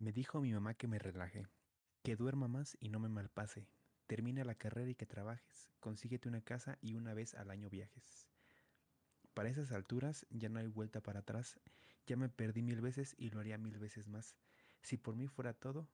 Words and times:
Me 0.00 0.12
dijo 0.12 0.40
mi 0.40 0.50
mamá 0.50 0.72
que 0.72 0.88
me 0.88 0.98
relaje, 0.98 1.46
que 2.02 2.16
duerma 2.16 2.48
más 2.48 2.74
y 2.80 2.88
no 2.88 2.98
me 2.98 3.10
malpase. 3.10 3.68
Termina 4.06 4.44
la 4.44 4.54
carrera 4.54 4.88
y 4.90 4.94
que 4.94 5.04
trabajes. 5.04 5.68
Consíguete 5.78 6.26
una 6.26 6.40
casa 6.40 6.78
y 6.80 6.94
una 6.94 7.12
vez 7.12 7.34
al 7.34 7.50
año 7.50 7.68
viajes. 7.68 8.26
Para 9.34 9.50
esas 9.50 9.72
alturas 9.72 10.24
ya 10.30 10.48
no 10.48 10.58
hay 10.58 10.68
vuelta 10.68 11.02
para 11.02 11.20
atrás. 11.20 11.60
Ya 12.06 12.16
me 12.16 12.30
perdí 12.30 12.62
mil 12.62 12.80
veces 12.80 13.14
y 13.18 13.28
lo 13.28 13.40
haría 13.40 13.58
mil 13.58 13.78
veces 13.78 14.08
más. 14.08 14.36
Si 14.80 14.96
por 14.96 15.16
mí 15.16 15.28
fuera 15.28 15.52
todo, 15.52 15.86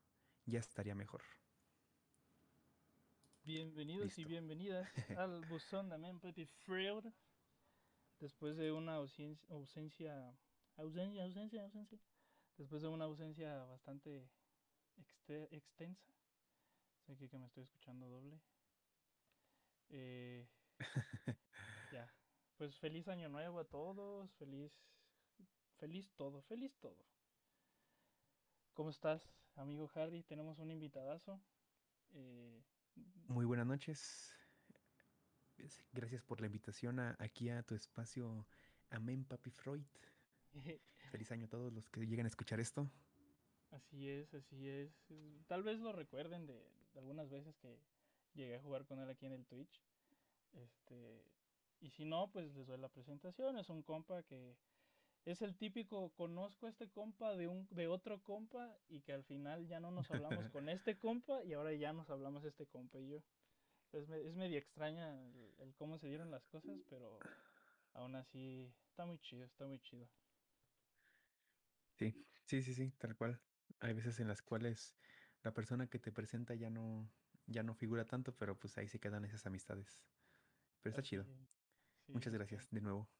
ya 0.44 0.60
estaría 0.60 0.94
mejor. 0.94 1.22
Bienvenidos 3.42 4.16
y 4.18 4.24
bienvenidas 4.24 4.88
al 5.18 5.44
buzón 5.46 5.88
de 5.88 5.98
Men 5.98 6.20
Petit 6.20 6.48
Freud. 6.62 7.06
Después 8.20 8.56
de 8.56 8.70
una 8.70 8.94
ausencia, 8.94 9.48
ausencia, 9.50 10.32
ausencia, 10.76 11.24
ausencia, 11.24 11.62
ausencia. 11.64 11.98
Después 12.56 12.82
de 12.82 12.88
una 12.88 13.04
ausencia 13.04 13.64
bastante 13.64 14.28
exte- 14.96 15.48
extensa. 15.50 16.12
Sé 17.06 17.16
que, 17.16 17.28
que 17.28 17.38
me 17.38 17.46
estoy 17.46 17.62
escuchando 17.64 18.08
doble. 18.08 18.40
Eh, 19.90 20.48
ya. 21.92 22.12
Pues 22.56 22.78
feliz 22.78 23.06
año 23.08 23.28
nuevo 23.28 23.60
a 23.60 23.64
todos. 23.64 24.32
Feliz, 24.36 24.72
feliz 25.76 26.10
todo, 26.16 26.42
feliz 26.42 26.76
todo. 26.78 27.04
¿Cómo 28.72 28.90
estás, 28.90 29.22
amigo 29.54 29.90
Harry? 29.94 30.22
Tenemos 30.22 30.58
un 30.58 30.70
invitadazo. 30.70 31.40
Eh, 32.12 32.62
Muy 33.28 33.44
buenas 33.44 33.66
noches. 33.66 34.32
Gracias 35.92 36.22
por 36.22 36.40
la 36.40 36.46
invitación 36.46 37.00
a- 37.00 37.16
aquí 37.18 37.48
a 37.50 37.62
tu 37.62 37.74
espacio 37.74 38.46
Amén 38.90 39.24
Papi 39.24 39.50
Freud. 39.50 39.86
Feliz 41.16 41.32
año 41.32 41.46
a 41.46 41.48
todos 41.48 41.72
los 41.72 41.88
que 41.88 42.00
lleguen 42.06 42.26
a 42.26 42.28
escuchar 42.28 42.60
esto. 42.60 42.90
Así 43.70 44.06
es, 44.06 44.34
así 44.34 44.68
es. 44.68 44.92
Tal 45.46 45.62
vez 45.62 45.78
lo 45.80 45.90
recuerden 45.92 46.46
de, 46.46 46.52
de 46.92 46.98
algunas 47.00 47.30
veces 47.30 47.56
que 47.56 47.78
llegué 48.34 48.56
a 48.56 48.60
jugar 48.60 48.84
con 48.84 48.98
él 48.98 49.08
aquí 49.08 49.24
en 49.24 49.32
el 49.32 49.46
Twitch. 49.46 49.80
Este, 50.52 51.24
y 51.80 51.88
si 51.88 52.04
no, 52.04 52.30
pues 52.30 52.54
les 52.54 52.66
doy 52.66 52.76
la 52.76 52.90
presentación. 52.90 53.56
Es 53.56 53.70
un 53.70 53.82
compa 53.82 54.24
que 54.24 54.58
es 55.24 55.40
el 55.40 55.56
típico, 55.56 56.10
conozco 56.10 56.66
a 56.66 56.68
este 56.68 56.90
compa 56.90 57.34
de 57.34 57.48
un 57.48 57.66
de 57.70 57.88
otro 57.88 58.22
compa 58.22 58.76
y 58.90 59.00
que 59.00 59.14
al 59.14 59.24
final 59.24 59.66
ya 59.66 59.80
no 59.80 59.90
nos 59.90 60.10
hablamos 60.10 60.50
con 60.52 60.68
este 60.68 60.98
compa 60.98 61.42
y 61.44 61.54
ahora 61.54 61.72
ya 61.72 61.94
nos 61.94 62.10
hablamos 62.10 62.44
este 62.44 62.66
compa 62.66 63.00
y 63.00 63.08
yo. 63.08 63.22
Es, 63.92 64.06
me- 64.06 64.20
es 64.20 64.34
medio 64.36 64.58
extraña 64.58 65.14
el, 65.18 65.54
el 65.60 65.74
cómo 65.76 65.96
se 65.96 66.08
dieron 66.08 66.30
las 66.30 66.46
cosas, 66.48 66.78
pero 66.90 67.18
aún 67.94 68.14
así 68.16 68.70
está 68.90 69.06
muy 69.06 69.18
chido, 69.20 69.46
está 69.46 69.64
muy 69.66 69.78
chido. 69.80 70.06
Sí, 71.98 72.26
sí, 72.44 72.62
sí, 72.62 72.74
sí, 72.74 72.92
tal 72.92 73.16
cual. 73.16 73.42
Hay 73.80 73.94
veces 73.94 74.20
en 74.20 74.28
las 74.28 74.42
cuales 74.42 74.96
la 75.42 75.52
persona 75.54 75.88
que 75.88 75.98
te 75.98 76.12
presenta 76.12 76.54
ya 76.54 76.70
no, 76.70 77.14
ya 77.46 77.62
no 77.62 77.74
figura 77.74 78.04
tanto, 78.06 78.36
pero 78.36 78.58
pues 78.58 78.76
ahí 78.78 78.88
se 78.88 79.00
quedan 79.00 79.24
esas 79.24 79.46
amistades. 79.46 80.04
Pero 80.80 80.90
está 80.90 81.02
Así 81.02 81.04
chido. 81.04 81.30
es. 81.30 81.48
Sí, 81.98 82.14
Muchas 82.14 82.34
sí, 82.34 82.34
gracias 82.34 82.70
de 82.70 82.82
nuevo. 82.82 83.12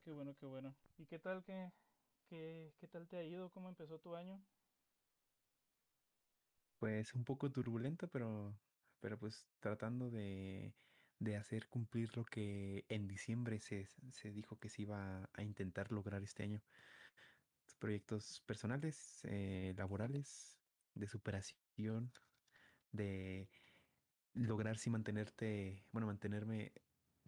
Qué 0.00 0.12
bueno, 0.12 0.34
qué 0.36 0.46
bueno. 0.46 0.78
¿Y 0.96 1.06
qué 1.06 1.18
tal 1.18 1.42
qué, 1.44 1.72
qué, 2.26 2.74
qué 2.78 2.88
tal 2.88 3.08
te 3.08 3.16
ha 3.18 3.24
ido? 3.24 3.50
¿Cómo 3.50 3.68
empezó 3.68 4.00
tu 4.00 4.14
año? 4.16 4.46
Pues 6.78 7.14
un 7.14 7.24
poco 7.24 7.50
turbulento, 7.52 8.10
pero, 8.10 8.60
pero 8.98 9.18
pues 9.18 9.48
tratando 9.60 10.10
de, 10.10 10.74
de 11.18 11.36
hacer 11.36 11.68
cumplir 11.68 12.16
lo 12.16 12.24
que 12.24 12.84
en 12.88 13.06
diciembre 13.06 13.60
se, 13.60 13.86
se 13.86 14.32
dijo 14.32 14.58
que 14.58 14.68
se 14.68 14.82
iba 14.82 15.30
a 15.32 15.42
intentar 15.44 15.92
lograr 15.92 16.22
este 16.24 16.42
año. 16.42 16.64
Proyectos 17.82 18.42
personales, 18.46 19.22
eh, 19.26 19.74
laborales, 19.76 20.62
de 20.94 21.08
superación, 21.08 22.12
de 22.92 23.50
lograr 24.34 24.78
sí 24.78 24.90
mantenerte, 24.90 25.86
bueno, 25.92 26.06
mantenerme 26.08 26.74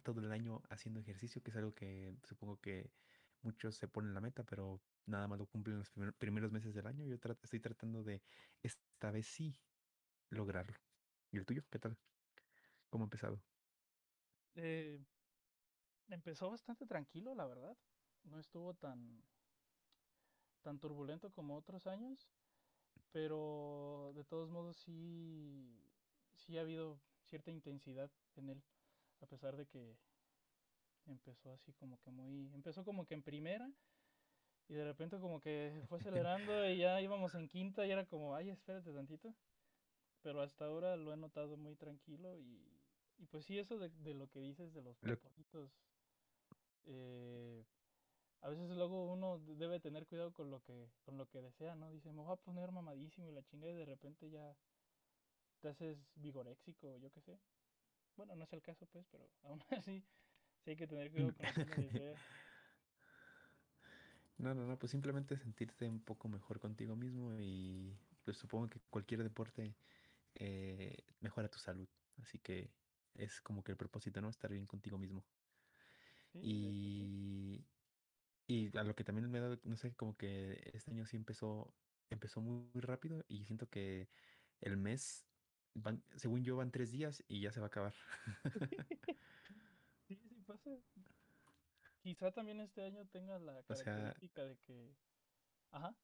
todo 0.03 0.21
el 0.21 0.31
año 0.33 0.63
haciendo 0.69 1.01
ejercicio, 1.01 1.43
que 1.43 1.51
es 1.51 1.57
algo 1.57 1.75
que 1.75 2.17
supongo 2.23 2.61
que 2.61 2.93
muchos 3.41 3.75
se 3.77 3.87
ponen 3.89 4.13
la 4.15 4.21
meta, 4.21 4.45
pero 4.45 4.85
nada 5.05 5.27
más 5.27 5.39
lo 5.39 5.47
cumplen 5.47 5.79
los 5.79 5.91
primer- 5.91 6.15
primeros 6.17 6.51
meses 6.53 6.73
del 6.75 6.87
año. 6.87 7.05
Yo 7.07 7.15
estoy 7.43 7.59
tratando 7.61 8.03
de 8.03 8.23
esta 8.63 9.11
vez 9.11 9.27
sí 9.27 9.55
lograrlo. 10.29 10.77
¿Y 11.31 11.37
el 11.39 11.45
tuyo? 11.47 11.63
¿Qué 11.71 11.79
tal? 11.79 11.99
¿Cómo 12.89 13.05
ha 13.05 13.07
empezado? 13.07 13.45
Eh, 14.55 15.05
empezó 16.07 16.49
bastante 16.49 16.85
tranquilo, 16.85 17.35
la 17.35 17.45
verdad. 17.47 17.77
No 18.23 18.39
estuvo 18.39 18.75
tan, 18.75 19.27
tan 20.65 20.79
turbulento 20.79 21.31
como 21.31 21.55
otros 21.57 21.87
años, 21.87 22.31
pero 23.11 24.13
de 24.15 24.25
todos 24.25 24.49
modos 24.51 24.77
sí, 24.77 25.93
sí 26.35 26.57
ha 26.57 26.61
habido 26.61 27.01
cierta 27.23 27.51
intensidad 27.51 28.11
en 28.35 28.49
él, 28.49 28.63
a 29.21 29.27
pesar 29.27 29.57
de 29.57 29.67
que 29.67 29.99
empezó 31.05 31.51
así 31.53 31.73
como 31.73 31.99
que 31.99 32.11
muy, 32.11 32.51
empezó 32.53 32.83
como 32.83 33.05
que 33.05 33.13
en 33.13 33.23
primera 33.23 33.71
y 34.67 34.75
de 34.75 34.85
repente 34.85 35.19
como 35.19 35.41
que 35.41 35.83
fue 35.89 35.97
acelerando 35.99 36.67
y 36.69 36.79
ya 36.79 37.01
íbamos 37.01 37.35
en 37.35 37.47
quinta 37.49 37.85
y 37.87 37.91
era 37.91 38.07
como, 38.07 38.35
ay, 38.35 38.49
espérate 38.51 38.93
tantito. 38.93 39.35
pero 40.21 40.41
hasta 40.41 40.65
ahora 40.65 40.97
lo 40.97 41.13
he 41.13 41.17
notado 41.17 41.57
muy 41.57 41.75
tranquilo 41.77 42.37
y, 42.37 42.83
y 43.17 43.27
pues 43.27 43.45
sí, 43.45 43.59
eso 43.59 43.79
de, 43.79 43.89
de 43.91 44.15
lo 44.15 44.29
que 44.29 44.41
dices 44.41 44.73
de 44.73 44.81
los 44.83 44.99
Lo- 45.01 45.19
propósitos, 45.19 45.83
eh, 46.85 47.65
a 48.45 48.49
veces 48.49 48.69
luego 48.69 49.11
uno 49.11 49.39
de- 49.39 49.55
debe 49.55 49.79
tener 49.79 50.07
cuidado 50.07 50.33
con 50.33 50.51
lo 50.51 50.61
que, 50.61 50.93
con 51.01 51.17
lo 51.17 51.27
que 51.27 51.41
desea, 51.41 51.75
¿no? 51.75 51.91
Dice, 51.91 52.11
me 52.13 52.23
voy 52.23 52.33
a 52.33 52.37
poner 52.37 52.71
mamadísimo 52.71 53.29
y 53.29 53.33
la 53.33 53.43
chinga 53.43 53.69
y 53.69 53.73
de 53.75 53.85
repente 53.85 54.29
ya 54.29 54.57
te 55.59 55.69
haces 55.69 56.11
vigoréxico 56.15 56.93
o 56.93 56.97
yo 56.97 57.11
qué 57.11 57.21
sé. 57.21 57.41
Bueno, 58.15 58.35
no 58.35 58.43
es 58.45 58.53
el 58.53 58.61
caso 58.61 58.87
pues, 58.87 59.07
pero 59.11 59.31
aún 59.43 59.61
así 59.71 60.05
sí 60.59 60.71
hay 60.71 60.77
que 60.77 60.87
tener 60.87 61.11
cuidado 61.11 61.33
con 61.35 61.47
lo 61.47 61.59
que 61.61 61.73
desea. 61.73 62.25
No, 64.37 64.53
no, 64.53 64.65
no, 64.65 64.77
pues 64.77 64.91
simplemente 64.91 65.37
sentirte 65.37 65.87
un 65.87 66.03
poco 66.03 66.27
mejor 66.27 66.59
contigo 66.59 66.95
mismo 66.95 67.33
y 67.39 67.97
pues 68.23 68.37
supongo 68.37 68.69
que 68.69 68.79
cualquier 68.89 69.23
deporte 69.23 69.77
eh, 70.35 71.05
mejora 71.21 71.49
tu 71.49 71.59
salud. 71.59 71.89
Así 72.17 72.39
que 72.39 72.73
es 73.13 73.41
como 73.41 73.63
que 73.63 73.71
el 73.73 73.77
propósito, 73.77 74.21
¿no? 74.21 74.29
Estar 74.29 74.51
bien 74.51 74.67
contigo 74.67 74.97
mismo. 74.97 75.25
Sí. 76.31 76.39
Y, 76.41 77.65
y 78.47 78.75
a 78.77 78.83
lo 78.83 78.95
que 78.95 79.03
también 79.03 79.29
me 79.31 79.39
ha 79.39 79.41
dado, 79.41 79.59
no 79.63 79.77
sé, 79.77 79.95
como 79.95 80.17
que 80.17 80.71
este 80.73 80.91
año 80.91 81.05
sí 81.05 81.17
empezó, 81.17 81.75
empezó 82.09 82.41
muy, 82.41 82.71
muy 82.73 82.81
rápido 82.81 83.25
y 83.27 83.45
siento 83.45 83.69
que 83.69 84.09
el 84.61 84.77
mes, 84.77 85.27
van, 85.73 86.03
según 86.15 86.43
yo, 86.43 86.55
van 86.57 86.71
tres 86.71 86.91
días 86.91 87.23
y 87.27 87.41
ya 87.41 87.51
se 87.51 87.59
va 87.59 87.67
a 87.67 87.69
acabar. 87.69 87.95
Sí, 90.07 90.15
sí 90.29 90.35
pasa. 90.45 90.69
Quizá 92.03 92.31
también 92.31 92.61
este 92.61 92.83
año 92.83 93.07
tenga 93.07 93.39
la 93.39 93.63
O 93.67 93.75
sea, 93.75 93.83
característica 93.85 94.45
de 94.45 94.57
que, 94.59 94.95
ajá, 95.71 95.95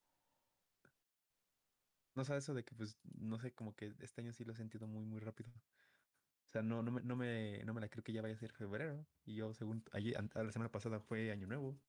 no 2.16 2.26
sabes 2.26 2.44
eso 2.44 2.54
de 2.54 2.64
que, 2.66 2.76
pues, 2.76 3.00
no 3.04 3.40
sé, 3.40 3.54
como 3.54 3.76
que 3.76 3.96
este 4.00 4.22
año 4.22 4.34
sí 4.34 4.44
lo 4.44 4.54
he 4.54 4.56
sentido 4.56 4.88
muy, 4.88 5.06
muy 5.06 5.20
rápido. 5.20 5.52
O 5.54 6.52
sea, 6.52 6.62
no, 6.64 6.84
no 6.84 6.92
me, 6.92 7.02
no 7.04 7.16
me, 7.16 7.64
no 7.66 7.74
me 7.74 7.82
la 7.82 7.90
creo 7.90 8.04
que 8.04 8.14
ya 8.14 8.22
vaya 8.22 8.36
a 8.36 8.38
ser 8.38 8.52
febrero. 8.54 9.08
Y 9.26 9.36
yo, 9.36 9.54
según 9.54 9.84
ayer, 9.94 10.16
la 10.36 10.52
semana 10.52 10.72
pasada 10.72 11.00
fue 11.00 11.32
Año 11.32 11.48
Nuevo. 11.48 11.82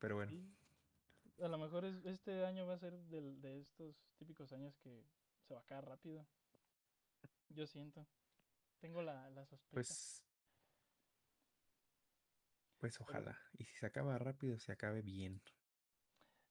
Pero 0.00 0.16
bueno, 0.16 0.32
sí, 0.32 0.54
A 1.42 1.48
lo 1.48 1.58
mejor 1.58 1.84
es- 1.86 2.04
este 2.06 2.44
año 2.46 2.66
va 2.68 2.74
a 2.74 2.78
ser 2.78 2.92
del- 3.08 3.40
de 3.40 3.60
estos 3.60 3.96
típicos 4.18 4.52
años 4.52 4.76
que 4.78 5.04
se 5.42 5.54
va 5.54 5.60
a 5.60 5.62
acabar 5.64 5.86
rápido. 5.88 6.26
Yo 7.50 7.66
siento. 7.66 8.06
Tengo 8.80 9.02
la, 9.02 9.30
la 9.30 9.46
sospecha. 9.46 9.96
pues, 9.96 10.22
pues 12.78 13.00
Pero 13.04 13.20
ojalá. 13.20 13.38
Y 13.58 13.64
si 13.64 13.76
se 13.76 13.86
acaba 13.86 14.18
rápido, 14.18 14.58
se 14.58 14.72
acabe 14.72 15.02
bien, 15.02 15.40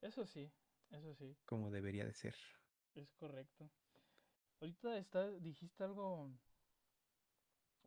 eso 0.02 0.26
sí, 0.26 0.52
eso 0.92 1.14
sí, 1.16 1.38
como 1.46 1.70
debería 1.70 2.06
de 2.06 2.14
ser. 2.14 2.36
es 2.94 3.10
correcto. 3.14 3.68
Ahorita 4.62 4.98
está, 4.98 5.30
dijiste 5.32 5.84
algo, 5.84 6.32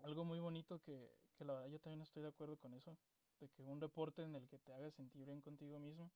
algo 0.03 0.25
muy 0.27 0.39
bonito 0.39 0.83
que, 0.83 1.17
que 1.35 1.47
la 1.47 1.55
verdad 1.55 1.69
yo 1.71 1.81
también 1.81 2.03
estoy 2.03 2.23
de 2.23 2.29
acuerdo 2.29 2.59
con 2.59 2.75
eso. 2.75 2.99
De 3.43 3.49
que 3.49 3.65
un 3.65 3.81
deporte 3.81 4.23
en 4.23 4.37
el 4.37 4.47
que 4.47 4.61
te 4.61 4.73
haga 4.73 4.89
sentir 4.93 5.25
bien 5.25 5.41
contigo 5.41 5.81
mismo. 5.81 6.13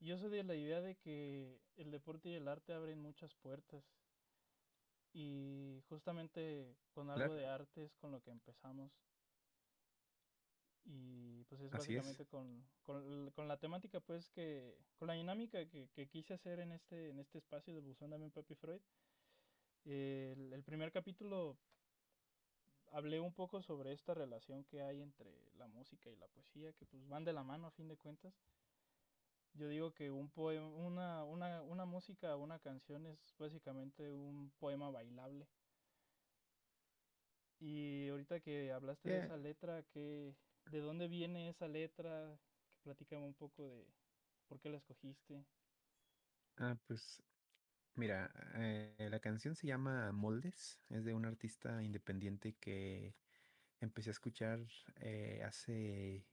Y 0.00 0.06
yo 0.06 0.16
soy 0.16 0.30
de 0.30 0.42
la 0.42 0.54
idea 0.54 0.80
de 0.80 0.96
que 0.96 1.60
el 1.76 1.90
deporte 1.90 2.30
y 2.30 2.34
el 2.34 2.48
arte 2.48 2.72
abren 2.72 2.98
muchas 2.98 3.34
puertas. 3.34 3.84
Y 5.12 5.82
justamente 5.90 6.78
con 6.94 7.10
algo 7.10 7.34
de 7.34 7.44
arte 7.46 7.84
es 7.84 7.94
con 7.96 8.10
lo 8.10 8.22
que 8.22 8.30
empezamos. 8.30 8.90
Y 10.86 11.44
pues 11.44 11.60
es 11.60 11.74
así 11.74 11.94
es. 11.96 12.02
básicamente 12.02 12.26
con, 12.26 12.64
con, 12.82 13.30
con 13.32 13.46
la 13.46 13.58
temática, 13.58 14.00
pues 14.00 14.30
que, 14.30 14.78
con 14.96 15.08
la 15.08 15.14
dinámica 15.14 15.68
que, 15.68 15.88
que 15.90 16.08
quise 16.08 16.32
hacer 16.32 16.58
en 16.60 16.72
este, 16.72 17.10
en 17.10 17.18
este 17.18 17.36
espacio 17.36 17.74
de 17.74 17.80
Buzón 17.80 18.10
de 18.10 18.30
Papi 18.30 18.54
Freud. 18.54 18.80
El, 19.84 20.54
el 20.54 20.64
primer 20.64 20.90
capítulo 20.90 21.58
hablé 22.94 23.20
un 23.20 23.34
poco 23.34 23.62
sobre 23.62 23.92
esta 23.92 24.14
relación 24.14 24.64
que 24.64 24.82
hay 24.82 25.00
entre 25.02 25.52
la 25.54 25.66
música 25.68 26.10
y 26.10 26.16
la 26.16 26.28
poesía, 26.28 26.72
que 26.74 26.86
pues 26.86 27.06
van 27.08 27.24
de 27.24 27.32
la 27.32 27.44
mano 27.44 27.66
a 27.66 27.72
fin 27.72 27.88
de 27.88 27.96
cuentas. 27.98 28.34
Yo 29.54 29.68
digo 29.68 29.94
que 29.94 30.10
un 30.10 30.30
poema, 30.30 30.68
una, 30.68 31.24
una, 31.24 31.62
una 31.62 31.84
música, 31.86 32.36
una 32.36 32.60
canción 32.60 33.06
es 33.06 33.34
básicamente 33.38 34.12
un 34.12 34.52
poema 34.58 34.90
bailable. 34.90 35.48
Y 37.58 38.08
ahorita 38.08 38.40
que 38.40 38.72
hablaste 38.72 39.10
de 39.10 39.18
Yeah. 39.18 39.20
esa 39.20 39.36
letra, 39.36 39.82
¿qué, 39.84 40.36
¿de 40.64 40.80
dónde 40.80 41.08
viene 41.08 41.48
esa 41.48 41.68
letra? 41.68 42.40
Que 42.70 42.78
platícame 42.82 43.26
un 43.26 43.34
poco 43.34 43.68
de 43.68 43.94
por 44.46 44.60
qué 44.60 44.70
la 44.70 44.78
escogiste. 44.78 45.46
Ah, 46.56 46.76
pues 46.86 47.22
mira, 47.96 48.30
eh, 48.56 49.08
la 49.10 49.20
canción 49.20 49.54
se 49.54 49.66
llama 49.66 50.12
Moldes, 50.12 50.80
es 50.90 51.04
de 51.04 51.14
un 51.14 51.24
artista 51.26 51.82
independiente 51.82 52.54
que 52.60 53.14
empecé 53.80 54.10
a 54.10 54.12
escuchar 54.12 54.60
eh, 55.00 55.42
hace, 55.44 56.24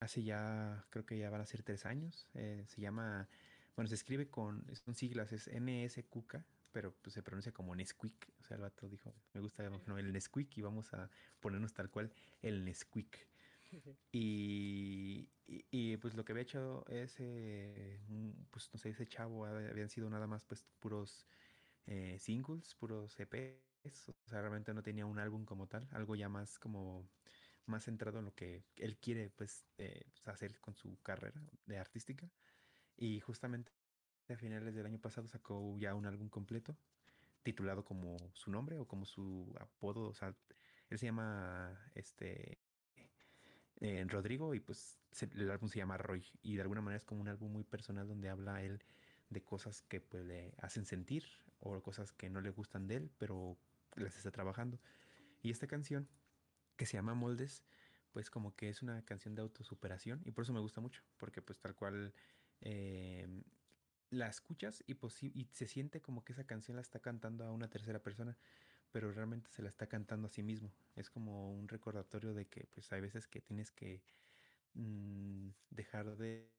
hace 0.00 0.22
ya, 0.22 0.84
creo 0.90 1.06
que 1.06 1.18
ya 1.18 1.30
van 1.30 1.40
a 1.40 1.46
ser 1.46 1.62
tres 1.62 1.86
años. 1.86 2.26
eh, 2.34 2.64
se 2.66 2.80
llama, 2.80 3.28
bueno, 3.76 3.88
se 3.88 3.94
escribe 3.94 4.28
con, 4.28 4.64
son 4.76 4.94
siglas, 4.94 5.32
es 5.32 5.48
NSQK, 5.48 6.36
pero 6.72 6.94
pues 7.02 7.14
se 7.14 7.22
pronuncia 7.22 7.52
como 7.52 7.74
Nesquik. 7.74 8.32
O 8.40 8.44
sea, 8.44 8.56
el 8.56 8.62
vato 8.62 8.88
dijo, 8.88 9.14
me 9.34 9.40
gusta 9.40 9.64
el 9.64 10.12
Nesquik 10.12 10.56
y 10.58 10.62
vamos 10.62 10.92
a 10.94 11.10
ponernos 11.40 11.72
tal 11.72 11.90
cual 11.90 12.12
el 12.42 12.64
Nesquik. 12.64 13.26
Y, 14.12 15.28
y, 15.50 15.66
y, 15.94 15.96
pues 15.98 16.14
lo 16.14 16.24
que 16.24 16.32
había 16.32 16.42
hecho 16.44 16.86
ese, 16.88 18.00
mm, 18.08 18.30
pues 18.50 18.70
no 18.72 18.78
sé, 18.78 18.90
ese 18.90 19.06
chavo 19.08 19.46
hab- 19.46 19.70
habían 19.70 19.88
sido 19.90 20.08
nada 20.10 20.26
más 20.26 20.44
pues 20.44 20.64
puros 20.80 21.26
eh, 21.86 22.18
singles, 22.20 22.74
puros 22.76 23.18
EPs, 23.20 24.10
o 24.10 24.30
sea, 24.30 24.40
realmente 24.42 24.74
no 24.74 24.82
tenía 24.82 25.06
un 25.06 25.18
álbum 25.18 25.44
como 25.46 25.68
tal, 25.68 25.88
algo 25.92 26.16
ya 26.16 26.28
más 26.28 26.58
como 26.58 27.10
más 27.66 27.84
centrado 27.84 28.18
en 28.20 28.26
lo 28.26 28.34
que 28.34 28.64
él 28.76 28.98
quiere 29.00 29.30
pues 29.30 29.66
eh, 29.78 30.06
pues, 30.12 30.28
hacer 30.28 30.60
con 30.60 30.74
su 30.76 31.00
carrera 31.02 31.42
de 31.66 31.78
artística. 31.78 32.30
Y 32.96 33.20
justamente 33.20 33.72
a 34.28 34.36
finales 34.36 34.74
del 34.74 34.86
año 34.86 35.00
pasado 35.00 35.28
sacó 35.28 35.76
ya 35.78 35.94
un 35.94 36.06
álbum 36.06 36.28
completo, 36.28 36.78
titulado 37.42 37.84
como 37.84 38.16
su 38.34 38.50
nombre 38.50 38.78
o 38.78 38.86
como 38.88 39.06
su 39.06 39.54
apodo, 39.60 40.08
o 40.08 40.14
sea, 40.14 40.36
él 40.90 40.98
se 40.98 41.06
llama 41.06 41.90
este 41.94 42.60
Rodrigo 44.08 44.54
y 44.54 44.60
pues 44.60 44.98
el 45.20 45.50
álbum 45.50 45.68
se 45.68 45.78
llama 45.78 45.96
Roy 45.96 46.24
y 46.42 46.56
de 46.56 46.62
alguna 46.62 46.82
manera 46.82 46.98
es 46.98 47.04
como 47.04 47.20
un 47.20 47.28
álbum 47.28 47.50
muy 47.50 47.64
personal 47.64 48.06
donde 48.06 48.28
habla 48.28 48.62
él 48.62 48.82
de 49.30 49.42
cosas 49.42 49.82
que 49.82 50.00
pues 50.00 50.24
le 50.24 50.54
hacen 50.58 50.84
sentir 50.84 51.24
o 51.60 51.80
cosas 51.82 52.12
que 52.12 52.28
no 52.28 52.40
le 52.40 52.50
gustan 52.50 52.86
de 52.86 52.96
él, 52.96 53.10
pero 53.18 53.56
las 53.96 54.16
está 54.16 54.30
trabajando. 54.30 54.78
Y 55.42 55.50
esta 55.50 55.66
canción 55.66 56.08
que 56.76 56.86
se 56.86 56.94
llama 56.94 57.14
Moldes, 57.14 57.64
pues 58.12 58.30
como 58.30 58.54
que 58.54 58.68
es 58.68 58.82
una 58.82 59.02
canción 59.04 59.34
de 59.34 59.42
autosuperación 59.42 60.20
y 60.24 60.32
por 60.32 60.44
eso 60.44 60.52
me 60.52 60.60
gusta 60.60 60.80
mucho, 60.80 61.02
porque 61.16 61.40
pues 61.42 61.58
tal 61.58 61.74
cual 61.74 62.12
eh, 62.60 63.26
la 64.10 64.26
escuchas 64.26 64.82
y, 64.86 64.94
pues, 64.94 65.22
y 65.22 65.48
se 65.52 65.66
siente 65.66 66.00
como 66.00 66.24
que 66.24 66.32
esa 66.32 66.44
canción 66.44 66.76
la 66.76 66.82
está 66.82 66.98
cantando 66.98 67.44
a 67.44 67.52
una 67.52 67.68
tercera 67.68 68.02
persona, 68.02 68.36
pero 68.92 69.12
realmente 69.12 69.50
se 69.50 69.62
la 69.62 69.68
está 69.68 69.86
cantando 69.88 70.26
a 70.26 70.30
sí 70.30 70.42
mismo. 70.42 70.72
Es 70.96 71.10
como 71.10 71.52
un 71.54 71.68
recordatorio 71.68 72.34
de 72.34 72.46
que 72.46 72.66
pues 72.68 72.92
hay 72.92 73.00
veces 73.00 73.26
que 73.28 73.40
tienes 73.40 73.70
que 73.72 74.02
mm, 74.74 75.50
dejar 75.70 76.16
de 76.16 76.50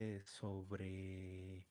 de 0.00 0.22
sobre 0.24 1.68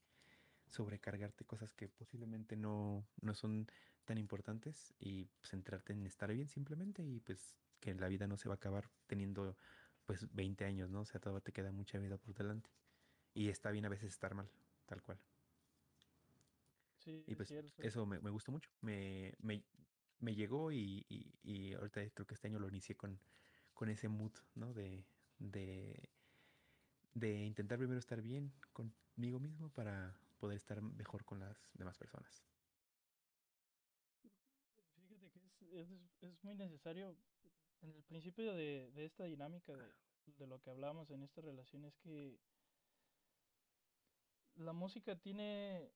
sobrecargarte 0.70 1.46
cosas 1.46 1.74
que 1.74 1.90
posiblemente 1.90 2.56
no, 2.56 3.08
no 3.22 3.34
son 3.36 3.68
tan 4.06 4.18
importantes 4.18 4.94
y 5.00 5.30
centrarte 5.44 5.94
en 5.94 6.06
estar 6.06 6.32
bien 6.34 6.48
simplemente 6.48 7.04
y 7.04 7.20
pues 7.22 7.58
que 7.80 7.94
la 7.96 8.08
vida 8.08 8.28
no 8.28 8.38
se 8.38 8.50
va 8.50 8.56
a 8.56 8.58
acabar 8.58 8.90
teniendo 9.08 9.58
pues 10.06 10.34
20 10.34 10.66
años, 10.66 10.90
¿no? 10.90 11.02
O 11.02 11.06
sea, 11.06 11.20
todavía 11.22 11.42
te 11.42 11.52
queda 11.54 11.72
mucha 11.72 12.00
vida 12.00 12.18
por 12.18 12.34
delante. 12.36 12.70
Y 13.34 13.50
está 13.50 13.72
bien 13.72 13.86
a 13.86 13.90
veces 13.90 14.12
estar 14.14 14.34
mal, 14.36 14.50
tal 14.86 15.02
cual. 15.04 15.20
Sí, 16.98 17.26
Y 17.26 17.36
es 17.36 17.36
pues 17.36 17.48
cierto. 17.48 17.82
eso 17.82 18.06
me, 18.06 18.20
me 18.20 18.30
gustó 18.30 18.52
mucho. 18.52 18.70
Me, 18.82 19.34
me, 19.40 19.64
me 20.20 20.36
llegó 20.36 20.72
y, 20.72 21.06
y, 21.10 21.40
y 21.44 21.74
ahorita 21.74 22.10
creo 22.12 22.28
que 22.28 22.34
este 22.34 22.48
año 22.48 22.60
lo 22.60 22.68
inicié 22.68 22.96
con, 22.96 23.20
con 23.74 23.90
ese 23.90 24.08
mood, 24.10 24.34
¿no? 24.56 24.74
De, 24.74 25.06
de, 25.40 26.10
de 27.14 27.46
intentar 27.46 27.78
primero 27.78 28.00
estar 28.00 28.22
bien 28.22 28.52
conmigo 28.74 29.40
mismo 29.40 29.70
para 29.70 30.20
poder 30.38 30.58
estar 30.58 30.82
mejor 30.82 31.26
con 31.26 31.40
las 31.40 31.72
demás 31.74 31.98
personas. 31.98 32.46
Fíjate 35.08 35.30
que 35.32 35.40
es, 35.82 35.90
es, 35.90 36.02
es 36.22 36.44
muy 36.44 36.56
necesario 36.56 37.16
en 37.82 37.92
el 37.94 38.04
principio 38.04 38.54
de, 38.54 38.92
de 38.92 39.06
esta 39.06 39.24
dinámica 39.26 39.74
de, 39.76 39.94
de 40.38 40.48
lo 40.48 40.62
que 40.62 40.70
hablamos 40.70 41.10
en 41.12 41.24
esta 41.24 41.42
relación 41.42 41.86
es 41.86 41.98
que 41.98 42.40
la 44.56 44.74
música 44.74 45.16
tiene, 45.16 45.94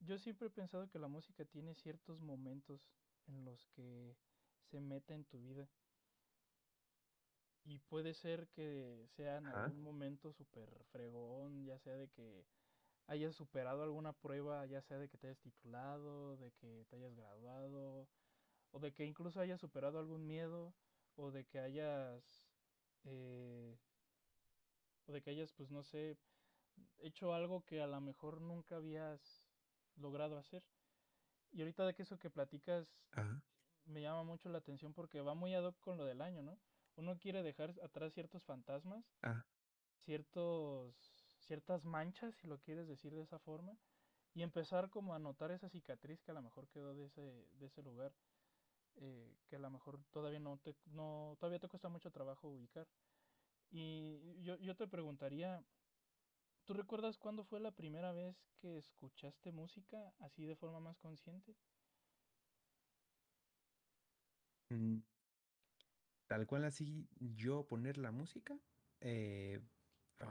yo 0.00 0.18
siempre 0.18 0.48
he 0.48 0.50
pensado 0.50 0.90
que 0.90 0.98
la 0.98 1.08
música 1.08 1.44
tiene 1.44 1.74
ciertos 1.74 2.20
momentos 2.20 2.80
en 3.26 3.44
los 3.44 3.66
que 3.68 4.16
se 4.60 4.80
mete 4.80 5.14
en 5.14 5.24
tu 5.24 5.40
vida 5.40 5.68
y 7.64 7.78
puede 7.78 8.14
ser 8.14 8.48
que 8.48 9.04
sea 9.08 9.38
en 9.38 9.46
Ajá. 9.46 9.66
algún 9.66 9.82
momento 9.82 10.32
súper 10.32 10.84
fregón, 10.84 11.64
ya 11.64 11.78
sea 11.78 11.96
de 11.96 12.08
que 12.08 12.48
hayas 13.06 13.36
superado 13.36 13.82
alguna 13.82 14.12
prueba, 14.12 14.66
ya 14.66 14.82
sea 14.82 14.98
de 14.98 15.08
que 15.08 15.18
te 15.18 15.28
hayas 15.28 15.40
titulado, 15.40 16.36
de 16.36 16.52
que 16.52 16.86
te 16.90 16.96
hayas 16.96 17.14
graduado, 17.14 18.08
o 18.72 18.80
de 18.80 18.92
que 18.92 19.04
incluso 19.06 19.40
hayas 19.40 19.60
superado 19.60 19.98
algún 19.98 20.26
miedo, 20.26 20.74
o 21.16 21.30
de 21.30 21.44
que 21.46 21.58
hayas, 21.60 22.50
eh, 23.04 23.78
o 25.06 25.12
de 25.12 25.22
que 25.22 25.30
hayas, 25.30 25.52
pues 25.52 25.70
no 25.70 25.82
sé, 25.82 26.18
hecho 26.98 27.34
algo 27.34 27.64
que 27.64 27.82
a 27.82 27.86
lo 27.86 28.00
mejor 28.00 28.40
nunca 28.40 28.76
habías 28.76 29.48
logrado 29.96 30.38
hacer. 30.38 30.62
Y 31.52 31.60
ahorita 31.60 31.86
de 31.86 31.94
que 31.94 32.02
eso 32.02 32.18
que 32.18 32.30
platicas 32.30 32.88
Ajá. 33.12 33.42
me 33.84 34.00
llama 34.00 34.24
mucho 34.24 34.48
la 34.48 34.58
atención 34.58 34.94
porque 34.94 35.20
va 35.20 35.34
muy 35.34 35.54
ad 35.54 35.64
hoc 35.64 35.78
con 35.80 35.98
lo 35.98 36.04
del 36.04 36.22
año, 36.22 36.42
¿no? 36.42 36.58
Uno 36.96 37.18
quiere 37.18 37.42
dejar 37.42 37.74
atrás 37.82 38.12
ciertos 38.12 38.42
fantasmas, 38.44 39.04
ciertos, 40.04 40.94
ciertas 41.40 41.84
manchas, 41.84 42.34
si 42.34 42.46
lo 42.46 42.58
quieres 42.58 42.88
decir 42.88 43.14
de 43.14 43.22
esa 43.22 43.38
forma, 43.38 43.76
y 44.34 44.42
empezar 44.42 44.90
como 44.90 45.14
a 45.14 45.18
notar 45.18 45.50
esa 45.50 45.68
cicatriz 45.68 46.22
que 46.22 46.30
a 46.30 46.34
lo 46.34 46.42
mejor 46.42 46.68
quedó 46.68 46.94
de 46.94 47.06
ese, 47.06 47.46
de 47.52 47.66
ese 47.66 47.82
lugar, 47.82 48.12
eh, 48.96 49.34
que 49.48 49.56
a 49.56 49.58
lo 49.58 49.70
mejor 49.70 49.98
todavía 50.10 50.40
no 50.40 50.58
te, 50.58 50.74
no, 50.86 51.36
todavía 51.38 51.58
te 51.58 51.68
cuesta 51.68 51.88
mucho 51.88 52.10
trabajo 52.10 52.48
ubicar. 52.48 52.86
Y 53.70 54.42
yo, 54.42 54.56
yo 54.56 54.76
te 54.76 54.86
preguntaría, 54.86 55.64
¿tú 56.64 56.74
recuerdas 56.74 57.18
cuándo 57.18 57.44
fue 57.44 57.60
la 57.60 57.72
primera 57.72 58.12
vez 58.12 58.36
que 58.58 58.78
escuchaste 58.78 59.52
música 59.52 60.14
así 60.18 60.44
de 60.46 60.56
forma 60.56 60.80
más 60.80 60.98
consciente? 60.98 61.56
mm, 64.70 65.02
tal 66.26 66.46
cual 66.46 66.64
así 66.64 67.08
yo 67.20 67.66
poner 67.66 67.98
la 67.98 68.10
música. 68.12 68.58
eh, 69.00 69.60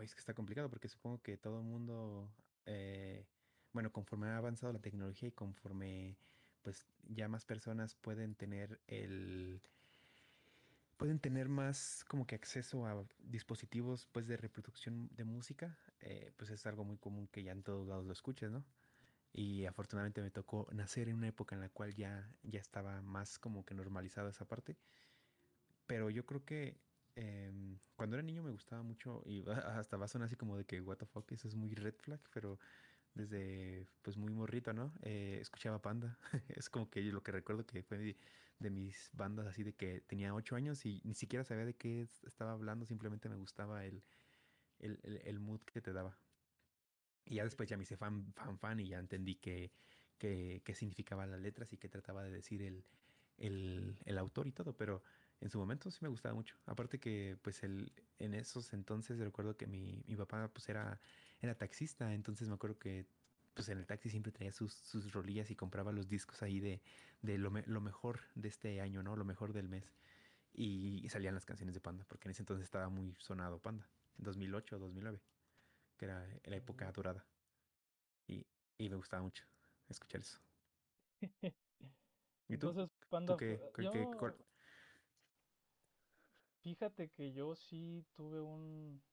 es 0.02 0.16
que 0.16 0.20
está 0.20 0.34
complicado 0.34 0.70
porque 0.70 0.88
supongo 0.88 1.22
que 1.22 1.38
todo 1.38 1.60
el 1.60 1.66
mundo, 1.66 2.34
eh, 2.66 3.28
bueno, 3.74 3.92
conforme 3.92 4.28
ha 4.30 4.38
avanzado 4.38 4.72
la 4.74 4.80
tecnología 4.80 5.30
y 5.30 5.32
conforme 5.34 6.18
pues 6.62 6.88
ya 7.04 7.28
más 7.28 7.46
personas 7.46 7.96
pueden 7.96 8.36
tener 8.36 8.82
el, 8.88 9.62
pueden 11.02 11.18
tener 11.18 11.50
más 11.50 12.06
como 12.08 12.28
que 12.28 12.36
acceso 12.36 12.86
a 12.86 13.04
dispositivos 13.24 14.08
pues 14.12 14.28
de 14.28 14.38
reproducción 14.38 15.10
de 15.16 15.24
música, 15.24 15.76
eh, 16.00 16.32
pues 16.38 16.52
es 16.52 16.64
algo 16.68 16.84
muy 16.84 16.98
común 16.98 17.28
que 17.28 17.42
ya 17.42 17.54
en 17.54 17.64
todos 17.64 17.88
lados 17.88 18.06
lo 18.06 18.14
escuches, 18.14 18.52
¿no? 18.52 18.64
Y 19.34 19.66
afortunadamente 19.66 20.22
me 20.22 20.30
tocó 20.30 20.68
nacer 20.72 21.10
en 21.10 21.16
una 21.16 21.30
época 21.30 21.56
en 21.56 21.62
la 21.62 21.70
cual 21.70 21.96
ya, 21.96 22.30
ya 22.44 22.60
estaba 22.60 23.02
más 23.02 23.40
como 23.40 23.66
que 23.66 23.74
normalizada 23.74 24.30
esa 24.30 24.46
parte. 24.46 24.78
Pero 25.88 26.12
yo 26.12 26.24
creo 26.24 26.46
que 26.46 26.78
em, 27.16 27.80
cuando 27.96 28.16
era 28.16 28.22
niño 28.22 28.44
me 28.44 28.52
gustaba 28.52 28.84
mucho 28.84 29.24
y 29.26 29.44
hasta 29.50 29.98
va 29.98 30.06
a 30.06 30.08
sonar 30.08 30.28
así 30.28 30.36
como 30.36 30.56
de 30.56 30.66
que 30.66 30.82
what 30.82 30.98
the 30.98 31.08
fuck, 31.08 31.32
eso 31.32 31.48
es 31.48 31.56
muy 31.56 31.74
red 31.74 31.96
flag, 31.96 32.20
pero 32.32 32.60
desde 33.16 33.88
pues 34.04 34.18
muy 34.18 34.36
morrito, 34.36 34.72
¿no? 34.72 34.94
Eh, 35.02 35.40
escuchaba 35.42 35.82
Panda. 35.82 36.20
Es 36.50 36.70
como 36.70 36.92
que 36.92 37.02
lo 37.02 37.24
que 37.24 37.32
recuerdo 37.32 37.66
que 37.66 37.82
fue 37.82 38.16
de 38.62 38.70
mis 38.72 39.10
bandas 39.14 39.48
así 39.48 39.64
de 39.64 39.76
que 39.76 40.02
tenía 40.02 40.34
ocho 40.36 40.56
años 40.56 40.86
y 40.86 41.02
ni 41.06 41.16
siquiera 41.16 41.44
sabía 41.46 41.66
de 41.66 41.76
qué 41.78 42.02
es- 42.02 42.24
estaba 42.26 42.54
hablando, 42.54 42.86
simplemente 42.86 43.30
me 43.30 43.38
gustaba 43.38 43.86
el, 43.86 44.06
el, 44.80 45.00
el, 45.04 45.18
el 45.26 45.40
mood 45.40 45.62
que 45.64 45.82
te 45.82 45.94
daba. 45.94 46.20
Y 47.26 47.36
ya 47.36 47.44
después 47.44 47.70
ya 47.70 47.78
me 47.78 47.84
hice 47.84 47.98
fan, 47.98 48.34
fan, 48.34 48.58
fan 48.60 48.80
y 48.80 48.88
ya 48.90 49.00
entendí 49.00 49.36
qué, 49.36 49.74
qué, 50.18 50.62
qué 50.66 50.74
significaban 50.76 51.30
las 51.32 51.40
letras 51.42 51.72
y 51.74 51.78
qué 51.78 51.88
trataba 51.90 52.24
de 52.24 52.32
decir 52.32 52.62
el, 52.64 52.88
el, 53.38 54.00
el 54.06 54.18
autor 54.18 54.48
y 54.48 54.52
todo, 54.54 54.76
pero 54.76 55.04
en 55.40 55.50
su 55.50 55.60
momento 55.60 55.92
sí 55.92 56.00
me 56.02 56.10
gustaba 56.10 56.34
mucho. 56.36 56.58
Aparte 56.66 57.00
que 57.00 57.38
pues 57.42 57.64
el, 57.64 57.94
en 58.18 58.34
esos 58.34 58.74
entonces 58.74 59.20
recuerdo 59.20 59.56
que 59.58 59.68
mi, 59.68 60.04
mi 60.08 60.16
papá 60.16 60.52
pues 60.54 60.68
era, 60.70 61.00
era 61.40 61.58
taxista, 61.58 62.14
entonces 62.14 62.48
me 62.50 62.56
acuerdo 62.56 62.80
que 62.80 63.08
pues 63.54 63.70
en 63.70 63.78
el 63.80 63.86
taxi 63.88 64.10
siempre 64.10 64.32
traía 64.32 64.52
sus, 64.52 64.74
sus 64.74 65.14
rolillas 65.14 65.52
y 65.52 65.56
compraba 65.56 65.92
los 65.92 66.08
discos 66.10 66.42
ahí 66.44 66.60
de, 66.60 66.82
de 67.22 67.38
lo, 67.38 67.52
me- 67.52 67.64
lo 67.68 67.82
mejor 67.82 68.22
de 68.36 68.48
este 68.50 68.82
año, 68.82 69.04
¿no? 69.04 69.16
Lo 69.16 69.26
mejor 69.26 69.54
del 69.54 69.70
mes. 69.70 69.96
Y, 70.54 71.06
y 71.06 71.10
salían 71.10 71.36
las 71.36 71.46
canciones 71.46 71.74
de 71.76 71.82
Panda, 71.82 72.06
porque 72.08 72.28
en 72.28 72.32
ese 72.32 72.42
entonces 72.44 72.66
estaba 72.66 72.90
muy 72.90 73.16
sonado 73.20 73.62
Panda, 73.62 73.90
en 74.18 74.26
2008 74.26 74.78
o 74.78 74.80
2009. 74.80 75.22
que 75.98 76.06
era 76.06 76.28
la 76.46 76.56
época 76.58 76.92
Sí. 76.92 76.94
dorada. 76.94 77.28
Y, 78.28 78.48
y 78.78 78.90
me 78.90 78.96
gustaba 78.96 79.24
mucho 79.24 79.46
escuchar 79.90 80.22
eso. 80.22 80.40
¿Y 82.48 82.58
tú? 82.58 82.76
Entonces, 82.76 82.90
¿Tú 83.26 83.36
Panda, 83.36 83.40
fu- 83.40 83.58
qué? 83.72 83.74
qué, 83.74 84.00
fíjate 86.62 87.10
que 87.10 87.34
yo 87.34 87.56
sí 87.56 88.06
tuve 88.14 88.40
un, 88.42 89.04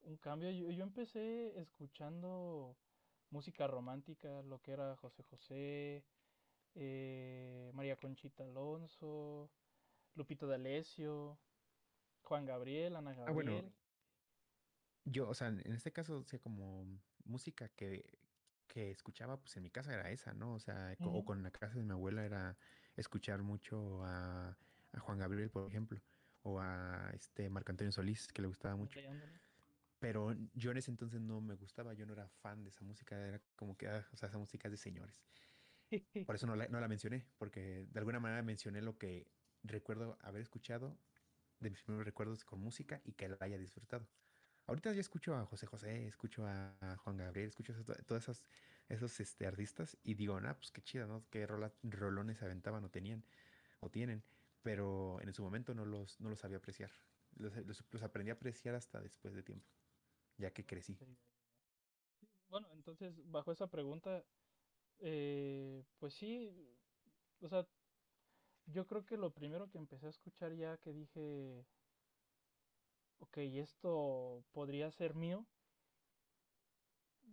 un 0.00 0.16
cambio. 0.18 0.50
Yo, 0.50 0.70
yo 0.70 0.82
empecé 0.84 1.58
escuchando 1.60 2.78
música 3.34 3.66
romántica, 3.66 4.42
lo 4.42 4.60
que 4.62 4.72
era 4.72 4.96
José 4.96 5.22
José, 5.24 6.06
eh, 6.74 7.70
María 7.74 7.96
Conchita 7.98 8.44
Alonso, 8.44 9.52
Lupito 10.14 10.46
D'Alessio, 10.48 11.40
Juan 12.22 12.46
Gabriel, 12.46 12.96
Ana 12.96 13.14
Ah, 13.26 13.32
bueno, 13.32 13.52
Gabriel. 13.52 13.74
yo, 15.04 15.28
o 15.28 15.34
sea, 15.34 15.48
en 15.48 15.72
este 15.72 15.92
caso, 15.92 16.18
o 16.18 16.24
sea, 16.24 16.38
como 16.40 17.00
música 17.24 17.68
que, 17.68 18.18
que 18.66 18.90
escuchaba, 18.90 19.40
pues 19.40 19.56
en 19.56 19.62
mi 19.64 19.70
casa 19.70 19.92
era 19.94 20.10
esa, 20.10 20.34
¿no? 20.34 20.54
O 20.54 20.60
sea, 20.60 20.96
o 21.02 21.24
con 21.24 21.42
la 21.42 21.50
casa 21.50 21.76
de 21.76 21.84
mi 21.84 21.92
abuela 21.92 22.24
era 22.24 22.58
escuchar 22.96 23.42
mucho 23.42 24.02
a, 24.04 24.58
a 24.92 25.00
Juan 25.00 25.18
Gabriel, 25.18 25.50
por 25.50 25.68
ejemplo, 25.68 26.02
o 26.42 26.60
a 26.60 27.10
este 27.14 27.48
Marco 27.50 27.72
Antonio 27.72 27.92
Solís, 27.92 28.32
que 28.32 28.42
le 28.42 28.48
gustaba 28.48 28.76
mucho. 28.76 29.00
Pero 30.04 30.34
yo 30.52 30.70
en 30.70 30.76
ese 30.76 30.90
entonces 30.90 31.20
no 31.22 31.40
me 31.40 31.54
gustaba, 31.54 31.94
yo 31.94 32.04
no 32.04 32.12
era 32.12 32.28
fan 32.28 32.62
de 32.62 32.68
esa 32.70 32.84
música, 32.84 33.16
era 33.26 33.40
como 33.56 33.76
que, 33.78 33.88
ah, 33.88 34.06
o 34.12 34.16
sea, 34.18 34.28
esa 34.28 34.36
música 34.38 34.68
es 34.68 34.72
de 34.72 34.76
señores. 34.76 35.24
Por 36.26 36.34
eso 36.36 36.46
no 36.46 36.56
la, 36.56 36.68
no 36.68 36.80
la 36.80 36.88
mencioné, 36.88 37.26
porque 37.38 37.86
de 37.90 37.98
alguna 37.98 38.20
manera 38.20 38.42
mencioné 38.42 38.82
lo 38.82 38.98
que 38.98 39.32
recuerdo 39.62 40.18
haber 40.20 40.42
escuchado 40.42 40.98
de 41.60 41.70
mis 41.70 41.82
primeros 41.82 42.04
recuerdos 42.06 42.44
con 42.44 42.60
música 42.60 43.02
y 43.04 43.14
que 43.14 43.28
la 43.28 43.38
haya 43.40 43.58
disfrutado. 43.58 44.10
Ahorita 44.66 44.92
ya 44.92 45.00
escucho 45.00 45.34
a 45.36 45.46
José 45.46 45.66
José, 45.66 46.06
escucho 46.06 46.46
a 46.46 46.96
Juan 47.02 47.16
Gabriel, 47.18 47.48
escucho 47.48 47.74
a 47.74 47.84
to- 47.84 48.04
todas 48.06 48.24
esas, 48.24 48.44
esos 48.88 49.20
este, 49.20 49.46
artistas 49.46 49.98
y 50.02 50.14
digo, 50.14 50.38
ah, 50.42 50.56
pues 50.58 50.72
qué 50.72 50.82
chido, 50.82 51.06
¿no? 51.06 51.28
Qué 51.30 51.46
rola- 51.46 51.74
rolones 51.82 52.42
aventaban 52.42 52.84
o 52.84 52.90
tenían 52.90 53.26
o 53.80 53.90
tienen, 53.90 54.24
pero 54.62 55.20
en 55.22 55.32
su 55.34 55.42
momento 55.42 55.74
no 55.74 55.84
los, 55.86 56.20
no 56.20 56.30
los 56.30 56.40
sabía 56.40 56.58
apreciar. 56.58 56.92
Los, 57.36 57.56
los- 57.66 57.84
los 57.92 58.02
aprendí 58.02 58.30
a 58.30 58.34
apreciar 58.34 58.74
hasta 58.74 59.00
después 59.02 59.34
de 59.34 59.42
tiempo, 59.42 59.70
ya 60.38 60.50
que 60.52 60.64
crecí. 60.64 60.96
Bueno, 62.48 62.68
entonces, 62.72 63.14
bajo 63.30 63.52
esa 63.52 63.66
pregunta, 63.66 64.22
eh, 65.00 65.82
pues 65.98 66.14
sí, 66.14 66.50
o 67.40 67.48
sea, 67.48 67.66
yo 68.66 68.86
creo 68.86 69.04
que 69.04 69.16
lo 69.16 69.30
primero 69.30 69.68
que 69.70 69.78
empecé 69.78 70.06
a 70.06 70.10
escuchar 70.10 70.54
ya 70.54 70.76
que 70.78 70.92
dije, 70.92 71.64
ok, 73.18 73.38
esto 73.38 74.44
podría 74.52 74.90
ser 74.90 75.14
mío, 75.14 75.44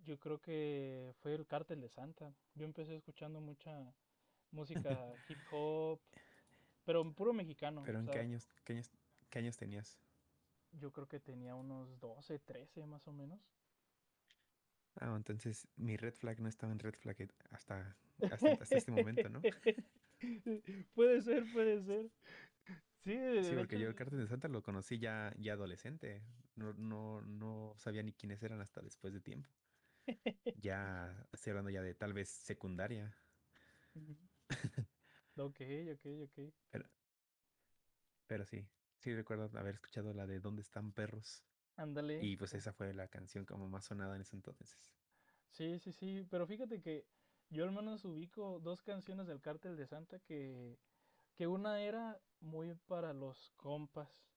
yo 0.04 0.20
creo 0.20 0.40
que 0.42 1.14
fue 1.22 1.34
el 1.36 1.46
Cártel 1.46 1.82
de 1.82 1.90
Santa. 1.90 2.34
Yo 2.56 2.66
empecé 2.66 2.96
escuchando 2.96 3.40
mucha 3.40 3.94
música 4.52 4.82
hip 5.30 5.38
hop, 5.52 6.00
pero 6.86 7.10
puro 7.14 7.34
mexicano, 7.34 7.84
Pero 7.86 8.00
¿en 8.00 8.08
qué 8.08 8.20
años, 8.20 8.48
qué 8.66 8.74
años, 8.74 8.90
qué 9.30 9.40
años 9.40 9.58
tenías? 9.58 9.98
Yo 10.72 10.92
creo 10.92 11.08
que 11.08 11.20
tenía 11.20 11.56
unos 11.56 12.00
12, 12.00 12.40
13 12.40 12.86
más 12.86 13.08
o 13.08 13.14
menos. 13.14 13.40
Ah, 14.96 15.14
entonces 15.16 15.68
mi 15.78 15.98
red 15.98 16.14
flag 16.14 16.40
no 16.42 16.50
estaba 16.50 16.72
en 16.72 16.80
red 16.80 16.96
flag 16.96 17.22
eh, 17.22 17.28
hasta, 17.52 17.98
hasta, 18.30 18.52
hasta 18.52 18.78
este 18.78 18.92
momento, 18.92 19.30
¿no? 19.30 19.42
Puede 20.94 21.22
ser, 21.22 21.44
puede 21.52 21.82
ser. 21.84 22.12
Sí, 23.42 23.56
porque 23.56 23.76
hecho, 23.76 23.84
yo 23.84 23.88
el 23.90 23.96
Cártel 23.96 24.20
de 24.20 24.28
Santa 24.28 24.48
lo 24.48 24.62
conocí 24.62 25.00
ya, 25.00 25.34
ya 25.40 25.54
adolescente. 25.54 26.22
No, 26.56 26.74
no, 26.74 27.22
no 27.22 27.74
sabía 27.78 28.04
ni 28.04 28.14
quiénes 28.14 28.44
eran 28.44 28.62
hasta 28.62 28.82
después 28.82 29.14
de 29.14 29.22
tiempo. 29.22 29.50
Ya 30.62 31.28
estoy 31.34 31.52
hablando 31.52 31.72
ya 31.72 31.82
de 31.82 31.94
tal 31.96 32.14
vez 32.14 32.30
secundaria. 32.30 33.18
Ok, 35.38 35.60
ok, 35.94 36.06
ok. 36.24 36.54
Pero, 36.72 36.86
pero 38.28 38.46
sí, 38.46 38.66
sí 39.02 39.14
recuerdo 39.16 39.50
haber 39.60 39.76
escuchado 39.76 40.14
la 40.14 40.28
de 40.28 40.40
¿Dónde 40.40 40.62
están 40.62 40.94
perros? 40.94 41.46
Ándale. 41.76 42.18
Y 42.18 42.38
pues 42.38 42.54
esa 42.56 42.74
fue 42.74 42.94
la 42.94 43.10
canción 43.10 43.46
como 43.46 43.70
más 43.70 43.86
sonada 43.86 44.16
en 44.16 44.22
ese 44.24 44.36
entonces. 44.38 44.96
Sí, 45.50 45.80
sí, 45.80 45.92
sí, 45.92 46.24
pero 46.30 46.48
fíjate 46.48 46.82
que 46.82 47.08
yo 47.50 47.64
al 47.66 47.72
menos 47.72 48.06
ubico 48.06 48.60
dos 48.60 48.82
canciones 48.82 49.28
del 49.28 49.42
Cártel 49.42 49.76
de 49.76 49.86
Santa 49.88 50.20
que, 50.20 50.80
que 51.36 51.48
una 51.48 51.82
era 51.82 52.24
muy 52.40 52.76
para 52.76 53.14
los 53.14 53.52
compas, 53.58 54.30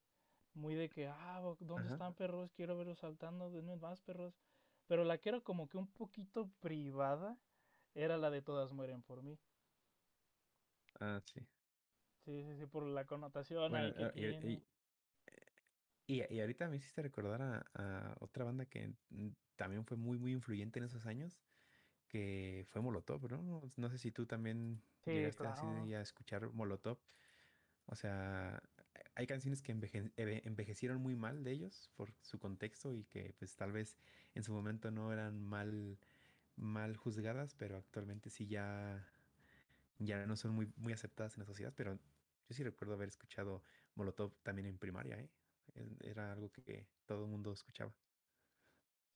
muy 0.54 0.74
de 0.74 0.90
que, 0.90 1.08
ah, 1.08 1.42
¿dónde 1.60 1.88
Ajá. 1.88 1.88
están 1.88 2.14
perros? 2.16 2.52
Quiero 2.54 2.76
verlos 2.78 3.00
saltando, 3.00 3.50
denme 3.50 3.76
más 3.76 4.02
perros. 4.02 4.40
Pero 4.86 5.04
la 5.04 5.18
que 5.20 5.30
era 5.30 5.42
como 5.42 5.68
que 5.68 5.78
un 5.78 5.92
poquito 5.92 6.52
privada 6.60 7.42
era 7.94 8.18
la 8.18 8.30
de 8.30 8.42
Todas 8.42 8.72
mueren 8.72 9.02
por 9.04 9.22
mí. 9.22 9.40
Ah, 11.00 11.20
sí. 11.24 11.40
Sí, 12.24 12.42
sí, 12.42 12.56
sí, 12.56 12.66
por 12.66 12.84
la 12.86 13.06
connotación 13.06 13.74
Bueno, 13.74 13.76
ahí 13.76 13.92
que 13.94 14.06
eh, 14.14 14.36
y, 14.42 14.46
tiene. 14.46 14.52
y- 14.52 14.68
y- 16.06 16.34
y 16.34 16.40
ahorita 16.40 16.68
me 16.68 16.76
hiciste 16.76 17.02
recordar 17.02 17.42
a, 17.42 17.70
a 17.74 18.16
otra 18.20 18.44
banda 18.44 18.66
que 18.66 18.94
mm, 19.10 19.28
también 19.56 19.84
fue 19.86 19.96
muy, 19.96 20.18
muy 20.18 20.32
influyente 20.32 20.78
en 20.78 20.84
esos 20.86 21.06
años, 21.06 21.42
que 22.08 22.64
fue 22.68 22.82
Molotov, 22.82 23.30
¿no? 23.30 23.62
No 23.76 23.90
sé 23.90 23.98
si 23.98 24.12
tú 24.12 24.26
también 24.26 24.82
Sí, 25.04 25.10
llegaste 25.10 25.46
así 25.48 25.94
a 25.94 26.00
escuchar 26.02 26.52
Molotov. 26.52 27.00
O 27.86 27.96
sea, 27.96 28.62
hay 29.16 29.26
canciones 29.26 29.62
que 29.62 29.72
enveje- 29.74 30.12
eve- 30.16 30.42
envejecieron 30.46 31.02
muy 31.02 31.16
mal 31.16 31.44
de 31.44 31.52
ellos 31.52 31.90
por 31.96 32.12
su 32.22 32.38
contexto 32.40 32.94
y 32.94 33.04
que 33.06 33.34
pues 33.38 33.56
tal 33.56 33.72
vez 33.72 33.98
en 34.34 34.44
su 34.44 34.52
momento 34.54 34.90
no 34.92 35.12
eran 35.12 35.44
mal, 35.44 36.00
mal 36.56 36.96
juzgadas, 36.96 37.54
pero 37.56 37.78
actualmente 37.78 38.30
sí 38.30 38.46
ya, 38.48 39.08
ya 39.98 40.26
no 40.26 40.36
son 40.36 40.52
muy, 40.54 40.72
muy 40.76 40.92
aceptadas 40.92 41.34
en 41.36 41.40
la 41.40 41.46
sociedad. 41.46 41.74
Pero 41.76 42.00
yo 42.48 42.54
sí 42.54 42.62
recuerdo 42.62 42.94
haber 42.94 43.08
escuchado 43.08 43.62
Molotov 43.94 44.32
también 44.42 44.66
en 44.68 44.78
primaria, 44.78 45.18
¿eh? 45.18 45.30
Era 46.00 46.32
algo 46.32 46.50
que 46.50 46.86
todo 47.06 47.24
el 47.24 47.30
mundo 47.30 47.52
escuchaba. 47.52 47.92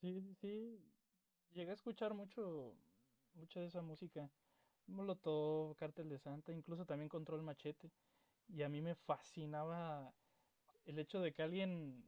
Sí, 0.00 0.34
sí. 0.40 0.78
Llegué 1.52 1.70
a 1.70 1.74
escuchar 1.74 2.14
mucho, 2.14 2.74
mucha 3.34 3.60
de 3.60 3.66
esa 3.66 3.82
música. 3.82 4.30
Molotov, 4.86 5.76
Cártel 5.76 6.08
de 6.08 6.18
Santa, 6.18 6.52
incluso 6.52 6.86
también 6.86 7.08
Control 7.08 7.42
Machete. 7.42 7.90
Y 8.48 8.62
a 8.62 8.68
mí 8.68 8.80
me 8.80 8.94
fascinaba 8.94 10.14
el 10.86 10.98
hecho 10.98 11.20
de 11.20 11.32
que 11.32 11.42
alguien, 11.42 12.02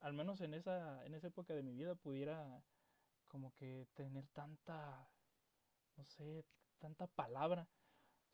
al 0.00 0.12
menos 0.12 0.40
en 0.40 0.54
esa, 0.54 1.04
en 1.06 1.14
esa 1.14 1.28
época 1.28 1.54
de 1.54 1.62
mi 1.62 1.72
vida, 1.74 1.94
pudiera 1.94 2.64
como 3.28 3.54
que 3.54 3.86
tener 3.94 4.26
tanta, 4.28 5.08
no 5.96 6.04
sé, 6.04 6.44
tanta 6.78 7.06
palabra. 7.06 7.68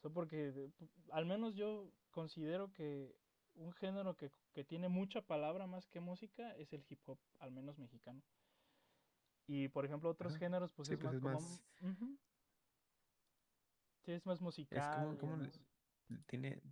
O 0.02 0.10
porque 0.10 0.70
al 1.10 1.26
menos 1.26 1.54
yo 1.54 1.92
considero 2.12 2.72
que 2.72 3.20
un 3.54 3.72
género 3.72 4.16
que, 4.16 4.32
que 4.52 4.64
tiene 4.64 4.88
mucha 4.90 5.26
palabra 5.26 5.66
más 5.68 5.88
que 5.88 6.00
música 6.00 6.52
es 6.56 6.72
el 6.74 6.86
hip 6.88 7.02
hop, 7.06 7.20
al 7.38 7.52
menos 7.52 7.78
mexicano. 7.78 8.24
Y 9.46 9.68
por 9.68 9.84
ejemplo, 9.84 10.10
otros 10.10 10.34
Ajá. 10.34 10.36
géneros, 10.36 10.72
pues 10.72 10.88
Sí, 10.88 10.96
es 10.96 11.00
pues 11.00 11.12
más 11.12 11.14
es 11.14 11.20
como, 11.20 11.40
más, 11.40 11.64
sí, 14.04 14.12
es 14.12 14.26
más 14.26 14.40
es 14.70 14.88
musical 14.88 15.16
como, 15.16 15.16
y 15.18 15.18
como 15.18 15.36
le- 15.36 15.52
tiene, 16.26 16.62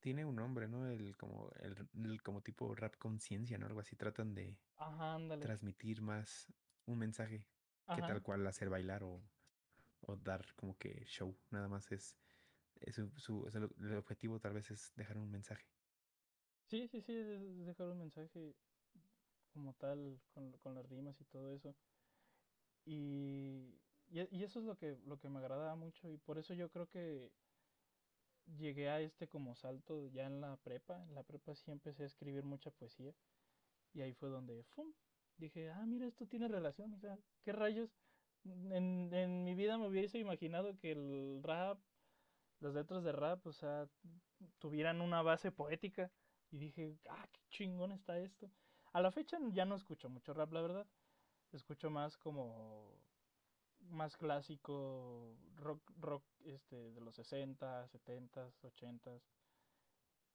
tiene 0.00 0.24
un 0.24 0.36
nombre, 0.36 0.68
¿no? 0.68 0.88
El 0.88 1.16
como, 1.16 1.50
el, 1.60 1.88
el 1.94 2.22
como 2.22 2.42
tipo 2.42 2.74
rap 2.74 2.96
conciencia, 2.98 3.58
¿no? 3.58 3.66
Algo 3.66 3.80
así. 3.80 3.96
Tratan 3.96 4.34
de 4.34 4.60
Ajá, 4.76 5.18
transmitir 5.38 6.02
más 6.02 6.54
un 6.86 6.98
mensaje 6.98 7.50
que 7.90 8.02
tal 8.02 8.22
cual 8.22 8.46
hacer 8.46 8.70
bailar 8.70 9.04
o, 9.04 9.30
o 10.00 10.16
dar 10.16 10.54
como 10.56 10.78
que 10.78 11.04
show. 11.06 11.40
Nada 11.50 11.68
más 11.68 11.92
es, 11.92 12.18
es 12.26 12.27
su, 12.92 13.10
su- 13.18 13.46
el 13.80 13.96
objetivo 13.96 14.40
tal 14.40 14.54
vez 14.54 14.70
es 14.70 14.92
dejar 14.96 15.18
un 15.18 15.30
mensaje. 15.30 15.66
Sí, 16.66 16.86
sí, 16.88 17.00
sí, 17.00 17.12
es 17.12 17.66
dejar 17.66 17.88
un 17.88 17.98
mensaje 17.98 18.54
como 19.52 19.74
tal 19.74 20.20
con, 20.34 20.52
con 20.58 20.74
las 20.74 20.86
rimas 20.88 21.20
y 21.20 21.24
todo 21.24 21.52
eso. 21.52 21.76
Y, 22.84 23.80
y, 24.10 24.20
eso 24.44 24.60
es 24.60 24.64
lo 24.64 24.76
que, 24.78 24.98
lo 25.06 25.18
que 25.18 25.28
me 25.28 25.38
agradaba 25.38 25.76
mucho 25.76 26.10
y 26.10 26.16
por 26.18 26.38
eso 26.38 26.54
yo 26.54 26.70
creo 26.70 26.88
que 26.88 27.30
llegué 28.46 28.88
a 28.88 29.00
este 29.00 29.28
como 29.28 29.54
salto 29.54 30.08
ya 30.08 30.26
en 30.26 30.40
la 30.40 30.56
prepa. 30.56 31.02
En 31.04 31.14
la 31.14 31.22
prepa 31.22 31.54
sí 31.54 31.70
empecé 31.70 32.04
a 32.04 32.06
escribir 32.06 32.44
mucha 32.44 32.70
poesía 32.70 33.14
y 33.94 34.02
ahí 34.02 34.14
fue 34.14 34.30
donde. 34.30 34.66
Dije, 35.38 35.70
ah, 35.70 35.86
mira, 35.86 36.06
esto 36.06 36.26
tiene 36.26 36.48
relación, 36.48 36.94
o 36.94 36.98
¿qué 37.44 37.52
rayos? 37.52 37.90
En, 38.44 39.12
en 39.14 39.44
mi 39.44 39.54
vida 39.54 39.78
me 39.78 39.88
hubiese 39.88 40.18
imaginado 40.18 40.76
que 40.78 40.92
el 40.92 41.40
rap, 41.42 41.80
las 42.60 42.74
letras 42.74 43.04
de 43.04 43.12
rap, 43.12 43.46
o 43.46 43.52
sea, 43.52 43.88
tuvieran 44.58 45.00
una 45.00 45.22
base 45.22 45.52
poética. 45.52 46.10
Y 46.50 46.58
dije, 46.58 46.96
ah, 47.10 47.26
qué 47.32 47.40
chingón 47.50 47.92
está 47.92 48.18
esto. 48.18 48.50
A 48.92 49.00
la 49.02 49.12
fecha 49.12 49.38
ya 49.52 49.64
no 49.64 49.74
escucho 49.76 50.08
mucho 50.08 50.32
rap, 50.34 50.52
la 50.52 50.62
verdad. 50.62 50.86
Escucho 51.52 51.90
más 51.90 52.16
como 52.16 52.98
más 53.90 54.16
clásico, 54.16 55.36
rock, 55.56 55.82
rock 56.00 56.24
este, 56.44 56.90
de 56.92 57.00
los 57.00 57.14
60, 57.16 57.88
70, 57.88 58.50
80. 58.62 59.20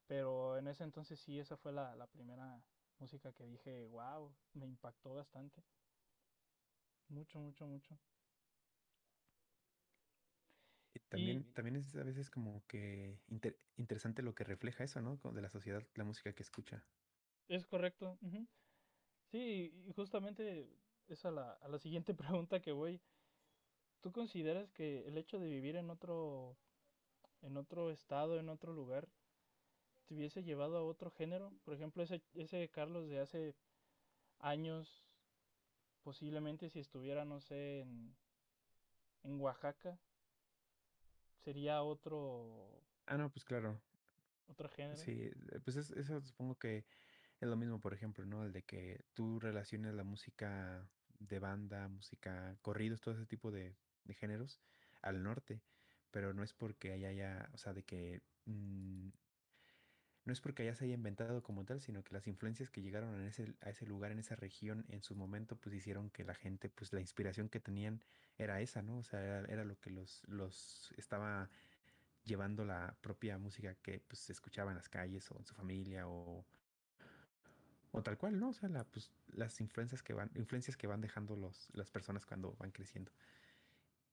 Pero 0.08 0.58
en 0.58 0.68
ese 0.68 0.84
entonces 0.84 1.20
sí, 1.20 1.40
esa 1.40 1.58
fue 1.58 1.72
la, 1.72 1.96
la 1.96 2.08
primera 2.08 2.62
música 3.00 3.34
que 3.34 3.46
dije, 3.46 3.84
wow, 3.86 4.34
me 4.54 4.66
impactó 4.66 5.14
bastante. 5.16 5.64
mucho, 7.10 7.40
mucho, 7.40 7.66
mucho. 7.66 7.98
Y 11.14 11.44
también, 11.44 11.54
también 11.54 11.76
es 11.78 11.96
a 11.96 12.04
veces 12.04 12.30
como 12.30 12.66
que 12.68 13.22
inter- 13.28 13.60
interesante 13.78 14.22
lo 14.24 14.36
que 14.36 14.44
refleja 14.44 14.84
eso, 14.84 15.02
¿no? 15.02 15.18
De 15.34 15.42
la 15.42 15.50
sociedad, 15.50 15.88
la 15.96 16.04
música 16.06 16.34
que 16.34 16.44
escucha. 16.44 16.88
es 17.48 17.66
correcto. 17.66 18.20
Sí, 19.26 19.72
y 19.88 19.92
justamente 19.94 20.80
es 21.08 21.26
a 21.26 21.32
la, 21.32 21.52
a 21.54 21.68
la 21.68 21.80
siguiente 21.80 22.14
pregunta 22.16 22.62
que 22.62 22.72
voy. 22.72 23.02
¿Tú 24.02 24.12
consideras 24.12 24.72
que 24.72 25.08
el 25.08 25.18
hecho 25.18 25.40
de 25.40 25.48
vivir 25.50 25.76
en 25.78 25.90
otro, 25.90 26.60
en 27.42 27.58
otro 27.58 27.92
estado, 27.92 28.40
en 28.40 28.50
otro 28.50 28.74
lugar, 28.74 29.14
te 30.06 30.16
hubiese 30.16 30.44
llevado 30.44 30.78
a 30.78 30.86
otro 30.86 31.12
género? 31.12 31.60
Por 31.64 31.76
ejemplo, 31.76 32.04
ese, 32.04 32.24
ese 32.34 32.70
Carlos 32.72 33.08
de 33.10 33.20
hace 33.22 33.58
años, 34.40 35.08
posiblemente 36.04 36.70
si 36.70 36.80
estuviera, 36.80 37.26
no 37.26 37.42
sé, 37.42 37.82
en, 37.82 38.18
en 39.24 39.40
Oaxaca, 39.42 40.00
sería 41.44 41.84
otro, 41.84 42.70
Ah, 43.06 43.18
no, 43.18 43.30
pues 43.32 43.44
claro. 43.46 43.82
otro 44.48 44.70
género. 44.70 44.98
Sí, 44.98 45.12
eh, 45.52 45.60
pues 45.64 45.76
es- 45.78 45.92
eso 45.92 46.22
supongo 46.22 46.56
que 46.58 46.86
es 47.40 47.48
lo 47.50 47.56
mismo, 47.58 47.80
por 47.82 47.94
ejemplo, 47.94 48.26
¿no? 48.26 48.44
El 48.46 48.54
de 48.54 48.64
que 48.64 49.06
tú 49.14 49.40
relaciones 49.40 49.94
la 49.94 50.04
música 50.04 50.90
de 51.20 51.40
banda, 51.40 51.88
música, 51.90 52.58
corridos, 52.62 53.02
todo 53.02 53.14
ese 53.16 53.26
tipo 53.26 53.52
de, 53.52 53.76
de 54.04 54.14
géneros 54.14 54.62
al 55.02 55.24
norte, 55.24 55.64
pero 56.12 56.34
no 56.34 56.44
es 56.44 56.54
porque 56.54 56.94
allá 56.94 57.10
haya, 57.10 57.50
o 57.54 57.58
sea, 57.58 57.74
de 57.74 57.84
que 57.84 58.22
mm, 58.46 59.10
no 60.26 60.34
es 60.34 60.42
porque 60.42 60.64
allá 60.64 60.76
se 60.76 60.86
haya 60.86 60.94
inventado 60.94 61.44
como 61.44 61.66
tal, 61.66 61.82
sino 61.82 62.04
que 62.04 62.14
las 62.14 62.28
influencias 62.28 62.70
que 62.70 62.82
llegaron 62.82 63.14
en 63.16 63.28
ese, 63.28 63.56
a 63.62 63.70
ese 63.70 63.86
lugar, 63.86 64.12
en 64.12 64.20
esa 64.20 64.36
región, 64.36 64.86
en 64.90 65.04
su 65.04 65.16
momento, 65.16 65.56
pues 65.58 65.76
hicieron 65.76 66.10
que 66.10 66.24
la 66.24 66.36
gente, 66.36 66.70
pues 66.70 66.94
la 66.94 67.02
inspiración 67.02 67.50
que 67.50 67.60
tenían 67.60 68.04
era 68.38 68.62
esa, 68.62 68.82
¿no? 68.82 68.98
O 69.00 69.04
sea, 69.04 69.22
era, 69.22 69.46
era 69.52 69.66
lo 69.66 69.80
que 69.80 69.90
los, 69.90 70.24
los 70.28 70.94
estaba 70.98 71.50
llevando 72.26 72.66
la 72.66 72.96
propia 73.02 73.38
música 73.38 73.76
que 73.76 74.00
pues 74.00 74.20
se 74.20 74.32
escuchaba 74.32 74.72
en 74.72 74.78
las 74.78 74.90
calles 74.90 75.30
o 75.32 75.38
en 75.38 75.46
su 75.46 75.54
familia 75.54 76.08
o, 76.08 76.46
o 77.92 78.02
tal 78.02 78.18
cual, 78.18 78.40
¿no? 78.40 78.50
O 78.50 78.54
sea, 78.54 78.70
la, 78.70 78.86
pues, 78.86 79.12
las 79.28 79.60
influencias 79.62 80.02
que 80.02 80.14
van, 80.14 80.32
influencias 80.36 80.78
que 80.78 80.88
van 80.88 81.02
dejando 81.02 81.36
los, 81.36 81.70
las 81.74 81.92
personas 81.92 82.26
cuando 82.26 82.56
van 82.60 82.72
creciendo. 82.72 83.12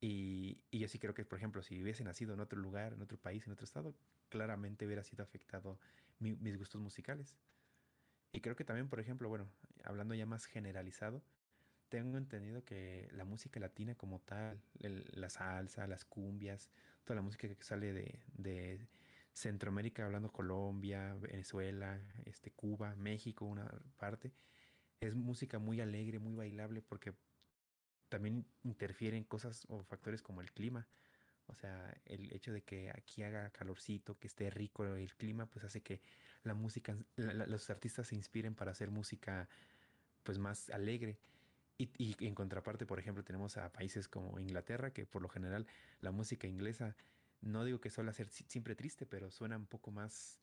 Y, 0.00 0.58
y 0.70 0.78
yo 0.78 0.88
sí 0.88 0.98
creo 0.98 1.14
que, 1.14 1.24
por 1.24 1.38
ejemplo, 1.38 1.62
si 1.62 1.82
hubiese 1.82 2.04
nacido 2.04 2.34
en 2.34 2.40
otro 2.40 2.58
lugar, 2.58 2.94
en 2.94 3.02
otro 3.02 3.18
país, 3.18 3.46
en 3.46 3.52
otro 3.52 3.64
estado, 3.64 3.94
claramente 4.30 4.86
hubiera 4.86 5.04
sido 5.04 5.22
afectado 5.24 5.78
mi- 6.18 6.36
mis 6.36 6.56
gustos 6.58 6.80
musicales. 6.80 7.36
Y 8.32 8.40
creo 8.40 8.56
que 8.56 8.64
también, 8.64 8.88
por 8.88 9.00
ejemplo, 9.00 9.28
bueno, 9.28 9.48
hablando 9.84 10.14
ya 10.14 10.26
más 10.26 10.46
generalizado, 10.46 11.22
tengo 11.88 12.18
entendido 12.18 12.64
que 12.64 13.08
la 13.12 13.24
música 13.24 13.60
latina 13.60 13.94
como 13.96 14.20
tal, 14.20 14.62
el- 14.80 15.06
la 15.12 15.30
salsa, 15.30 15.86
las 15.86 16.04
cumbias, 16.04 16.70
toda 17.04 17.16
la 17.16 17.22
música 17.22 17.48
que 17.48 17.62
sale 17.64 17.92
de, 17.92 18.20
de 18.34 18.88
Centroamérica, 19.34 20.06
hablando 20.06 20.32
Colombia, 20.32 21.14
Venezuela, 21.16 22.00
este, 22.26 22.52
Cuba, 22.52 22.94
México, 22.96 23.44
una 23.46 23.68
parte, 23.98 24.32
es 25.00 25.14
música 25.14 25.58
muy 25.58 25.80
alegre, 25.80 26.18
muy 26.18 26.34
bailable, 26.34 26.82
porque 26.82 27.14
también 28.10 28.44
interfieren 28.64 29.24
cosas 29.24 29.64
o 29.70 29.82
factores 29.84 30.22
como 30.22 30.42
el 30.42 30.52
clima. 30.52 30.88
O 31.46 31.54
sea, 31.54 31.94
el 32.04 32.32
hecho 32.32 32.52
de 32.52 32.62
que 32.62 32.90
aquí 32.90 33.22
haga 33.22 33.50
calorcito, 33.50 34.18
que 34.18 34.28
esté 34.28 34.50
rico 34.50 34.84
el 34.84 35.14
clima, 35.16 35.46
pues 35.46 35.64
hace 35.64 35.82
que 35.82 36.02
la 36.44 36.54
música, 36.54 36.96
la- 37.16 37.34
la- 37.34 37.46
los 37.46 37.70
artistas 37.70 38.08
se 38.08 38.16
inspiren 38.16 38.54
para 38.54 38.72
hacer 38.72 38.90
música 38.90 39.48
pues 40.22 40.38
más 40.38 40.70
alegre. 40.70 41.18
Y, 41.78 41.90
y 41.98 42.26
en 42.26 42.34
contraparte, 42.34 42.86
por 42.86 42.98
ejemplo, 42.98 43.24
tenemos 43.24 43.56
a 43.56 43.72
países 43.72 44.06
como 44.08 44.38
Inglaterra, 44.38 44.92
que 44.92 45.06
por 45.06 45.22
lo 45.22 45.28
general 45.30 45.66
la 46.00 46.10
música 46.12 46.46
inglesa, 46.46 46.94
no 47.40 47.64
digo 47.64 47.80
que 47.80 47.90
suele 47.90 48.12
ser 48.12 48.28
si- 48.28 48.44
siempre 48.48 48.74
triste, 48.76 49.06
pero 49.06 49.30
suena 49.30 49.56
un 49.56 49.66
poco 49.66 49.90
más, 49.90 50.40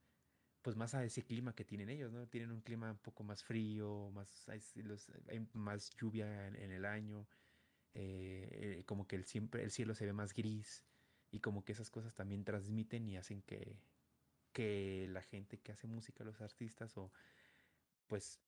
pues 0.63 0.75
más 0.75 0.95
a 0.95 1.03
ese 1.05 1.23
clima 1.23 1.53
que 1.55 1.63
tienen 1.65 1.89
ellos, 1.89 2.11
¿no? 2.11 2.27
Tienen 2.27 2.51
un 2.51 2.61
clima 2.61 2.91
un 2.91 2.97
poco 2.97 3.23
más 3.23 3.43
frío, 3.43 4.09
más, 4.11 4.49
hay, 4.49 4.61
los- 4.83 5.11
hay 5.29 5.47
más 5.53 5.91
lluvia 5.95 6.47
en, 6.47 6.55
en 6.55 6.71
el 6.71 6.85
año, 6.85 7.27
eh, 7.99 8.83
como 8.85 9.07
que 9.07 9.15
el, 9.17 9.25
siempre, 9.25 9.63
el 9.63 9.71
cielo 9.71 9.95
se 9.95 10.05
ve 10.05 10.13
más 10.13 10.33
gris 10.33 10.87
y 11.31 11.41
como 11.41 11.65
que 11.65 11.73
esas 11.73 11.91
cosas 11.91 12.15
también 12.15 12.43
transmiten 12.45 13.07
y 13.07 13.17
hacen 13.17 13.41
que, 13.43 13.83
que 14.53 15.07
la 15.09 15.23
gente 15.23 15.61
que 15.61 15.71
hace 15.73 15.87
música, 15.87 16.23
los 16.25 16.41
artistas 16.41 16.97
o 16.97 17.13
pues 18.07 18.41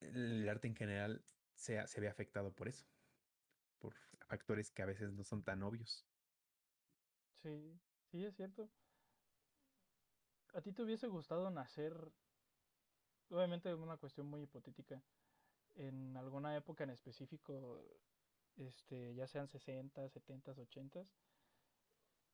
el 0.00 0.48
arte 0.48 0.68
en 0.68 0.76
general 0.76 1.26
sea, 1.54 1.86
se 1.86 2.00
ve 2.00 2.08
afectado 2.08 2.54
por 2.54 2.68
eso. 2.68 2.86
por 3.78 3.94
factores 4.28 4.70
que 4.72 4.82
a 4.82 4.86
veces 4.86 5.12
no 5.12 5.24
son 5.24 5.44
tan 5.44 5.62
obvios. 5.62 6.08
Sí, 7.32 7.80
sí, 8.04 8.24
es 8.24 8.36
cierto. 8.36 8.70
¿A 10.54 10.60
ti 10.62 10.72
te 10.72 10.82
hubiese 10.84 11.08
gustado 11.08 11.50
nacer, 11.50 12.12
obviamente 13.30 13.70
es 13.70 13.76
una 13.78 13.96
cuestión 13.96 14.26
muy 14.26 14.42
hipotética, 14.42 15.02
en 15.76 16.16
alguna 16.16 16.56
época 16.56 16.84
en 16.84 16.90
específico, 16.90 17.84
este, 18.56 19.14
ya 19.14 19.26
sean 19.26 19.48
60, 19.48 20.08
70, 20.08 20.52
80, 20.52 21.04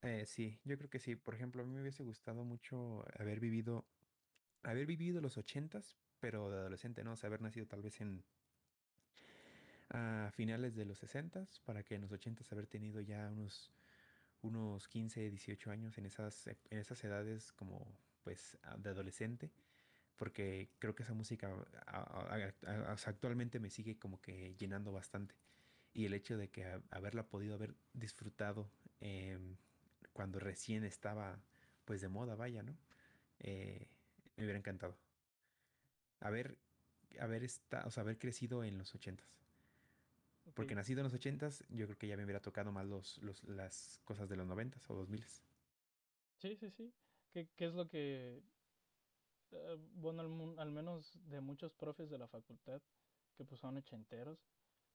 eh, 0.02 0.24
sí, 0.26 0.58
yo 0.64 0.76
creo 0.78 0.90
que 0.90 0.98
sí. 0.98 1.16
Por 1.16 1.34
ejemplo, 1.34 1.62
a 1.62 1.64
mí 1.66 1.72
me 1.72 1.80
hubiese 1.80 2.02
gustado 2.02 2.44
mucho 2.44 3.04
haber 3.18 3.40
vivido, 3.40 3.84
haber 4.62 4.86
vivido 4.86 5.20
los 5.20 5.36
ochentas, 5.38 5.96
pero 6.20 6.50
de 6.50 6.58
adolescente, 6.58 7.02
¿no? 7.04 7.12
O 7.12 7.16
sea, 7.16 7.28
haber 7.28 7.42
nacido 7.42 7.66
tal 7.66 7.82
vez 7.82 8.00
en 8.00 8.24
a 9.88 10.30
finales 10.34 10.74
de 10.74 10.84
los 10.84 10.98
sesentas, 10.98 11.60
para 11.60 11.82
que 11.84 11.94
en 11.94 12.02
los 12.02 12.12
ochentas 12.12 12.50
haber 12.52 12.66
tenido 12.66 13.00
ya 13.00 13.28
unos, 13.30 13.72
unos 14.42 14.88
15, 14.88 15.30
18 15.30 15.70
años 15.70 15.96
en 15.98 16.06
esas, 16.06 16.46
en 16.48 16.78
esas 16.78 17.02
edades 17.04 17.52
como 17.52 17.96
pues 18.24 18.58
de 18.78 18.90
adolescente, 18.90 19.52
porque 20.16 20.68
creo 20.78 20.94
que 20.94 21.02
esa 21.02 21.14
música 21.14 21.48
a- 21.86 21.98
a- 22.00 22.54
a- 22.66 22.92
actualmente 22.92 23.60
me 23.60 23.70
sigue 23.70 23.98
como 23.98 24.20
que 24.20 24.54
llenando 24.56 24.92
bastante. 24.92 25.34
y 25.94 26.04
el 26.04 26.12
hecho 26.14 26.36
de 26.36 26.50
que 26.50 26.64
haberla 26.90 27.28
podido 27.30 27.54
haber 27.54 27.74
disfrutado 27.94 28.70
em, 29.00 29.56
cuando 30.12 30.38
recién 30.38 30.84
estaba 30.84 31.38
pues 31.86 32.00
de 32.02 32.08
moda, 32.08 32.34
vaya, 32.36 32.62
¿no? 32.62 32.76
Eh, 33.40 33.86
me 34.36 34.44
hubiera 34.44 34.58
encantado. 34.58 34.94
Haber, 36.20 36.56
haber, 37.20 37.42
esta, 37.44 37.86
o 37.86 37.90
sea, 37.90 38.02
haber 38.02 38.18
crecido 38.18 38.64
en 38.64 38.78
los 38.78 38.94
ochentas. 38.94 39.26
ok. 40.46 40.54
Porque 40.54 40.74
nacido 40.74 41.00
en 41.00 41.04
los 41.04 41.14
ochentas, 41.14 41.64
yo 41.68 41.86
creo 41.86 41.98
que 41.98 42.08
ya 42.08 42.16
me 42.16 42.24
hubiera 42.24 42.40
tocado 42.40 42.72
más 42.72 42.86
los, 42.86 43.18
los, 43.18 43.44
las 43.44 44.00
cosas 44.04 44.28
de 44.28 44.36
los 44.36 44.46
noventas 44.46 44.88
o 44.90 44.94
dos 44.94 45.08
miles. 45.08 45.42
Sí, 46.38 46.56
sí, 46.56 46.70
sí. 46.70 46.94
¿Qué, 47.30 47.48
qué 47.56 47.66
es 47.66 47.74
lo 47.74 47.88
que, 47.88 48.42
eh, 49.52 49.76
bueno, 49.94 50.22
al, 50.22 50.58
al 50.58 50.70
menos 50.70 51.18
de 51.28 51.40
muchos 51.40 51.72
profes 51.74 52.10
de 52.10 52.18
la 52.18 52.28
facultad, 52.28 52.80
que 53.34 53.44
pues 53.44 53.60
son 53.60 53.76
ochenteros, 53.76 54.38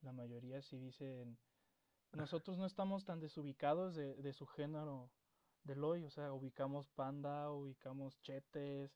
la 0.01 0.11
mayoría 0.11 0.61
sí 0.61 0.77
dicen, 0.77 1.37
nosotros 2.11 2.57
no 2.57 2.65
estamos 2.65 3.05
tan 3.05 3.19
desubicados 3.19 3.95
de, 3.95 4.15
de 4.15 4.33
su 4.33 4.45
género 4.47 5.11
del 5.63 5.83
hoy, 5.83 6.03
o 6.03 6.09
sea, 6.09 6.33
ubicamos 6.33 6.89
Panda, 6.89 7.51
ubicamos 7.51 8.19
Chetes, 8.21 8.91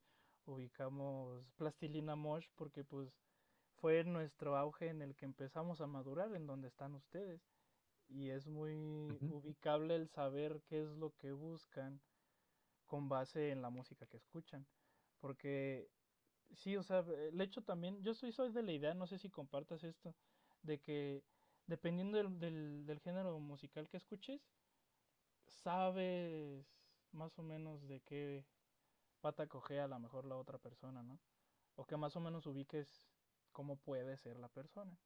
ubicamos 0.46 1.52
Plastilina 1.58 2.15
Mosh, 2.15 2.48
porque 2.56 2.84
pues 2.84 3.13
fue 3.76 4.04
nuestro 4.04 4.58
auge 4.58 4.89
en 4.89 5.02
el 5.02 5.15
que 5.15 5.26
empezamos 5.26 5.82
a 5.82 5.88
madurar, 5.88 6.34
en 6.36 6.48
donde 6.48 6.68
están 6.68 6.94
ustedes. 6.94 7.41
Y 8.08 8.30
es 8.30 8.48
muy 8.48 9.18
ubicable 9.32 9.96
el 9.96 10.08
saber 10.10 10.62
qué 10.68 10.82
es 10.84 10.89
lo 10.89 11.12
que 11.18 11.32
buscan 11.32 12.02
con 12.86 13.10
base 13.10 13.52
en 13.52 13.62
la 13.62 13.70
música 13.70 14.06
que 14.06 14.18
escuchan. 14.18 14.65
Porque 15.19 15.89
sí, 16.54 16.78
o 16.78 16.84
sea, 16.84 16.99
el 16.99 17.39
hecho 17.41 17.62
también, 17.62 18.01
yo 18.04 18.13
soy, 18.13 18.32
soy 18.32 18.51
de 18.51 18.63
la 18.63 18.71
idea, 18.71 18.93
no 18.93 19.08
sé 19.08 19.17
si 19.17 19.30
compartas 19.30 19.84
esto, 19.84 20.15
de 20.62 20.80
que 20.80 21.23
dependiendo 21.67 22.17
del, 22.17 22.86
del, 22.86 22.99
género 22.99 23.39
musical 23.39 23.89
que 23.89 23.97
escuches, 23.97 24.41
sabes 25.47 26.65
más 27.12 27.38
o 27.39 27.43
menos 27.43 27.88
de 27.88 28.01
qué 28.01 28.45
pata 29.21 29.47
cojea 29.47 29.86
a 29.86 29.88
lo 29.88 29.99
mejor 29.99 30.25
la 30.25 30.36
otra 30.36 30.58
persona, 30.58 31.01
¿no? 31.01 31.19
O 31.75 31.86
que 31.86 31.97
más 31.97 32.15
o 32.15 32.19
menos 32.19 32.45
ubiques 32.45 33.10
cómo 33.51 33.78
puede 33.78 34.17
ser 34.17 34.38
la 34.38 34.49
persona. 34.49 34.97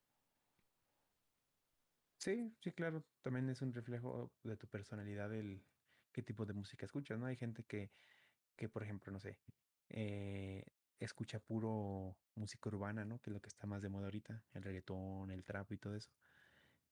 Sí, 2.18 2.54
sí, 2.60 2.72
claro. 2.74 3.04
También 3.22 3.50
es 3.50 3.62
un 3.62 3.74
reflejo 3.74 4.32
de 4.44 4.58
tu 4.58 4.68
personalidad 4.68 5.34
el 5.34 5.64
qué 6.12 6.22
tipo 6.22 6.46
de 6.46 6.54
música 6.54 6.86
escuchas, 6.86 7.18
¿no? 7.18 7.28
Hay 7.28 7.38
gente 7.38 7.64
que, 7.64 7.92
que 8.58 8.68
por 8.68 8.84
ejemplo, 8.84 9.12
no 9.12 9.20
sé, 9.20 9.38
eh, 9.90 10.66
escucha 11.00 11.40
puro 11.40 12.18
música 12.36 12.70
urbana, 12.70 13.06
¿no? 13.06 13.22
Que 13.22 13.30
es 13.32 13.34
lo 13.34 13.42
que 13.42 13.48
está 13.50 13.68
más 13.68 13.82
de 13.82 13.90
moda 13.90 14.06
ahorita, 14.06 14.46
el 14.54 14.64
reggaetón, 14.64 15.32
el 15.32 15.44
trap 15.46 15.72
y 15.74 15.78
todo 15.78 15.96
eso. 15.96 16.12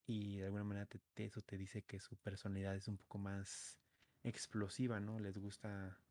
y 0.05 0.38
de 0.38 0.45
alguna 0.45 0.63
manera 0.63 0.86
te- 0.88 1.01
eso 1.25 1.41
te 1.41 1.57
dice 1.57 1.83
que 1.86 1.99
su 1.99 2.17
personalidad 2.17 2.75
es 2.75 2.88
un 2.88 2.97
poco 2.97 3.17
más 3.17 3.79
explosiva, 4.23 4.99
¿no? 4.99 5.19
Les 5.19 5.38
gusta 5.38 6.03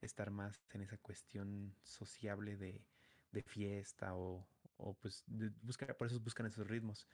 estar 0.00 0.30
más 0.30 0.66
en 0.70 0.82
esa 0.82 0.98
cuestión 0.98 1.76
sociable 1.82 2.56
de, 2.56 2.86
de 3.32 3.42
fiesta 3.42 4.14
o, 4.16 4.48
o 4.76 4.94
pues 4.94 5.24
de- 5.26 5.50
busca, 5.62 5.86
por 5.96 6.06
eso 6.08 6.20
buscan 6.20 6.46
esos 6.46 6.66
ritmos. 6.68 7.08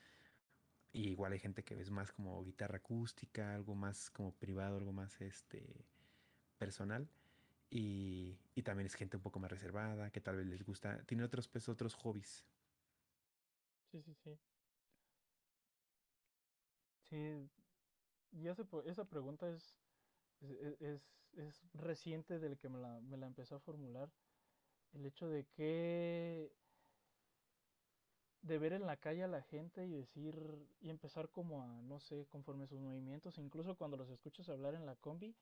Y 0.92 1.08
igual 1.10 1.32
hay 1.32 1.38
gente 1.40 1.64
que 1.64 1.80
es 1.80 1.90
más 1.90 2.12
como 2.12 2.42
guitarra 2.44 2.78
acústica, 2.78 3.54
algo 3.54 3.74
más 3.74 4.10
como 4.10 4.36
privado, 4.36 4.76
algo 4.78 4.92
más 4.92 5.20
este 5.20 5.88
personal. 6.58 7.10
Y, 7.70 8.40
y 8.54 8.62
también 8.64 8.86
es 8.86 8.94
gente 8.96 9.16
un 9.16 9.22
poco 9.22 9.38
más 9.40 9.50
reservada, 9.50 10.10
que 10.10 10.20
tal 10.20 10.36
vez 10.36 10.46
les 10.46 10.64
gusta, 10.64 11.04
tiene 11.06 11.24
otros 11.24 11.48
pues 11.48 11.68
otros 11.68 11.94
hobbies. 11.94 12.46
Sí, 13.90 14.00
sí, 14.02 14.14
sí. 14.14 14.40
Sí, 16.98 17.50
y 18.32 18.48
po- 18.66 18.82
esa 18.82 19.08
pregunta 19.08 19.50
es, 19.50 19.82
es, 20.40 20.50
es, 20.52 20.82
es- 20.82 21.12
es 21.32 21.72
reciente 21.74 22.38
del 22.40 22.58
que 22.58 22.68
me 22.68 22.78
la, 22.78 23.00
me 23.00 23.16
la 23.18 23.26
empezó 23.26 23.56
a 23.56 23.60
formular. 23.60 24.14
El 24.92 25.06
hecho 25.06 25.28
de 25.28 25.48
que, 25.50 26.56
de 28.42 28.58
ver 28.58 28.72
en 28.72 28.86
la 28.86 29.00
calle 29.00 29.22
a 29.22 29.28
la 29.28 29.42
gente 29.42 29.86
y 29.86 29.90
decir, 29.90 30.34
y 30.80 30.88
empezar 30.90 31.30
como 31.30 31.62
a, 31.62 31.82
no 31.82 32.00
sé, 32.00 32.26
conforme 32.26 32.66
sus 32.66 32.80
movimientos, 32.80 33.38
incluso 33.38 33.76
cuando 33.76 33.96
los 33.96 34.08
escuchas 34.10 34.48
hablar 34.48 34.74
en 34.74 34.86
la 34.86 34.96
combi, 34.96 35.36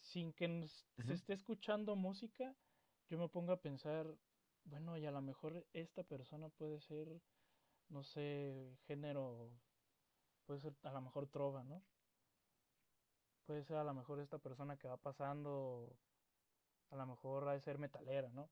sin 0.00 0.32
que 0.32 0.48
nos- 0.48 0.86
se 1.06 1.14
esté 1.14 1.32
escuchando 1.34 1.96
música, 1.96 2.56
yo 3.08 3.18
me 3.18 3.28
pongo 3.28 3.52
a 3.52 3.60
pensar, 3.60 4.18
bueno, 4.64 4.96
y 4.98 5.06
a 5.06 5.10
lo 5.10 5.20
mejor 5.22 5.66
esta 5.72 6.04
persona 6.04 6.48
puede 6.50 6.80
ser, 6.80 7.22
no 7.88 8.04
sé, 8.04 8.78
género, 8.86 9.50
puede 10.46 10.60
ser 10.60 10.74
a 10.82 10.92
lo 10.92 11.00
mejor 11.02 11.28
trova, 11.28 11.64
¿no? 11.64 11.82
Puede 13.46 13.64
ser 13.64 13.76
a 13.78 13.84
lo 13.84 13.94
mejor 13.94 14.20
esta 14.20 14.38
persona 14.38 14.76
que 14.78 14.88
va 14.88 14.96
pasando, 14.98 15.98
a 16.90 16.96
lo 16.96 17.06
mejor 17.06 17.48
ha 17.48 17.52
de 17.54 17.60
ser 17.60 17.78
metalera, 17.78 18.28
¿no? 18.30 18.50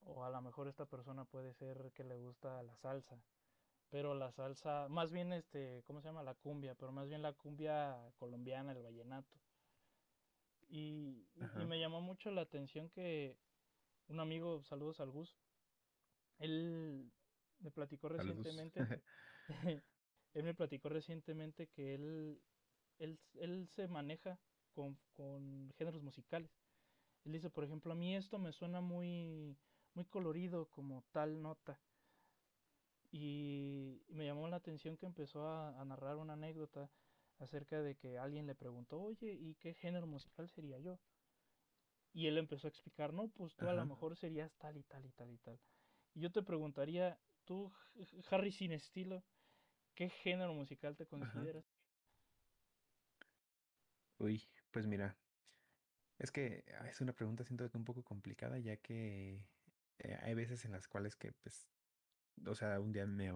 O 0.00 0.24
a 0.24 0.30
lo 0.30 0.40
mejor 0.42 0.68
esta 0.68 0.86
persona 0.86 1.24
puede 1.26 1.52
ser 1.54 1.92
que 1.92 2.04
le 2.04 2.16
gusta 2.18 2.62
la 2.62 2.76
salsa, 2.76 3.24
pero 3.90 4.14
la 4.14 4.32
salsa, 4.32 4.88
más 4.88 5.12
bien 5.12 5.32
este, 5.32 5.82
¿cómo 5.86 6.00
se 6.00 6.08
llama? 6.08 6.22
La 6.22 6.34
cumbia, 6.34 6.74
pero 6.76 6.92
más 6.92 7.08
bien 7.08 7.22
la 7.22 7.32
cumbia 7.34 8.12
colombiana, 8.18 8.72
el 8.72 8.82
vallenato. 8.82 9.45
Y, 10.68 11.28
y- 11.34 11.64
me 11.66 11.78
llamó 11.80 12.00
mucho 12.00 12.30
la 12.30 12.42
atención 12.42 12.90
que 12.90 13.36
un 14.08 14.20
amigo, 14.20 14.62
saludos 14.64 15.00
al 15.00 15.10
Gus, 15.10 15.38
él 16.38 17.10
me 17.60 17.70
platicó 17.70 18.08
recientemente, 18.08 18.88
él 20.34 20.42
me 20.44 20.54
platicó 20.54 20.88
recientemente 20.88 21.68
que 21.68 21.94
él, 21.94 22.40
él, 22.98 23.18
él 23.34 23.68
se 23.68 23.88
maneja 23.88 24.38
con, 24.74 24.98
con 25.16 25.72
géneros 25.78 26.02
musicales. 26.02 26.50
Él 27.24 27.32
dice, 27.32 27.50
por 27.50 27.64
ejemplo, 27.64 27.92
a 27.92 27.96
mí 27.96 28.16
esto 28.16 28.38
me 28.38 28.52
suena 28.52 28.80
muy, 28.80 29.58
muy 29.94 30.06
colorido 30.06 30.70
como 30.70 31.04
tal 31.12 31.42
nota. 31.42 31.80
Y 33.10 34.02
me 34.08 34.26
llamó 34.26 34.48
la 34.48 34.56
atención 34.56 34.96
que 34.96 35.06
empezó 35.06 35.46
a, 35.46 35.80
a 35.80 35.84
narrar 35.84 36.16
una 36.16 36.34
anécdota 36.34 36.90
acerca 37.38 37.82
de 37.82 37.96
que 37.96 38.18
alguien 38.18 38.46
le 38.46 38.54
preguntó, 38.54 39.00
oye, 39.00 39.32
¿y 39.34 39.56
qué 39.56 39.74
género 39.74 40.06
musical 40.06 40.48
sería 40.48 40.78
yo? 40.78 41.00
Y 42.12 42.26
él 42.26 42.38
empezó 42.38 42.66
a 42.66 42.70
explicar, 42.70 43.12
no, 43.12 43.28
pues 43.30 43.56
tú 43.56 43.68
a 43.68 43.74
lo 43.74 43.84
mejor 43.86 44.16
serías 44.16 44.56
tal 44.56 44.76
y 44.76 44.82
tal 44.84 45.04
y 45.06 45.12
tal 45.12 45.30
y 45.32 45.38
tal. 45.38 45.60
Y 46.14 46.20
yo 46.22 46.32
te 46.32 46.42
preguntaría, 46.42 47.20
tú, 47.44 47.72
Harry 48.30 48.50
sin 48.52 48.72
estilo, 48.72 49.24
¿qué 49.94 50.08
género 50.08 50.54
musical 50.54 50.96
te 50.96 51.06
Ajá. 51.20 51.40
consideras? 51.40 51.76
Uy, 54.18 54.50
pues 54.70 54.86
mira, 54.86 55.18
es 56.18 56.30
que 56.32 56.64
ah, 56.80 56.88
es 56.88 57.00
una 57.00 57.14
pregunta 57.14 57.44
siento 57.44 57.70
que 57.70 57.78
un 57.78 57.84
poco 57.84 58.04
complicada, 58.04 58.58
ya 58.58 58.76
que 58.78 59.50
eh, 59.98 60.18
hay 60.22 60.34
veces 60.34 60.64
en 60.64 60.72
las 60.72 60.88
cuales 60.88 61.16
que, 61.16 61.32
pues, 61.32 61.70
o 62.46 62.54
sea, 62.54 62.80
un 62.80 62.92
día 62.92 63.06
me 63.06 63.32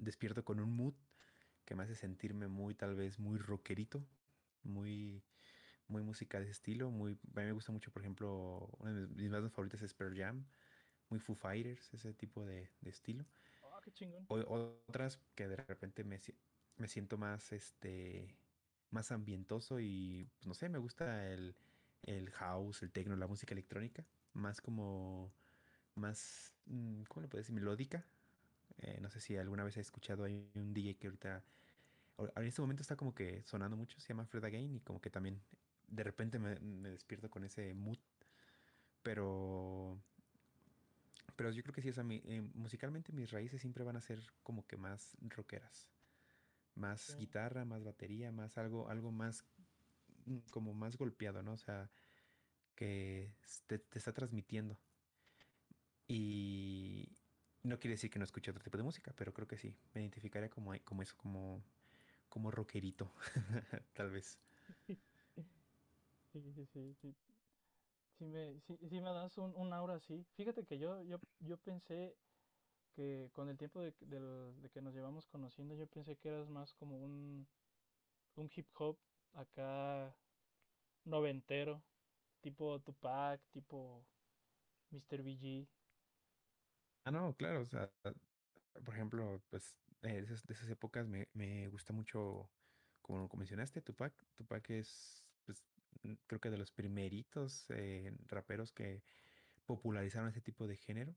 despierto 0.00 0.44
con 0.44 0.60
un 0.60 0.74
mood 0.76 0.96
que 1.70 1.76
me 1.76 1.84
hace 1.84 1.94
sentirme 1.94 2.48
muy, 2.48 2.74
tal 2.74 2.96
vez, 2.96 3.20
muy 3.20 3.38
rockerito, 3.38 4.04
muy, 4.64 5.22
muy 5.88 6.02
música 6.02 6.38
de 6.38 6.44
ese 6.44 6.52
estilo, 6.52 6.90
muy, 6.90 7.12
a 7.12 7.40
mí 7.40 7.46
me 7.46 7.52
gusta 7.52 7.72
mucho, 7.72 7.92
por 7.92 8.02
ejemplo, 8.02 8.68
una 8.80 8.92
de 8.92 9.02
mis, 9.06 9.16
mis 9.16 9.30
bandas 9.30 9.52
favoritas 9.52 9.82
es 9.82 9.94
Pearl 9.94 10.16
Jam, 10.18 10.44
muy 11.10 11.20
Foo 11.20 11.36
Fighters, 11.36 11.94
ese 11.94 12.14
tipo 12.14 12.44
de, 12.44 12.70
de 12.80 12.90
estilo. 12.90 13.24
Oh, 13.62 13.80
qué 13.82 13.92
chingón. 13.92 14.26
O- 14.28 14.80
otras 14.88 15.20
que 15.36 15.48
de 15.48 15.56
repente 15.56 16.04
me, 16.04 16.20
me 16.76 16.88
siento 16.88 17.18
más, 17.18 17.52
este, 17.52 18.36
más 18.90 19.12
ambientoso 19.12 19.80
y, 19.80 20.26
pues, 20.34 20.48
no 20.48 20.54
sé, 20.54 20.68
me 20.68 20.78
gusta 20.78 21.28
el, 21.32 21.56
el 22.02 22.30
house, 22.32 22.82
el 22.82 22.92
techno, 22.92 23.16
la 23.16 23.28
música 23.28 23.54
electrónica, 23.54 24.06
más 24.34 24.60
como, 24.60 25.32
más, 25.94 26.54
mm, 26.66 27.04
¿cómo 27.04 27.22
le 27.22 27.28
puedo 27.28 27.40
decir? 27.40 27.54
Melódica. 27.54 28.06
Eh, 28.78 28.98
no 29.00 29.10
sé 29.10 29.20
si 29.20 29.36
alguna 29.36 29.64
vez 29.64 29.76
he 29.76 29.80
escuchado, 29.80 30.24
hay 30.24 30.50
un 30.54 30.72
DJ 30.74 30.98
que 30.98 31.06
ahorita, 31.08 31.44
ahor- 31.44 31.44
en 32.36 32.44
este 32.44 32.60
momento 32.60 32.82
está 32.82 32.96
como 32.96 33.14
que 33.14 33.42
sonando 33.44 33.76
mucho, 33.76 34.00
se 34.00 34.08
llama 34.08 34.26
Fred 34.26 34.44
Again 34.44 34.74
y 34.76 34.80
como 34.80 35.00
que 35.00 35.10
también 35.10 35.40
de 35.88 36.04
repente 36.04 36.38
me, 36.38 36.58
me 36.60 36.90
despierto 36.90 37.30
con 37.30 37.44
ese 37.44 37.74
mood, 37.74 37.98
pero, 39.02 39.98
pero 41.36 41.50
yo 41.50 41.62
creo 41.62 41.74
que 41.74 41.82
sí, 41.82 41.88
o 41.90 41.92
sea, 41.92 42.04
mi- 42.04 42.22
eh, 42.24 42.42
musicalmente 42.54 43.12
mis 43.12 43.30
raíces 43.30 43.60
siempre 43.60 43.84
van 43.84 43.96
a 43.96 44.00
ser 44.00 44.20
como 44.42 44.66
que 44.66 44.76
más 44.76 45.16
rockeras. 45.20 45.88
Sí. 46.94 47.12
más 47.12 47.16
guitarra, 47.16 47.64
más 47.66 47.84
batería, 47.84 48.32
más 48.32 48.58
algo, 48.58 48.88
algo 48.90 49.12
más 49.12 49.44
mm, 50.26 50.38
como 50.50 50.74
más 50.74 50.96
golpeado, 50.98 51.42
¿no? 51.42 51.54
O 51.54 51.58
sea, 51.58 51.90
que 52.76 53.34
te, 53.66 53.78
te 53.80 53.98
está 53.98 54.12
transmitiendo. 54.14 54.78
Y 56.08 57.18
no 57.62 57.78
quiere 57.78 57.94
decir 57.94 58.10
que 58.10 58.18
no 58.18 58.24
escuche 58.24 58.50
otro 58.50 58.62
tipo 58.62 58.76
de 58.78 58.84
música, 58.84 59.12
pero 59.16 59.32
creo 59.32 59.46
que 59.48 59.56
sí. 59.56 59.76
Me 59.94 60.00
identificaría 60.00 60.50
como, 60.50 60.72
como 60.84 61.02
eso, 61.02 61.14
como, 61.16 61.62
como 62.30 62.52
rockerito, 62.52 63.12
tal 63.94 64.12
vez. 64.12 64.40
Sí, 66.32 66.40
sí, 66.54 66.66
sí, 66.66 66.94
sí. 66.94 67.16
Sí 68.18 68.26
me, 68.26 68.60
sí, 68.60 68.78
sí 68.88 69.00
me 69.00 69.10
das 69.10 69.38
un, 69.38 69.54
un 69.56 69.72
aura 69.72 69.94
así. 69.96 70.26
Fíjate 70.34 70.66
que 70.66 70.78
yo, 70.78 71.02
yo, 71.02 71.20
yo 71.40 71.58
pensé 71.58 72.20
que 72.92 73.30
con 73.34 73.48
el 73.50 73.58
tiempo 73.58 73.80
de, 73.82 73.92
de 74.00 74.70
que 74.70 74.82
nos 74.82 74.94
llevamos 74.94 75.26
conociendo, 75.28 75.74
yo 75.76 75.88
pensé 75.88 76.18
que 76.18 76.28
eras 76.30 76.48
más 76.50 76.74
como 76.74 76.98
un, 76.98 77.48
un 78.36 78.50
hip 78.54 78.70
hop 78.78 79.00
acá 79.32 80.18
noventero, 81.04 81.86
tipo 82.40 82.82
Tupac, 82.82 83.48
tipo 83.50 84.08
Mr. 84.90 85.22
BG. 85.24 85.70
Ah, 87.04 87.10
no, 87.10 87.34
claro, 87.36 87.62
o 87.62 87.64
sea, 87.66 87.92
por 88.84 88.94
ejemplo, 88.94 89.44
pues 89.50 89.78
eh, 90.02 90.12
de 90.14 90.20
esas, 90.20 90.46
de 90.46 90.54
esas 90.54 90.68
épocas 90.70 91.06
me, 91.06 91.28
me 91.34 91.68
gusta 91.68 91.92
mucho, 91.92 92.48
como, 93.02 93.28
como 93.28 93.40
mencionaste, 93.40 93.82
Tupac. 93.82 94.12
Tupac 94.36 94.70
es, 94.70 95.24
pues, 95.44 95.62
creo 96.26 96.40
que 96.40 96.50
de 96.50 96.58
los 96.58 96.70
primeritos 96.70 97.66
eh, 97.70 98.12
raperos 98.26 98.72
que 98.72 99.02
popularizaron 99.66 100.28
ese 100.28 100.40
tipo 100.40 100.66
de 100.66 100.76
género. 100.76 101.14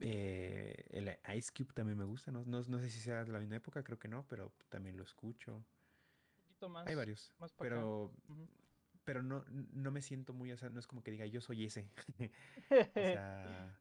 Eh, 0.00 0.84
el 0.90 1.16
Ice 1.36 1.52
Cube 1.56 1.72
también 1.74 1.96
me 1.96 2.04
gusta, 2.04 2.32
¿no? 2.32 2.44
No, 2.44 2.62
no 2.62 2.78
sé 2.80 2.90
si 2.90 3.00
sea 3.00 3.24
de 3.24 3.32
la 3.32 3.38
misma 3.38 3.56
época, 3.56 3.84
creo 3.84 3.98
que 3.98 4.08
no, 4.08 4.26
pero 4.28 4.52
también 4.68 4.96
lo 4.96 5.04
escucho. 5.04 5.56
Un 5.56 5.64
poquito 6.44 6.66
Hay 6.84 6.94
más, 6.94 6.96
varios, 6.96 7.32
más 7.38 7.52
para 7.52 7.70
pero, 7.70 8.12
pero 9.04 9.22
no, 9.22 9.44
no 9.48 9.90
me 9.90 10.02
siento 10.02 10.32
muy, 10.32 10.52
o 10.52 10.56
sea, 10.56 10.70
no 10.70 10.80
es 10.80 10.86
como 10.86 11.02
que 11.02 11.10
diga 11.10 11.26
yo 11.26 11.40
soy 11.40 11.64
ese. 11.64 11.88
O 12.94 13.04
sea, 13.04 13.78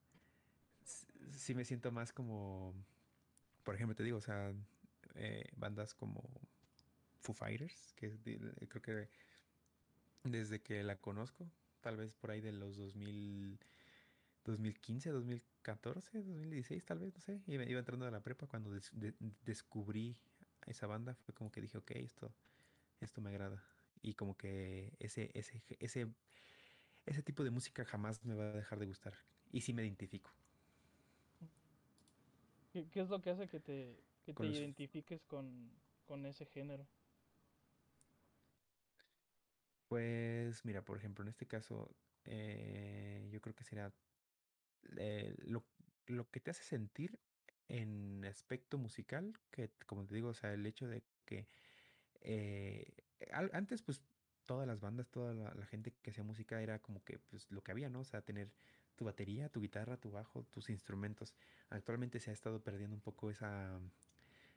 sí 1.31 1.53
me 1.55 1.65
siento 1.65 1.91
más 1.91 2.11
como, 2.13 2.73
por 3.63 3.75
ejemplo, 3.75 3.95
te 3.95 4.03
digo, 4.03 4.17
o 4.17 4.21
sea, 4.21 4.53
eh, 5.15 5.45
bandas 5.55 5.93
como 5.93 6.23
Foo 7.19 7.33
Fighters, 7.35 7.93
que 7.95 8.09
de- 8.09 8.67
creo 8.69 8.81
que 8.81 9.09
desde 10.23 10.61
que 10.61 10.83
la 10.83 10.97
conozco, 10.97 11.51
tal 11.81 11.97
vez 11.97 12.13
por 12.13 12.31
ahí 12.31 12.41
de 12.41 12.51
los 12.51 12.77
2000, 12.77 13.59
2015, 14.45 15.09
2014, 15.11 16.21
2016, 16.23 16.85
tal 16.85 16.99
vez, 16.99 17.13
no 17.13 17.21
sé. 17.21 17.41
Iba, 17.47 17.63
iba 17.65 17.79
entrando 17.79 18.05
a 18.07 18.11
la 18.11 18.21
prepa 18.21 18.47
cuando 18.47 18.71
des- 18.71 18.91
de- 18.93 19.15
descubrí 19.45 20.17
esa 20.67 20.87
banda. 20.87 21.15
Fue 21.15 21.33
como 21.33 21.51
que 21.51 21.61
dije, 21.61 21.77
ok, 21.77 21.91
esto, 21.91 22.35
esto 22.99 23.21
me 23.21 23.29
agrada. 23.29 23.63
Y 24.01 24.15
como 24.15 24.37
que 24.37 24.95
ese, 24.99 25.31
ese, 25.33 25.63
ese, 25.79 26.07
ese 27.05 27.23
tipo 27.23 27.43
de 27.43 27.51
música 27.51 27.85
jamás 27.85 28.23
me 28.25 28.35
va 28.35 28.45
a 28.45 28.53
dejar 28.53 28.79
de 28.79 28.85
gustar. 28.87 29.13
Y 29.51 29.61
sí 29.61 29.73
me 29.73 29.83
identifico 29.83 30.31
¿Qué, 32.71 32.89
qué 32.89 33.01
es 33.01 33.09
lo 33.09 33.21
que 33.21 33.29
hace 33.31 33.47
que 33.49 33.59
te, 33.59 34.07
que 34.23 34.33
te 34.33 34.45
con 34.45 34.47
identifiques 34.47 35.25
con, 35.25 35.83
con 36.05 36.25
ese 36.25 36.45
género? 36.45 36.89
Pues 39.87 40.63
mira, 40.65 40.83
por 40.85 40.97
ejemplo, 40.97 41.23
en 41.23 41.29
este 41.29 41.47
caso, 41.47 41.97
eh, 42.23 43.27
yo 43.31 43.41
creo 43.41 43.55
que 43.55 43.63
será 43.63 43.93
eh, 44.97 45.35
lo, 45.39 45.69
lo 46.07 46.29
que 46.31 46.39
te 46.41 46.51
hace 46.51 46.63
sentir 46.63 47.21
en 47.67 48.25
aspecto 48.25 48.77
musical, 48.77 49.33
que 49.51 49.75
como 49.87 50.05
te 50.07 50.15
digo, 50.15 50.29
o 50.29 50.33
sea, 50.33 50.53
el 50.53 50.65
hecho 50.65 50.87
de 50.87 51.07
que 51.25 51.47
eh, 52.21 52.95
al- 53.31 53.51
antes 53.53 53.83
pues 53.83 54.03
todas 54.45 54.67
las 54.67 54.81
bandas, 54.81 55.09
toda 55.11 55.33
la, 55.35 55.53
la 55.55 55.65
gente 55.67 55.97
que 55.97 56.11
hacía 56.11 56.23
música 56.23 56.61
era 56.61 56.81
como 56.81 57.03
que 57.03 57.19
pues 57.19 57.51
lo 57.51 57.63
que 57.63 57.71
había, 57.71 57.89
¿no? 57.89 58.01
O 58.01 58.05
sea, 58.05 58.23
tener 58.23 58.53
tu 59.01 59.05
batería, 59.05 59.49
tu 59.49 59.61
guitarra, 59.61 59.97
tu 59.97 60.11
bajo, 60.11 60.43
tus 60.51 60.69
instrumentos. 60.69 61.33
Actualmente 61.71 62.19
se 62.19 62.29
ha 62.29 62.33
estado 62.33 62.61
perdiendo 62.61 62.95
un 62.95 63.01
poco 63.01 63.31
esa, 63.31 63.79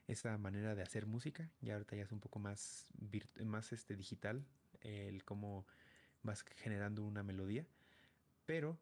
esa 0.07 0.37
manera 0.37 0.75
de 0.75 0.83
hacer 0.83 1.07
música. 1.07 1.51
Y 1.63 1.71
ahorita 1.71 1.97
ya 1.97 2.03
es 2.03 2.13
un 2.13 2.21
poco 2.21 2.41
más, 2.41 2.85
más 3.43 3.73
este, 3.73 3.97
digital 3.97 4.45
el 4.83 5.25
cómo 5.25 5.67
vas 6.23 6.45
generando 6.57 7.05
una 7.05 7.23
melodía. 7.23 7.65
Pero 8.45 8.77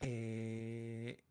eh, 0.00 1.24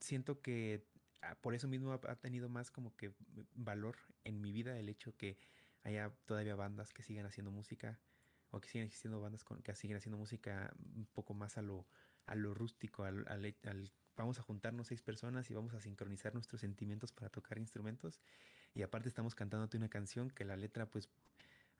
siento 0.00 0.40
que 0.40 0.86
ah, 1.20 1.34
por 1.42 1.54
eso 1.54 1.68
mismo 1.68 1.92
ha, 1.92 2.16
tenido 2.16 2.48
más 2.48 2.70
como 2.70 2.96
que 2.96 3.12
valor 3.54 3.98
en 4.24 4.40
mi 4.40 4.50
vida 4.50 4.78
el 4.78 4.88
hecho 4.88 5.14
que 5.14 5.36
haya 5.82 6.10
todavía 6.24 6.56
bandas 6.56 6.94
que 6.94 7.02
sigan 7.02 7.26
haciendo 7.26 7.50
música 7.50 7.98
o 8.54 8.60
que 8.60 8.68
siguen 8.68 8.86
existiendo 8.86 9.20
bandas 9.20 9.44
que 9.62 9.74
siguen 9.74 9.96
haciendo 9.96 10.16
música 10.16 10.72
un 10.94 11.06
poco 11.06 11.34
más 11.34 11.58
a 11.58 11.62
lo, 11.62 11.86
a 12.26 12.36
lo 12.36 12.54
rústico, 12.54 13.02
al, 13.02 13.52
vamos 14.16 14.38
a 14.38 14.42
juntarnos 14.42 14.86
seis 14.86 15.02
personas 15.02 15.50
y 15.50 15.54
vamos 15.54 15.74
a 15.74 15.80
sincronizar 15.80 16.34
nuestros 16.34 16.60
sentimientos 16.60 17.12
para 17.12 17.30
tocar 17.30 17.58
instrumentos 17.58 18.20
y 18.72 18.82
aparte 18.82 19.08
estamos 19.08 19.34
cantándote 19.34 19.76
una 19.76 19.88
canción 19.88 20.30
que 20.30 20.44
la 20.44 20.56
letra 20.56 20.86
pues 20.86 21.08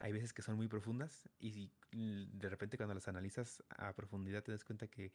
hay 0.00 0.12
veces 0.12 0.32
que 0.32 0.42
son 0.42 0.56
muy 0.56 0.66
profundas 0.66 1.28
y 1.38 1.70
de 1.92 2.48
repente 2.48 2.76
cuando 2.76 2.94
las 2.94 3.06
analizas 3.06 3.62
a 3.68 3.92
profundidad 3.92 4.42
te 4.42 4.50
das 4.50 4.64
cuenta 4.64 4.88
que 4.88 5.12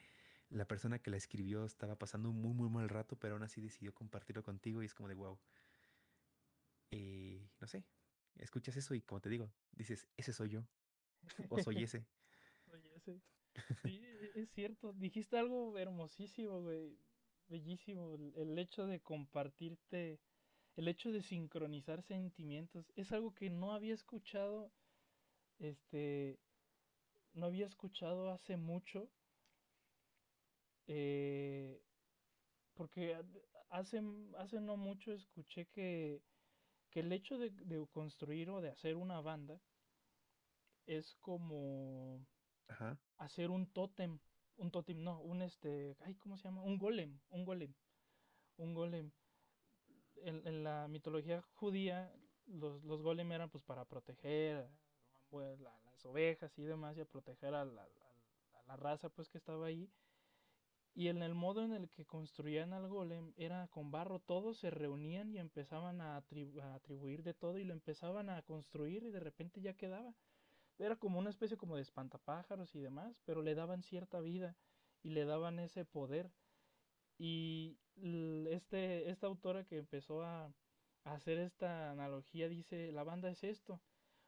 la 0.49 0.65
persona 0.65 0.99
que 0.99 1.11
la 1.11 1.17
escribió 1.17 1.65
estaba 1.65 1.97
pasando 1.97 2.29
un 2.29 2.41
muy 2.41 2.53
muy 2.53 2.69
mal 2.69 2.87
rato, 2.87 3.17
pero 3.17 3.35
aún 3.35 3.43
así 3.43 3.59
decidió 3.59 3.93
compartirlo 3.93 4.43
contigo 4.43 4.81
y 4.81 4.85
es 4.85 4.95
como 4.95 5.09
de 5.09 5.15
wow. 5.15 5.37
no 7.59 7.67
sé, 7.67 7.83
escuchas 8.37 8.77
eso 8.77 8.95
y 8.95 9.01
como 9.01 9.19
te 9.19 9.27
digo, 9.27 9.51
dices, 9.73 10.07
ese 10.15 10.31
soy 10.31 10.49
yo 10.49 10.63
o 11.49 11.59
soy 11.63 11.83
ese. 11.83 13.21
Sí, 13.83 14.01
e, 14.03 14.31
es 14.41 14.49
cierto, 14.51 14.93
dijiste 14.93 15.37
algo 15.37 15.77
hermosísimo, 15.77 16.61
güey, 16.61 16.97
bellísimo, 17.47 18.13
el 18.13 18.57
hecho 18.57 18.85
de 18.85 18.99
compartirte 18.99 20.19
el 20.79 20.87
hecho 20.87 21.11
de 21.11 21.21
sincronizar 21.21 22.01
sentimientos 22.03 22.89
es 22.95 23.11
algo 23.11 23.33
que 23.35 23.49
no 23.49 23.73
había 23.73 23.93
escuchado, 23.93 24.71
este, 25.59 26.39
no 27.33 27.47
había 27.47 27.65
escuchado 27.65 28.31
hace 28.31 28.55
mucho, 28.55 29.09
eh, 30.87 31.81
porque 32.75 33.17
hace, 33.69 34.01
hace 34.37 34.61
no 34.61 34.77
mucho 34.77 35.11
escuché 35.11 35.65
que, 35.65 36.21
que 36.91 37.01
el 37.01 37.11
hecho 37.11 37.37
de, 37.37 37.51
construir 37.91 38.49
o 38.49 38.61
de 38.61 38.69
hacer 38.69 38.95
una 38.95 39.19
banda 39.19 39.59
es 40.97 41.15
como 41.15 42.25
hacer 43.17 43.49
un 43.51 43.71
tótem, 43.71 44.19
un 44.57 44.71
tótem, 44.71 45.01
no, 45.03 45.21
un 45.21 45.41
este, 45.41 45.95
ay, 46.01 46.15
¿cómo 46.15 46.37
se 46.37 46.43
llama? 46.45 46.61
Un 46.61 46.77
golem, 46.77 47.19
un 47.29 47.45
golem, 47.45 47.73
un 48.57 48.73
golem 48.73 49.11
en, 50.23 50.63
la 50.63 50.87
mitología 50.87 51.41
judía 51.53 52.11
los, 52.47 52.83
los 52.83 53.01
golem 53.01 53.31
eran 53.31 53.49
pues 53.49 53.63
para 53.63 53.85
proteger 53.85 54.67
pues, 55.29 55.59
las 55.59 56.05
ovejas 56.05 56.57
y 56.57 56.63
demás 56.63 56.97
y 56.97 57.01
a 57.01 57.05
proteger 57.05 57.53
a 57.53 57.65
la, 57.65 57.87
raza 58.75 59.09
pues 59.09 59.29
que 59.29 59.37
estaba 59.37 59.65
ahí. 59.65 59.89
Y 60.93 61.07
en 61.07 61.23
el 61.23 61.33
modo 61.33 61.63
en 61.63 61.71
el 61.71 61.89
que 61.89 62.05
construían 62.05 62.73
al 62.73 62.87
golem 62.87 63.33
era 63.37 63.67
con 63.67 63.91
barro, 63.91 64.19
todos 64.19 64.57
se 64.57 64.69
reunían 64.69 65.33
y 65.33 65.39
empezaban 65.39 66.01
a, 66.01 66.17
atribuir 66.17 67.23
de 67.23 67.33
todo 67.33 67.57
y 67.57 67.63
lo 67.63 67.73
empezaban 67.73 68.29
a 68.29 68.41
construir 68.41 69.03
y 69.03 69.11
de 69.11 69.19
repente 69.19 69.61
ya 69.61 69.73
quedaba. 69.73 70.13
Era 70.79 70.95
como 70.95 71.19
una 71.19 71.29
especie 71.29 71.57
como 71.57 71.75
de 71.75 71.81
espantapájaros 71.81 72.73
y 72.73 72.79
demás, 72.79 73.21
pero 73.25 73.41
le 73.41 73.53
daban 73.53 73.83
cierta 73.83 74.19
vida 74.21 74.55
y 75.03 75.09
le 75.11 75.25
daban 75.25 75.59
ese 75.59 75.85
poder. 75.85 76.31
Y 77.17 77.77
este, 78.49 79.09
esta 79.09 79.27
autora 79.27 79.65
que 79.65 79.77
empezó 79.77 80.23
a, 80.23 80.53
hacer 81.03 81.37
esta 81.37 81.91
analogía 81.91 82.49
dice, 82.49 82.91
la 82.91 83.03
banda 83.03 83.29
es 83.29 83.43
esto, 83.43 83.81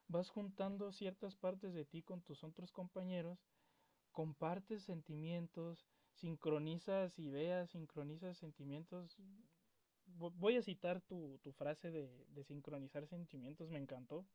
vas 0.07 0.29
juntando 0.29 0.91
ciertas 0.91 1.35
partes 1.35 1.73
de 1.73 1.85
ti 1.85 2.01
con 2.01 2.21
tus 2.21 2.43
otros 2.43 2.71
compañeros, 2.71 3.39
compartes 4.11 4.83
sentimientos, 4.83 5.85
sincronizas 6.15 7.17
ideas, 7.19 7.69
sincronizas 7.71 8.37
sentimientos. 8.37 9.17
Voy 10.05 10.57
a 10.57 10.61
citar 10.61 11.01
tu, 11.01 11.39
frase 11.57 11.91
de, 11.91 12.43
sincronizar 12.43 13.07
sentimientos, 13.07 13.69
me 13.69 13.79
encantó. 13.79 14.25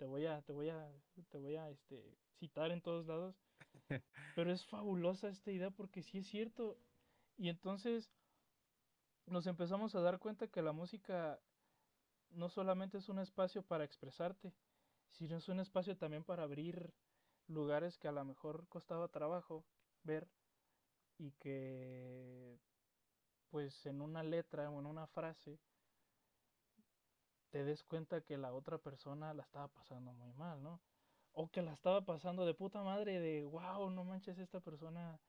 Te 0.00 0.06
voy 0.06 0.24
a, 0.24 0.40
te 0.40 0.54
voy 0.54 0.70
a, 0.70 0.90
te 1.28 1.36
voy 1.36 1.56
a 1.56 1.68
este, 1.68 2.16
citar 2.38 2.70
en 2.70 2.80
todos 2.80 3.06
lados. 3.06 3.36
Pero 4.34 4.50
es 4.50 4.64
fabulosa 4.64 5.28
esta 5.28 5.50
idea 5.50 5.70
porque 5.70 6.02
sí 6.02 6.16
es 6.16 6.26
cierto. 6.26 6.78
Y 7.36 7.50
entonces 7.50 8.10
nos 9.26 9.46
empezamos 9.46 9.94
a 9.94 10.00
dar 10.00 10.18
cuenta 10.18 10.48
que 10.48 10.62
la 10.62 10.72
música 10.72 11.38
no 12.30 12.48
solamente 12.48 12.96
es 12.96 13.10
un 13.10 13.18
espacio 13.18 13.62
para 13.62 13.84
expresarte, 13.84 14.54
sino 15.10 15.36
es 15.36 15.50
un 15.50 15.60
espacio 15.60 15.94
también 15.98 16.24
para 16.24 16.44
abrir 16.44 16.94
lugares 17.46 17.98
que 17.98 18.08
a 18.08 18.12
lo 18.12 18.24
mejor 18.24 18.66
costaba 18.68 19.08
trabajo 19.08 19.66
ver 20.02 20.30
y 21.18 21.32
que 21.32 22.58
pues 23.50 23.84
en 23.84 24.00
una 24.00 24.22
letra 24.22 24.70
o 24.70 24.80
en 24.80 24.86
una 24.86 25.06
frase 25.08 25.60
te 27.50 27.64
des 27.64 27.82
cuenta 27.84 28.20
que 28.20 28.38
la 28.38 28.52
otra 28.52 28.78
persona 28.78 29.34
la 29.34 29.42
estaba 29.42 29.68
pasando 29.68 30.12
muy 30.12 30.32
mal, 30.32 30.62
¿no? 30.62 30.80
O 31.32 31.48
que 31.48 31.62
la 31.62 31.72
estaba 31.72 32.04
pasando 32.04 32.46
de 32.46 32.54
puta 32.54 32.82
madre, 32.82 33.20
de 33.20 33.44
wow, 33.44 33.90
no 33.90 34.04
manches 34.04 34.38
esta 34.38 34.60
persona, 34.60 35.20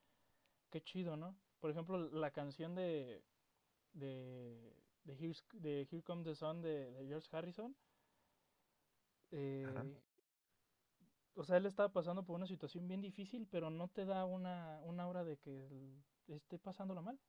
qué 0.69 0.81
chido, 0.81 1.17
¿no? 1.17 1.35
Por 1.59 1.71
ejemplo, 1.71 1.97
la 1.97 2.31
canción 2.31 2.73
de, 2.75 3.23
de, 3.93 4.75
de, 5.03 5.35
de 5.53 5.87
Here 5.91 6.03
Comes 6.03 6.25
the 6.25 6.35
Sun 6.35 6.61
de, 6.61 7.05
George 7.07 7.27
Harrison. 7.31 7.75
Eh, 9.31 10.01
o 11.35 11.43
sea, 11.43 11.57
él 11.57 11.65
estaba 11.65 11.89
pasando 11.89 12.23
por 12.23 12.35
una 12.35 12.47
situación 12.47 12.87
bien 12.87 13.01
difícil, 13.01 13.47
pero 13.49 13.69
no 13.69 13.87
te 13.87 14.05
da 14.05 14.25
una, 14.25 14.81
una 14.83 15.07
hora 15.07 15.23
de 15.23 15.37
que 15.37 15.95
esté 16.27 16.57
pasándola 16.59 17.01
mal. 17.01 17.19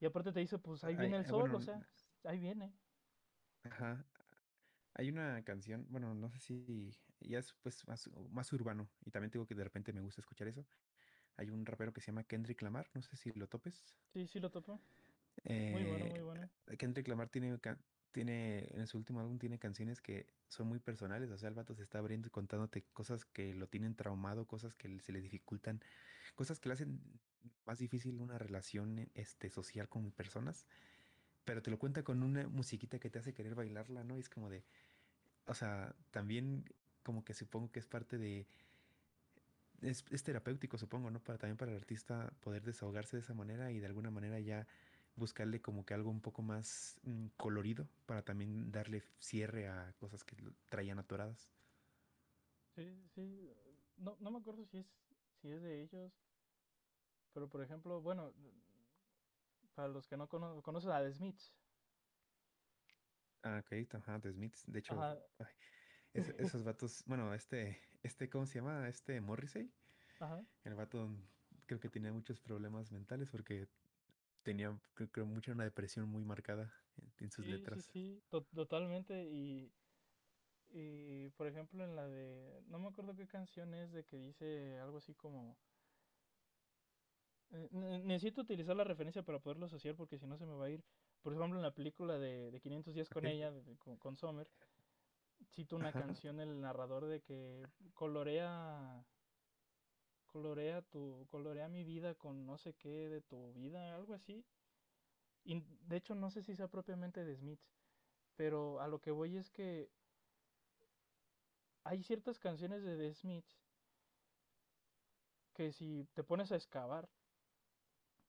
Y 0.00 0.06
aparte 0.06 0.32
te 0.32 0.40
dice, 0.40 0.58
pues 0.58 0.84
ahí 0.84 0.96
viene 0.96 1.16
el 1.16 1.26
sol, 1.26 1.54
o 1.54 1.60
sea, 1.60 1.80
ahí 2.24 2.38
viene. 2.38 2.72
Ajá. 3.70 4.04
Hay 4.94 5.10
una 5.10 5.42
canción, 5.44 5.86
bueno, 5.90 6.14
no 6.14 6.28
sé 6.28 6.40
si 6.40 6.98
ya 7.20 7.38
es 7.38 7.54
pues 7.62 7.86
más, 7.86 8.10
más 8.30 8.52
urbano, 8.52 8.88
y 9.04 9.10
también 9.10 9.30
tengo 9.30 9.46
que 9.46 9.54
de 9.54 9.64
repente 9.64 9.92
me 9.92 10.00
gusta 10.00 10.20
escuchar 10.20 10.48
eso, 10.48 10.66
hay 11.36 11.50
un 11.50 11.64
rapero 11.64 11.92
que 11.92 12.00
se 12.00 12.08
llama 12.08 12.24
Kendrick 12.24 12.60
Lamar, 12.62 12.90
no 12.94 13.02
sé 13.02 13.16
si 13.16 13.32
lo 13.32 13.46
topes. 13.46 13.94
Sí, 14.12 14.26
sí 14.26 14.40
lo 14.40 14.50
topo. 14.50 14.80
muy 15.44 15.84
bueno, 15.84 16.06
muy 16.06 16.20
bueno. 16.20 16.50
Eh, 16.66 16.76
Kendrick 16.76 17.06
Lamar 17.06 17.28
tiene, 17.28 17.56
tiene, 18.10 18.66
en 18.72 18.86
su 18.88 18.98
último 18.98 19.20
álbum 19.20 19.38
tiene 19.38 19.58
canciones 19.58 20.00
que 20.00 20.26
son 20.48 20.66
muy 20.66 20.80
personales, 20.80 21.30
o 21.30 21.38
sea, 21.38 21.48
el 21.48 21.54
vato 21.54 21.74
se 21.74 21.82
está 21.84 21.98
abriendo 21.98 22.26
y 22.26 22.30
contándote 22.30 22.82
cosas 22.92 23.24
que 23.24 23.54
lo 23.54 23.68
tienen 23.68 23.94
traumado, 23.94 24.46
cosas 24.46 24.74
que 24.74 24.98
se 24.98 25.12
le 25.12 25.20
dificultan, 25.20 25.80
cosas 26.34 26.58
que 26.58 26.70
le 26.70 26.72
hacen 26.72 27.00
más 27.64 27.78
difícil 27.78 28.20
una 28.20 28.36
relación 28.38 29.08
este, 29.14 29.48
social 29.48 29.88
con 29.88 30.10
personas, 30.10 30.66
pero 31.48 31.62
te 31.62 31.70
lo 31.70 31.78
cuenta 31.78 32.02
con 32.02 32.22
una 32.22 32.46
musiquita 32.46 32.98
que 32.98 33.08
te 33.08 33.18
hace 33.18 33.32
querer 33.32 33.54
bailarla, 33.54 34.04
¿no? 34.04 34.18
Y 34.18 34.20
es 34.20 34.28
como 34.28 34.50
de, 34.50 34.62
o 35.46 35.54
sea, 35.54 35.96
también 36.10 36.62
como 37.02 37.24
que 37.24 37.32
supongo 37.32 37.72
que 37.72 37.78
es 37.78 37.86
parte 37.86 38.18
de 38.18 38.46
es, 39.80 40.04
terapéutico, 40.22 40.76
supongo, 40.76 41.10
¿no? 41.10 41.20
Para 41.20 41.38
también 41.38 41.56
para 41.56 41.70
el 41.70 41.78
artista 41.78 42.30
poder 42.40 42.64
desahogarse 42.64 43.16
de 43.16 43.22
esa 43.22 43.32
manera 43.32 43.72
y 43.72 43.78
de 43.78 43.86
alguna 43.86 44.10
manera 44.10 44.38
ya 44.40 44.66
buscarle 45.16 45.62
como 45.62 45.86
que 45.86 45.94
algo 45.94 46.10
un 46.10 46.20
poco 46.20 46.42
más 46.42 46.98
mm, 47.04 47.28
colorido 47.38 47.88
para 48.04 48.20
también 48.20 48.70
darle 48.70 49.02
cierre 49.18 49.68
a 49.68 49.94
cosas 50.00 50.24
que 50.24 50.36
traían 50.68 50.98
atoradas. 50.98 51.48
Sí, 52.76 53.08
sí. 53.14 53.54
No, 53.96 54.18
no 54.20 54.30
me 54.30 54.36
acuerdo 54.36 54.66
si 54.66 54.76
es, 54.76 54.86
si 55.40 55.48
es 55.48 55.62
de 55.62 55.80
ellos. 55.80 56.12
Pero 57.32 57.48
por 57.48 57.62
ejemplo, 57.62 58.02
bueno, 58.02 58.34
para 59.78 59.86
los 59.86 60.08
que 60.08 60.16
no 60.16 60.28
conocen 60.28 60.90
a 60.90 61.00
The 61.00 61.12
Smiths. 61.12 61.54
Ah, 63.44 63.62
ok, 63.64 63.94
ajá, 63.94 64.18
The 64.18 64.32
Smiths. 64.32 64.64
De 64.66 64.80
hecho, 64.80 65.00
esos 66.12 66.64
vatos, 66.64 67.04
bueno, 67.06 67.32
este, 67.32 67.80
este, 68.02 68.28
¿cómo 68.28 68.44
se 68.44 68.58
llama? 68.58 68.88
Este 68.88 69.20
Morrissey. 69.20 69.72
Ajá. 70.18 70.44
El 70.64 70.74
vato 70.74 71.08
creo 71.66 71.78
que 71.78 71.88
tenía 71.88 72.12
muchos 72.12 72.40
problemas 72.40 72.90
mentales 72.90 73.30
porque 73.30 73.68
tenía, 74.42 74.76
creo, 74.94 75.26
mucha 75.26 75.52
una 75.52 75.62
depresión 75.62 76.08
muy 76.08 76.24
marcada 76.24 76.74
en, 77.18 77.30
sus 77.30 77.46
letras. 77.46 77.84
Sí, 77.84 78.20
sí, 78.20 78.40
totalmente. 78.52 79.30
Y, 79.30 79.72
y, 80.70 81.28
por 81.36 81.46
ejemplo, 81.46 81.84
en 81.84 81.94
la 81.94 82.08
de, 82.08 82.64
no 82.66 82.80
me 82.80 82.88
acuerdo 82.88 83.14
qué 83.14 83.28
canción 83.28 83.72
es 83.74 83.92
de 83.92 84.04
que 84.04 84.18
dice 84.18 84.80
algo 84.80 84.98
así 84.98 85.14
como... 85.14 85.56
Eh, 87.50 87.68
necesito 87.72 88.42
utilizar 88.42 88.76
la 88.76 88.84
referencia 88.84 89.22
para 89.22 89.38
poderlo 89.38 89.66
asociar 89.66 89.94
porque 89.96 90.18
si 90.18 90.26
no 90.26 90.36
se 90.36 90.46
me 90.46 90.54
va 90.54 90.66
a 90.66 90.70
ir. 90.70 90.84
Por 91.22 91.32
ejemplo, 91.32 91.56
en 91.56 91.62
la 91.62 91.74
película 91.74 92.18
de, 92.18 92.50
de 92.50 92.60
500 92.60 92.94
días 92.94 93.08
con 93.08 93.26
ella, 93.26 93.52
con, 93.78 93.96
con 93.96 94.16
Sommer, 94.16 94.48
cito 95.52 95.76
una 95.76 95.92
canción 95.92 96.40
el 96.40 96.60
narrador 96.60 97.06
de 97.06 97.20
que 97.20 97.66
colorea 97.94 99.04
colorea 100.26 100.82
tu, 100.82 101.26
colorea 101.30 101.68
mi 101.68 101.84
vida 101.84 102.14
con 102.14 102.46
no 102.46 102.58
sé 102.58 102.74
qué 102.74 103.08
de 103.08 103.20
tu 103.22 103.52
vida, 103.54 103.94
algo 103.94 104.14
así. 104.14 104.44
Y 105.44 105.62
de 105.86 105.96
hecho 105.96 106.14
no 106.14 106.30
sé 106.30 106.42
si 106.42 106.54
sea 106.54 106.68
propiamente 106.68 107.24
de 107.24 107.36
Smiths, 107.36 107.72
pero 108.36 108.80
a 108.80 108.88
lo 108.88 109.00
que 109.00 109.10
voy 109.10 109.36
es 109.36 109.50
que 109.50 109.90
hay 111.84 112.02
ciertas 112.02 112.38
canciones 112.38 112.82
de 112.82 112.96
The 112.96 113.14
Smiths 113.14 113.58
que 115.54 115.72
si 115.72 116.06
te 116.14 116.22
pones 116.22 116.52
a 116.52 116.56
excavar, 116.56 117.08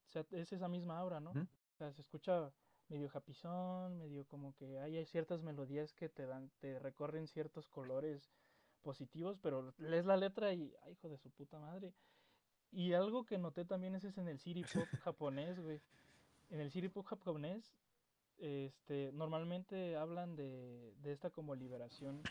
o 0.10 0.12
sea, 0.12 0.26
es 0.32 0.52
esa 0.52 0.67
misma 0.67 0.98
aura, 0.98 1.19
¿no? 1.19 1.32
O 1.32 1.78
sea, 1.78 1.91
se 1.93 2.02
escucha 2.02 2.52
medio 2.88 3.10
japizón, 3.10 4.00
medio 4.00 4.26
como 4.26 4.56
que 4.56 4.80
hay, 4.80 4.98
hay 4.98 5.06
ciertas 5.06 5.43
melodías 5.43 5.93
que 5.93 6.10
te 6.10 6.26
dan, 6.26 6.50
te 6.60 6.80
recorren 6.80 7.28
ciertos 7.28 7.67
colores 7.67 8.32
positivos, 8.82 9.38
pero 9.39 9.72
lees 9.78 10.06
la 10.08 10.17
letra 10.17 10.52
y, 10.54 10.74
ay, 10.84 10.93
hijo 10.93 11.10
de 11.10 11.17
su 11.19 11.30
puta 11.30 11.60
madre. 11.60 11.93
Y 12.72 12.93
algo 12.93 13.24
que 13.24 13.38
noté 13.38 13.65
también 13.65 13.93
es, 13.93 14.04
es 14.04 14.17
en 14.17 14.28
el 14.28 14.39
city 14.39 14.63
pop 14.63 14.88
japonés, 15.04 15.60
güey. 15.60 15.80
En 16.50 16.60
el 16.60 16.72
city 16.72 16.89
pop 16.89 17.06
japonés, 17.06 17.72
este, 18.39 19.12
normalmente 19.13 19.95
hablan 19.95 20.36
de, 20.36 20.95
de 21.04 21.12
esta 21.12 21.30
como 21.30 21.54
liberación 21.54 22.24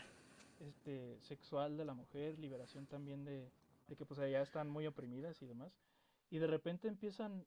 este, 0.59 1.17
sexual 1.21 1.77
de 1.77 1.85
la 1.85 1.93
mujer, 1.93 2.37
liberación 2.39 2.87
también 2.87 3.23
de, 3.23 3.49
de 3.87 3.95
que 3.95 4.05
pues 4.05 4.19
allá 4.19 4.41
están 4.41 4.69
muy 4.69 4.85
oprimidas 4.85 5.41
y 5.41 5.45
demás. 5.45 5.71
Y 6.29 6.39
de 6.39 6.47
repente 6.47 6.89
empiezan 6.89 7.45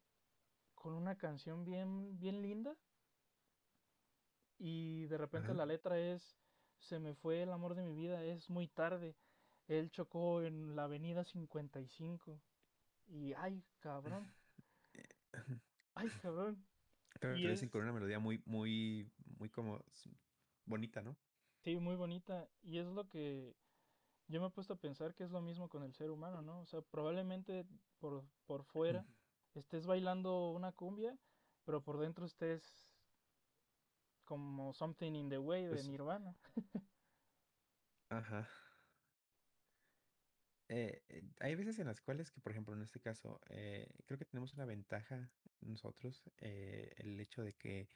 con 0.83 0.95
una 0.95 1.17
canción 1.17 1.65
bien, 1.65 2.19
bien 2.19 2.43
linda 2.43 2.77
y 4.59 5.07
de 5.07 5.17
repente 5.19 5.53
Ajá. 5.53 5.59
la 5.59 5.65
letra 5.67 5.99
es, 5.99 6.43
se 6.79 6.99
me 6.99 7.15
fue 7.15 7.43
el 7.43 7.53
amor 7.53 7.75
de 7.77 7.85
mi 7.85 7.95
vida, 7.95 8.25
es 8.25 8.51
muy 8.51 8.67
tarde, 8.69 9.17
él 9.69 9.91
chocó 9.93 10.43
en 10.43 10.75
la 10.75 10.85
avenida 10.85 11.25
55 11.25 12.43
y 13.07 13.33
ay, 13.35 13.65
cabrón, 13.79 14.35
ay, 15.95 16.11
cabrón. 16.11 16.69
Pero 17.21 17.41
te 17.41 17.41
Y 17.41 17.47
es, 17.53 17.71
con 17.71 17.83
una 17.83 17.93
melodía 17.93 18.19
muy, 18.19 18.43
muy, 18.47 19.13
muy 19.39 19.51
como 19.51 19.85
bonita, 20.65 21.03
¿no? 21.03 21.17
sí, 21.65 21.77
muy 21.77 21.97
bonita 21.97 22.51
y 22.63 22.79
es 22.79 22.87
lo 22.87 23.09
que 23.09 23.57
yo 24.29 24.41
me 24.41 24.49
he 24.49 24.51
puesto 24.51 24.75
a 24.75 24.81
pensar 24.81 25.15
que 25.15 25.25
es 25.25 25.31
lo 25.31 25.43
mismo 25.43 25.69
con 25.69 25.85
el 25.85 25.95
ser 25.95 26.11
humano, 26.11 26.43
¿no? 26.43 26.61
O 26.61 26.67
sea, 26.67 26.83
probablemente 26.83 27.67
por, 27.99 28.31
por 28.47 28.65
fuera 28.65 29.09
estés 29.61 29.87
bailando 29.87 30.51
una 30.51 30.73
cumbia, 30.73 31.19
pero 31.65 31.83
por 31.83 31.99
dentro 31.99 32.27
estés 32.27 32.89
como 34.25 34.73
Something 34.73 35.15
in 35.15 35.29
the 35.29 35.39
Way 35.39 35.67
de 35.67 35.85
Nirvana. 35.85 36.37
ajá. 38.11 38.49
Eh, 40.69 41.03
eh, 41.09 41.23
hay 41.41 41.55
veces 41.55 41.79
en 41.79 41.87
las 41.87 42.01
cuales 42.01 42.31
que, 42.31 42.41
por 42.41 42.53
ejemplo, 42.53 42.75
en 42.75 42.83
este 42.83 43.01
caso, 43.01 43.41
eh, 43.51 43.87
creo 44.07 44.19
que 44.19 44.25
tenemos 44.25 44.55
una 44.55 44.65
ventaja 44.65 45.31
nosotros, 45.61 46.31
eh, 46.39 46.93
el 46.97 47.21
hecho 47.21 47.43
de 47.43 47.53
que 47.55 47.91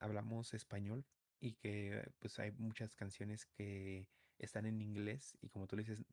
hablamos 0.00 0.54
español 0.54 1.06
y 1.40 1.54
que 1.54 2.12
pues 2.18 2.38
hay 2.38 2.52
muchas 2.52 2.94
canciones 2.94 3.46
que 3.46 4.08
están 4.38 4.66
en 4.66 4.80
inglés 4.80 5.36
y 5.40 5.50
como 5.50 5.66
tú 5.66 5.76
le 5.76 5.82
dices, 5.84 6.04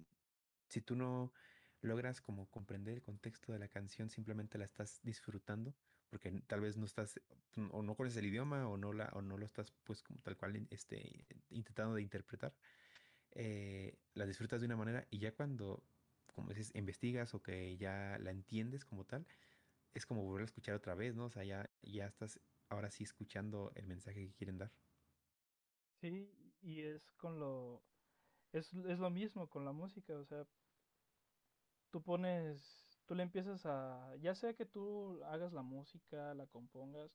si 0.69 0.81
tú 0.81 0.95
no 0.95 1.33
logras 1.81 2.21
como 2.21 2.49
comprender 2.49 2.95
el 2.95 3.01
contexto 3.03 3.53
de 3.53 3.59
la 3.59 3.67
canción, 3.69 4.09
simplemente 4.09 4.57
la 4.57 4.65
estás 4.65 5.01
disfrutando, 5.03 5.75
porque 6.09 6.31
tal 6.47 6.61
vez 6.61 6.77
no 6.77 6.85
estás 6.85 7.21
mm, 7.55 7.69
o 7.71 7.83
no 7.83 7.95
conoces 7.95 8.17
el 8.17 8.25
idioma 8.27 8.67
o 8.67 8.77
no 8.77 8.93
la 8.93 9.09
o 9.13 9.21
no 9.21 9.37
lo 9.37 9.45
estás 9.45 9.71
pues 9.83 10.03
como 10.03 10.21
tal 10.21 10.37
cual 10.37 10.67
este 10.71 11.27
intentando 11.49 11.95
de 11.95 12.01
interpretar, 12.01 12.55
eh, 13.31 13.99
la 14.13 14.25
disfrutas 14.25 14.61
de 14.61 14.67
una 14.67 14.77
manera 14.77 15.07
y 15.11 15.19
ya 15.19 15.35
cuando 15.35 15.83
como 16.33 16.49
dices 16.49 16.75
investigas 16.75 17.33
o 17.33 17.41
que 17.41 17.77
ya 17.77 18.17
la 18.19 18.31
entiendes 18.31 18.85
como 18.85 19.05
tal, 19.05 19.27
es 19.93 20.05
como 20.05 20.23
volver 20.23 20.43
a 20.43 20.45
escuchar 20.45 20.75
otra 20.75 20.95
vez, 20.95 21.15
¿no? 21.15 21.25
O 21.25 21.29
sea, 21.31 21.43
ya 21.43 21.69
ya 21.81 22.07
estás 22.07 22.39
ahora 22.69 22.91
sí 22.91 23.03
escuchando 23.03 23.71
el 23.75 23.87
mensaje 23.87 24.27
que 24.27 24.33
quieren 24.35 24.57
dar. 24.57 24.71
Sí, 26.01 26.29
y 26.61 26.81
es 26.81 27.11
con 27.13 27.39
lo, 27.39 27.83
es, 28.51 28.73
es 28.73 28.99
lo 28.99 29.09
mismo 29.09 29.49
con 29.49 29.65
la 29.65 29.71
música, 29.71 30.17
o 30.19 30.25
sea, 30.25 30.47
tú 31.97 32.03
pones, 32.03 33.01
tú 33.07 33.15
le 33.15 33.23
empiezas 33.23 33.65
a, 33.65 34.15
ya 34.17 34.35
sea 34.35 34.53
que 34.53 34.67
tú 34.67 35.19
hagas 35.23 35.51
la 35.51 35.63
música, 35.63 36.35
la 36.35 36.45
compongas, 36.45 37.09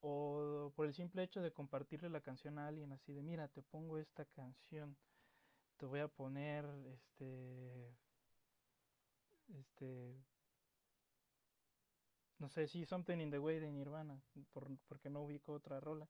o 0.00 0.72
por 0.76 0.86
el 0.86 0.94
simple 0.94 1.24
hecho 1.24 1.42
de 1.42 1.52
compartirle 1.52 2.08
la 2.08 2.20
canción 2.20 2.60
a 2.60 2.68
alguien, 2.68 2.92
así 2.92 3.12
de, 3.12 3.20
mira, 3.20 3.48
te 3.48 3.62
pongo 3.62 3.98
esta 3.98 4.24
canción, 4.26 4.96
te 5.76 5.86
voy 5.86 5.98
a 5.98 6.06
poner, 6.06 6.64
este, 6.86 7.96
este, 9.58 10.14
no 12.38 12.48
sé, 12.48 12.68
sí, 12.68 12.84
Something 12.86 13.18
in 13.18 13.32
the 13.32 13.40
Way 13.40 13.58
de 13.58 13.72
Nirvana, 13.72 14.22
por, 14.52 14.68
porque 14.86 15.10
no 15.10 15.22
ubico 15.22 15.52
otra 15.52 15.80
rola, 15.80 16.06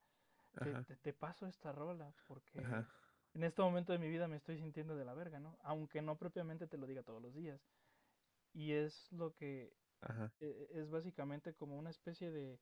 te, 0.61 0.71
Ajá, 0.71 0.85
te, 0.85 0.97
te 0.97 1.15
paso 1.15 1.47
esta 1.47 1.73
rola, 1.73 2.13
porque 2.27 2.59
ajá, 2.59 2.91
en 3.35 3.45
este 3.45 3.63
momento 3.63 3.93
de 3.93 3.99
mi 3.99 4.09
vida 4.09 4.29
me 4.29 4.37
estoy 4.37 4.59
sintiendo 4.59 4.97
de 4.97 5.05
la 5.05 5.15
verga, 5.15 5.41
¿no? 5.41 5.59
Aunque 5.63 6.03
no 6.03 6.17
propiamente 6.19 6.67
te 6.67 6.79
lo 6.79 6.87
diga 6.87 7.03
todos 7.03 7.23
los 7.23 7.35
días. 7.35 7.61
Y 8.55 8.73
es 8.73 9.13
lo 9.13 9.35
que 9.35 9.75
ajá. 10.03 10.31
eh, 10.41 10.69
es 10.75 10.91
básicamente 10.91 11.55
como 11.55 11.79
una 11.79 11.91
especie 11.91 12.31
de, 12.33 12.61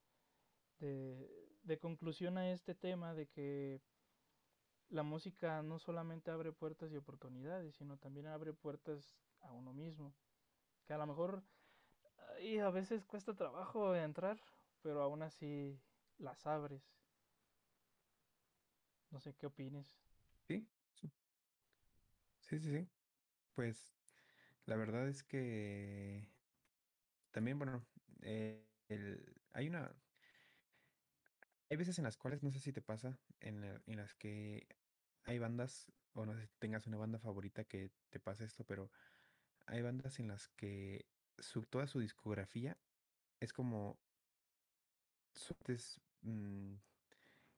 de, 0.81 1.49
de 1.63 1.79
conclusión 1.79 2.39
a 2.39 2.51
este 2.53 2.75
tema 2.75 3.15
de 3.15 3.29
que 3.29 3.83
la 4.91 5.03
música 5.03 5.63
no 5.63 5.79
solamente 5.79 6.31
abre 6.31 6.53
puertas 6.53 6.93
y 6.93 6.97
oportunidades, 6.97 7.75
sino 7.77 7.97
también 7.97 8.27
abre 8.27 8.53
puertas 8.53 9.17
a 9.41 9.53
uno 9.53 9.73
mismo. 9.73 10.15
Que 10.87 10.95
a 10.95 10.99
lo 10.99 11.07
mejor 11.07 11.43
y 12.41 12.59
a 12.59 12.71
veces 12.71 13.05
cuesta 13.07 13.35
trabajo 13.35 13.95
entrar, 13.95 14.41
pero 14.83 15.03
aún 15.03 15.23
así 15.23 15.81
las 16.19 16.47
abres. 16.47 16.83
No 19.11 19.21
sé 19.21 19.35
qué 19.35 19.47
opines. 19.47 19.95
Sí, 20.49 20.67
sí, 20.95 21.11
sí, 22.41 22.59
sí. 22.59 22.71
sí. 22.73 22.89
Pues 23.55 23.95
la 24.67 24.77
verdad 24.77 25.09
es 25.09 25.23
que 25.25 26.29
también, 27.31 27.59
bueno, 27.59 27.85
eh, 28.23 28.65
el- 28.89 29.35
hay 29.53 29.69
una, 29.69 29.93
hay 31.71 31.77
veces 31.77 31.99
en 31.99 32.05
las 32.05 32.17
cuales, 32.17 32.43
no 32.43 32.51
sé 32.51 32.61
si 32.61 32.73
te 32.73 32.83
pasa, 32.83 33.19
en, 33.41 33.65
en 33.65 33.97
las 33.97 34.15
que 34.15 34.67
hay 35.25 35.39
bandas, 35.39 35.93
o 36.15 36.25
no 36.27 36.35
sé 36.35 36.47
si 36.47 36.49
tengas 36.59 36.87
una 36.87 36.97
banda 36.97 37.19
favorita 37.19 37.65
que 37.65 37.91
te 38.11 38.21
pasa 38.21 38.45
esto, 38.45 38.65
pero 38.65 38.91
hay 39.67 39.83
bandas 39.83 40.21
en 40.21 40.29
las 40.29 40.49
que 40.51 41.07
su, 41.39 41.63
toda 41.67 41.87
su 41.89 42.01
discografía 42.01 42.79
es 43.41 43.53
como 43.53 44.01
suertes, 45.33 46.01
mm, 46.23 46.75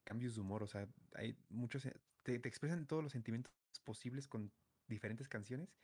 cambios 0.05 0.35
de 0.35 0.40
humor, 0.40 0.62
o 0.64 0.66
sea, 0.66 0.88
hay 1.14 1.37
muchos, 1.50 1.87
eh, 1.87 1.94
te, 2.38 2.48
expresan 2.48 2.86
todos 2.86 3.02
los 3.02 3.12
sentimientos 3.12 3.52
posibles 3.84 4.28
con 4.28 4.54
diferentes 4.86 5.28
canciones 5.28 5.76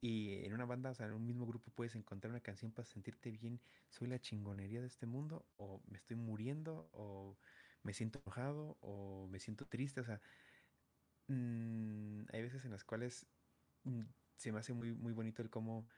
Y 0.00 0.44
en 0.46 0.54
una 0.54 0.66
banda, 0.66 0.90
o 0.92 0.94
sea, 0.94 1.06
en 1.06 1.14
un 1.14 1.26
mismo 1.26 1.46
grupo 1.46 1.72
puedes 1.72 1.94
encontrar 1.96 2.30
una 2.32 2.42
canción 2.42 2.72
para 2.72 2.86
sentirte 2.86 3.30
bien, 3.32 3.62
soy 3.90 4.08
la 4.08 4.20
chingonería 4.20 4.80
de 4.82 4.88
este 4.88 5.06
mundo, 5.06 5.50
o 5.56 5.82
me 5.86 5.98
estoy 5.98 6.16
muriendo, 6.16 6.90
o 6.92 7.38
me 7.82 7.94
siento 7.94 8.20
enojado, 8.26 8.78
o 8.80 9.28
me 9.28 9.40
siento 9.40 9.66
triste, 9.68 10.00
o 10.02 10.04
sea, 10.04 10.22
mm, 11.28 12.24
hay 12.32 12.42
veces 12.42 12.64
en 12.64 12.70
las 12.72 12.84
cuales 12.84 13.30
mm, 13.84 14.02
se 14.36 14.52
me 14.52 14.58
hace 14.60 14.72
muy, 14.74 14.92
muy 14.94 15.12
bonito 15.12 15.42
el 15.42 15.50
cómo 15.50 15.88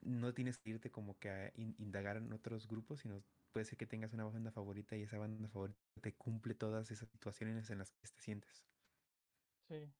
no 0.00 0.34
tienes 0.34 0.58
que 0.58 0.70
irte 0.70 0.90
como 0.92 1.18
que 1.18 1.30
a 1.30 1.52
in- 1.56 1.76
indagar 1.78 2.16
en 2.18 2.32
otros 2.32 2.68
grupos, 2.68 3.00
sino 3.02 3.24
puede 3.52 3.66
ser 3.66 3.78
que 3.78 3.86
tengas 3.86 4.12
una 4.14 4.24
banda 4.26 4.52
favorita 4.52 4.96
y 4.96 5.02
esa 5.04 5.18
banda 5.18 5.48
favorita 5.50 5.80
te 6.02 6.16
cumple 6.16 6.54
todas 6.56 6.90
esas 6.90 7.10
situaciones 7.10 7.70
en 7.70 7.78
las 7.80 7.92
que 7.92 8.08
te 8.08 8.22
sientes. 8.22 8.66
Sí, 9.68 9.94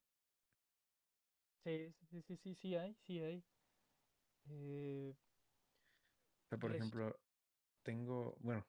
sí, 1.64 1.94
sí, 2.10 2.22
sí, 2.22 2.36
sí, 2.36 2.54
sí 2.54 2.74
hay, 2.76 2.94
sí 2.94 3.20
hay. 3.20 3.46
Eh, 4.48 5.14
por 6.58 6.72
ejemplo, 6.72 7.20
tengo, 7.82 8.36
bueno, 8.40 8.66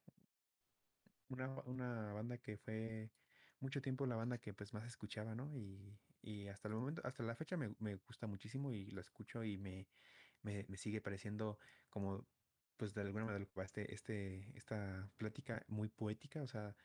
una, 1.30 1.62
una 1.66 2.14
banda 2.14 2.38
que 2.40 2.58
fue 2.58 3.12
mucho 3.60 3.82
tiempo 3.82 4.06
la 4.06 4.16
banda 4.16 4.40
que 4.40 4.54
pues 4.54 4.74
más 4.74 4.86
escuchaba, 4.88 5.36
¿no? 5.36 5.56
Y, 5.56 6.00
y 6.22 6.48
hasta 6.48 6.68
el 6.68 6.76
momento, 6.76 7.02
hasta 7.06 7.24
la 7.24 7.36
fecha 7.36 7.58
me, 7.58 7.76
me 7.80 7.96
gusta 7.96 8.28
muchísimo 8.28 8.72
y 8.72 8.88
lo 8.92 9.02
escucho 9.02 9.44
y 9.44 9.58
me, 9.58 9.90
me, 10.42 10.66
me 10.70 10.78
sigue 10.78 11.02
pareciendo 11.02 11.60
como, 11.90 12.28
pues 12.78 12.94
de 12.94 13.02
alguna 13.02 13.26
manera 13.26 13.46
este, 13.64 13.94
este, 13.94 14.58
esta 14.58 15.12
plática 15.18 15.66
muy 15.68 15.90
poética, 15.90 16.42
o 16.44 16.48
sea, 16.48 16.76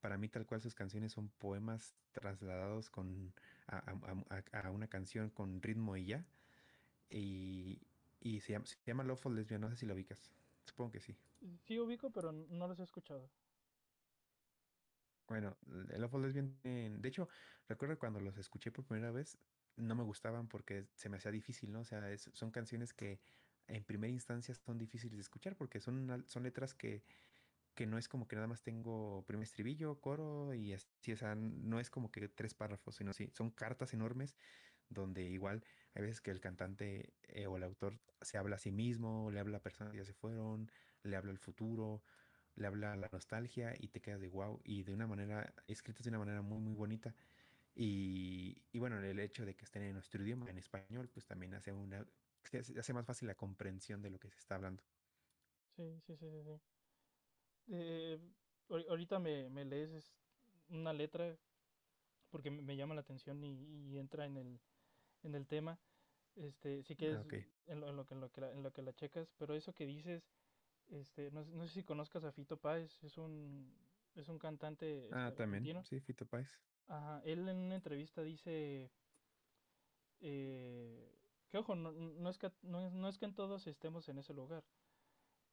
para 0.00 0.18
mí 0.18 0.28
tal 0.28 0.46
cual 0.46 0.60
sus 0.60 0.74
canciones 0.74 1.12
son 1.12 1.28
poemas 1.28 1.94
trasladados 2.12 2.90
con, 2.90 3.32
a, 3.66 3.78
a- 3.78 4.42
a- 4.52 4.60
a 4.68 4.70
una 4.70 4.88
canción 4.88 5.30
con 5.30 5.62
ritmo 5.62 5.96
y 5.96 6.06
ya, 6.06 6.24
y, 7.10 7.78
y 8.20 8.40
se 8.40 8.52
llama, 8.52 8.66
se 8.66 8.76
llama 8.86 9.04
Lesbian, 9.04 9.60
no 9.60 9.70
sé 9.70 9.76
si 9.76 9.86
lo 9.86 9.94
ubicas, 9.94 10.30
supongo 10.64 10.92
que 10.92 11.00
sí. 11.00 11.16
sí 11.66 11.78
ubico, 11.78 12.10
pero 12.10 12.32
no 12.32 12.68
los 12.68 12.78
he 12.80 12.82
escuchado. 12.84 13.28
Bueno, 15.28 15.56
el 15.90 16.00
Love 16.00 16.14
Lesbian, 16.14 16.58
tienen- 16.62 17.02
de 17.02 17.08
hecho, 17.08 17.28
recuerdo 17.68 17.98
cuando 17.98 18.20
los 18.20 18.38
escuché 18.38 18.70
por 18.72 18.84
primera 18.86 19.10
vez, 19.10 19.38
no 19.76 19.94
me 19.94 20.02
gustaban 20.02 20.48
porque 20.48 20.86
se 20.94 21.08
me 21.08 21.18
hacía 21.18 21.30
difícil, 21.30 21.70
¿no? 21.72 21.80
O 21.80 21.84
sea, 21.84 22.10
es- 22.10 22.30
son 22.32 22.50
canciones 22.50 22.94
que 22.94 23.20
en 23.66 23.84
primera 23.84 24.10
instancia 24.10 24.54
son 24.54 24.78
difíciles 24.78 25.16
de 25.18 25.20
escuchar 25.22 25.54
porque 25.56 25.80
son, 25.80 26.24
son 26.26 26.42
letras 26.44 26.74
que, 26.74 27.02
que 27.78 27.86
no 27.86 27.96
es 27.98 28.08
como 28.08 28.26
que 28.26 28.34
nada 28.36 28.48
más 28.48 28.64
tengo 28.64 29.24
primer 29.24 29.44
estribillo, 29.44 30.00
coro 30.00 30.52
y 30.52 30.72
así, 30.74 31.12
o 31.12 31.36
no 31.36 31.78
es 31.78 31.90
como 31.90 32.10
que 32.10 32.28
tres 32.28 32.54
párrafos, 32.54 32.96
sino 32.96 33.12
sí, 33.14 33.30
son 33.32 33.52
cartas 33.52 33.94
enormes 33.94 34.36
donde 34.88 35.22
igual 35.24 35.64
hay 35.94 36.02
veces 36.02 36.20
que 36.20 36.32
el 36.32 36.40
cantante 36.40 37.14
eh, 37.22 37.46
o 37.46 37.56
el 37.56 37.62
autor 37.64 38.00
se 38.20 38.38
habla 38.38 38.56
a 38.56 38.58
sí 38.58 38.72
mismo, 38.72 39.30
le 39.30 39.38
habla 39.40 39.58
a 39.58 39.62
personas 39.62 39.92
que 39.92 39.98
ya 40.00 40.04
se 40.04 40.14
fueron, 40.14 40.72
le 41.04 41.16
habla 41.16 41.30
al 41.32 41.38
futuro, 41.38 42.02
le 42.56 42.66
habla 42.66 42.94
a 42.94 42.96
la 42.96 43.08
nostalgia 43.12 43.74
y 43.78 43.88
te 43.90 44.00
quedas 44.00 44.20
de 44.20 44.28
wow 44.28 44.60
y 44.64 44.82
de 44.84 44.92
una 44.94 45.06
manera, 45.06 45.54
escritas 45.68 46.04
de 46.04 46.10
una 46.10 46.18
manera 46.20 46.42
muy, 46.42 46.60
muy 46.60 46.74
bonita. 46.74 47.14
Y, 47.74 48.66
y 48.72 48.78
bueno, 48.80 48.98
el 49.00 49.20
hecho 49.20 49.46
de 49.46 49.56
que 49.56 49.64
estén 49.66 49.82
en 49.84 49.94
nuestro 49.94 50.22
idioma, 50.24 50.50
en 50.50 50.58
español, 50.58 51.10
pues 51.10 51.26
también 51.26 51.54
hace 51.54 51.72
una, 51.72 52.08
hace 52.78 52.92
más 52.94 53.06
fácil 53.06 53.28
la 53.28 53.36
comprensión 53.36 54.02
de 54.02 54.10
lo 54.10 54.18
que 54.20 54.30
se 54.30 54.38
está 54.38 54.56
hablando. 54.56 54.84
Sí, 55.76 56.00
sí, 56.00 56.16
sí, 56.16 56.28
sí, 56.30 56.42
sí. 56.44 56.60
Eh, 57.68 58.18
ahori- 58.68 58.88
ahorita 58.88 59.18
me, 59.18 59.50
me 59.50 59.64
lees 59.64 59.90
es- 59.90 60.16
una 60.68 60.92
letra 60.92 61.38
porque 62.30 62.50
me 62.50 62.62
me 62.62 62.76
llama 62.76 62.94
la 62.94 63.00
atención 63.02 63.42
y, 63.44 63.92
y 63.94 63.98
entra 63.98 64.26
en 64.26 64.36
el, 64.36 64.60
en 65.22 65.34
el 65.34 65.46
tema. 65.46 65.80
Este, 66.36 66.82
sí 66.82 66.96
que 66.96 67.12
Ah, 67.12 67.20
es 67.20 67.24
en 67.66 67.80
lo, 67.80 67.88
en 67.90 67.96
lo 67.96 68.06
que, 68.06 68.14
en 68.14 68.20
lo 68.20 68.30
que 68.30 68.40
la, 68.40 68.52
en 68.52 68.62
lo 68.62 68.72
que 68.72 68.82
la 68.82 68.92
checas, 68.94 69.32
pero 69.38 69.54
eso 69.54 69.74
que 69.74 69.86
dices, 69.86 70.30
este, 70.88 71.30
no, 71.30 71.44
sé- 71.44 71.52
no 71.52 71.66
sé 71.66 71.74
si 71.74 71.84
conozcas 71.84 72.24
a 72.24 72.32
Fito 72.32 72.60
Páez, 72.60 73.02
es 73.04 73.18
un, 73.18 73.74
es 74.14 74.28
un 74.28 74.38
cantante 74.38 75.10
Ah, 75.12 75.32
también, 75.36 75.64
argentino. 75.64 75.82
sí, 75.82 76.00
Fito 76.00 76.26
Páez. 76.26 76.48
Ajá, 76.88 77.22
él 77.24 77.48
en 77.48 77.56
una 77.58 77.76
entrevista 77.76 78.22
dice 78.22 78.90
eh, 80.20 81.18
que, 81.48 81.58
ojo, 81.58 81.74
no, 81.74 81.92
no 81.92 82.30
es 82.30 82.38
que, 82.38 82.52
no, 82.62 82.90
no 82.90 83.08
es 83.08 83.18
que 83.18 83.26
en 83.26 83.34
todos 83.34 83.66
estemos 83.66 84.08
en 84.08 84.18
ese 84.18 84.34
lugar, 84.34 84.64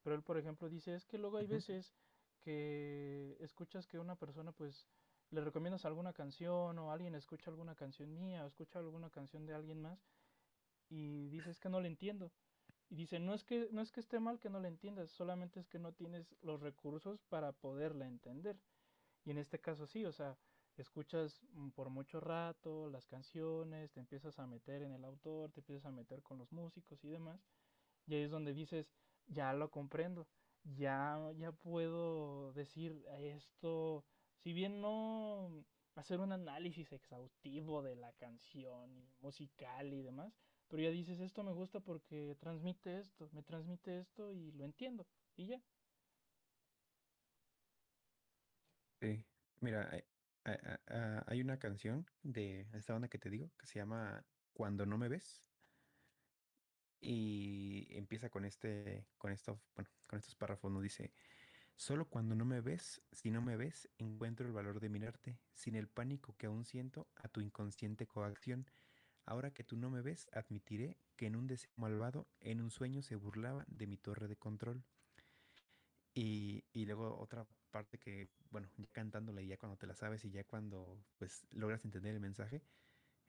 pero 0.06 0.16
él, 0.16 0.22
por 0.22 0.38
ejemplo, 0.38 0.70
dice, 0.70 0.94
es 0.94 1.04
que 1.04 1.18
luego 1.18 1.38
hay 1.38 1.48
veces 1.48 1.96
que 2.44 3.36
escuchas 3.40 3.88
que 3.88 3.98
una 3.98 4.16
persona, 4.16 4.52
pues, 4.52 4.88
le 5.32 5.42
recomiendas 5.42 5.84
alguna 5.84 6.14
canción 6.14 6.78
o 6.78 6.92
alguien 6.92 7.16
escucha 7.16 7.50
alguna 7.50 7.74
canción 7.74 8.14
mía 8.14 8.44
o 8.44 8.48
escucha 8.48 8.78
alguna 8.78 9.10
canción 9.10 9.48
de 9.48 9.56
alguien 9.56 9.82
más 9.82 10.06
y 10.92 11.28
dices 11.30 11.60
que 11.60 11.70
no 11.70 11.82
le 11.82 11.88
entiendo. 11.88 12.32
Y 12.88 12.98
dice, 12.98 13.20
no 13.20 13.34
es 13.34 13.44
que, 13.44 13.68
no 13.72 13.82
es 13.82 13.92
que 13.92 14.00
esté 14.00 14.20
mal 14.20 14.40
que 14.40 14.52
no 14.52 14.60
la 14.60 14.68
entiendas, 14.68 15.10
solamente 15.10 15.60
es 15.60 15.68
que 15.68 15.80
no 15.80 15.92
tienes 15.92 16.36
los 16.44 16.62
recursos 16.62 17.24
para 17.24 17.52
poderla 17.52 18.06
entender. 18.06 18.60
Y 19.24 19.32
en 19.32 19.40
este 19.40 19.58
caso 19.60 19.88
sí, 19.88 20.06
o 20.06 20.12
sea, 20.12 20.38
escuchas 20.78 21.42
mm, 21.54 21.70
por 21.70 21.90
mucho 21.90 22.20
rato 22.20 22.92
las 22.92 23.08
canciones, 23.08 23.92
te 23.92 24.02
empiezas 24.02 24.38
a 24.38 24.46
meter 24.46 24.84
en 24.84 24.92
el 24.92 25.04
autor, 25.04 25.52
te 25.52 25.62
empiezas 25.62 25.88
a 25.88 25.92
meter 25.92 26.22
con 26.22 26.38
los 26.38 26.52
músicos 26.52 27.04
y 27.04 27.08
demás, 27.08 27.42
y 28.06 28.14
ahí 28.14 28.22
es 28.22 28.30
donde 28.30 28.54
dices, 28.54 28.94
ya 29.28 29.54
lo 29.54 29.72
comprendo, 29.72 30.30
ya, 30.64 31.32
ya 31.36 31.52
puedo 31.54 32.54
decir 32.54 33.06
esto, 33.10 34.06
si 34.38 34.54
bien 34.54 34.82
no 34.82 35.66
hacer 35.96 36.20
un 36.20 36.32
análisis 36.34 36.92
exhaustivo 36.92 37.82
de 37.84 37.96
la 37.96 38.14
canción 38.14 39.16
musical 39.20 39.94
y 39.94 40.02
demás, 40.04 40.40
pero 40.68 40.84
ya 40.84 40.90
dices, 40.92 41.20
esto 41.20 41.44
me 41.44 41.54
gusta 41.54 41.82
porque 41.82 42.36
transmite 42.40 43.00
esto, 43.00 43.30
me 43.32 43.44
transmite 43.44 44.00
esto 44.00 44.32
y 44.34 44.52
lo 44.52 44.66
entiendo, 44.66 45.08
y 45.36 45.48
ya. 45.48 45.66
Sí. 49.02 49.26
Mira, 49.62 49.90
hay, 49.92 50.04
hay- 50.44 50.58
hay- 50.88 51.22
hay 51.28 51.42
una 51.42 51.60
canción 51.60 52.06
de 52.22 52.62
esta 52.74 52.94
banda 52.94 53.08
que 53.10 53.20
te 53.20 53.30
digo 53.30 53.54
que 53.58 53.68
se 53.68 53.80
llama 53.80 54.28
Cuando 54.54 54.86
no 54.86 54.98
me 54.98 55.10
ves 55.10 55.48
y 57.06 57.88
empieza 57.92 58.30
con 58.30 58.46
este, 58.46 59.06
con 59.20 59.32
esto, 59.32 59.62
bueno, 59.76 59.90
con 60.08 60.18
estos 60.18 60.36
párrafos, 60.36 60.72
nos 60.72 60.82
dice, 60.82 61.12
solo 61.76 62.10
cuando 62.10 62.34
no 62.36 62.46
me 62.46 62.62
ves, 62.62 63.02
si 63.12 63.30
no 63.30 63.42
me 63.44 63.58
ves, 63.58 63.88
encuentro 64.00 64.48
el 64.48 64.54
valor 64.54 64.80
de 64.80 64.90
mirarte, 64.90 65.38
sin 65.54 65.76
el 65.76 65.88
pánico 65.88 66.36
que 66.36 66.48
aún 66.48 66.66
siento 66.66 67.08
a 67.16 67.28
tu 67.28 67.42
inconsciente 67.42 68.08
coacción. 68.08 68.66
Ahora 69.24 69.52
que 69.52 69.64
tú 69.64 69.78
no 69.78 69.92
me 69.92 70.02
ves, 70.02 70.28
admitiré 70.34 70.98
que 71.16 71.28
en 71.28 71.36
un 71.36 71.46
deseo 71.46 71.72
malvado, 71.76 72.28
en 72.40 72.60
un 72.60 72.72
sueño 72.72 73.04
se 73.04 73.16
burlaba 73.16 73.66
de 73.68 73.86
mi 73.86 73.98
torre 73.98 74.28
de 74.28 74.36
control. 74.36 74.84
Y, 76.16 76.64
y 76.74 76.86
luego 76.86 77.20
otra 77.20 77.46
parte 77.70 78.00
que, 78.00 78.30
bueno, 78.50 78.68
ya 78.78 78.88
cantándola 78.92 79.42
y 79.44 79.48
ya 79.48 79.58
cuando 79.58 79.78
te 79.78 79.86
la 79.86 79.96
sabes 79.96 80.26
y 80.26 80.32
ya 80.32 80.44
cuando 80.44 81.04
pues 81.18 81.46
logras 81.52 81.86
entender 81.86 82.14
el 82.16 82.20
mensaje, 82.20 82.64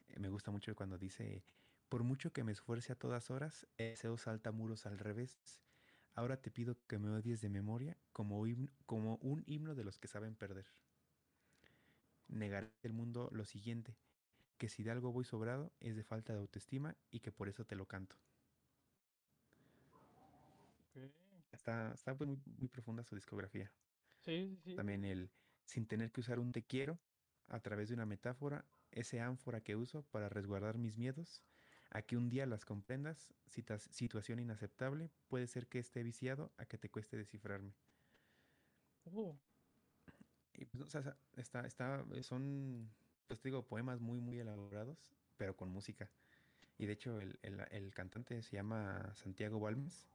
eh, 0.09 0.19
me 0.21 0.31
gusta 0.31 0.51
mucho 0.51 0.75
cuando 0.75 0.97
dice, 0.97 1.43
por 1.89 2.03
mucho 2.03 2.33
que 2.33 2.45
me 2.45 2.53
esfuerce 2.53 2.93
a 2.93 2.97
todas 2.97 3.31
horas, 3.31 3.67
el 3.77 3.91
deseo 3.91 4.19
salta 4.19 4.53
muros 4.53 4.87
al 4.87 4.99
revés. 4.99 5.39
Ahora 6.15 6.41
te 6.41 6.51
pido 6.51 6.79
que 6.87 6.99
me 6.99 7.11
odies 7.11 7.41
de 7.41 7.49
memoria 7.49 7.97
como, 8.13 8.41
un 8.41 9.45
himno 9.47 9.75
de 9.75 9.85
los 9.85 9.99
que 9.99 10.09
saben 10.09 10.35
perder. 10.35 10.67
Negaré 12.29 12.73
al 12.85 12.93
mundo 12.93 13.29
lo 13.33 13.45
siguiente, 13.45 13.97
que 14.59 14.69
si 14.69 14.83
de 14.83 14.91
algo 14.91 15.13
voy 15.13 15.25
sobrado 15.25 15.73
es 15.81 15.95
de 15.95 16.03
falta 16.03 16.33
de 16.33 16.41
autoestima 16.41 16.97
y 17.11 17.21
que 17.21 17.33
por 17.33 17.49
eso 17.49 17.65
te 17.65 17.77
lo 17.77 17.87
canto. 17.87 18.17
Está, 21.53 21.93
está 21.93 22.17
pues, 22.17 22.29
muy, 22.29 22.41
muy 22.59 22.69
profunda 22.69 23.05
su 23.05 23.15
discografía. 23.15 23.71
Sí, 24.21 24.59
sí, 24.65 24.75
También 24.75 25.05
el 25.05 25.31
sin 25.67 25.87
tener 25.87 26.11
que 26.11 26.21
usar 26.21 26.39
un 26.39 26.53
te 26.53 26.63
quiero 26.63 26.99
a 27.49 27.61
través 27.61 27.89
de 27.89 27.95
una 27.95 28.07
metáfora, 28.07 28.65
ese 28.93 29.21
ánfora 29.21 29.61
que 29.61 29.77
uso 29.77 30.03
para 30.05 30.29
resguardar 30.29 30.79
mis 30.79 30.97
miedos, 30.97 31.43
a 31.97 32.03
que 32.03 32.17
un 32.17 32.29
día 32.29 32.47
las 32.47 32.65
comprendas, 32.65 33.33
situación 33.91 34.39
inaceptable, 34.39 35.11
puede 35.29 35.47
ser 35.47 35.67
que 35.67 35.79
esté 35.79 36.03
viciado 36.03 36.53
a 36.59 36.67
que 36.67 36.79
te 36.79 36.91
cueste 36.91 37.17
descifrarme. 37.17 37.73
Uh, 39.07 39.35
Y 40.55 40.65
pues, 40.65 40.83
o 40.83 40.89
sea, 40.89 41.17
está, 41.37 41.67
está, 41.67 42.05
son, 42.23 42.91
pues 43.27 43.41
te 43.41 43.49
digo, 43.49 43.67
poemas 43.67 44.01
muy, 44.01 44.21
muy 44.21 44.39
elaborados, 44.39 44.99
pero 45.37 45.57
con 45.57 45.69
música. 45.71 46.11
Y 46.79 46.87
de 46.87 46.93
hecho 46.93 47.21
el, 47.21 47.39
el- 47.43 47.67
el 47.71 47.95
cantante 47.95 48.43
se 48.43 48.57
llama 48.57 49.13
Santiago 49.15 49.61
Balmes. 49.61 50.07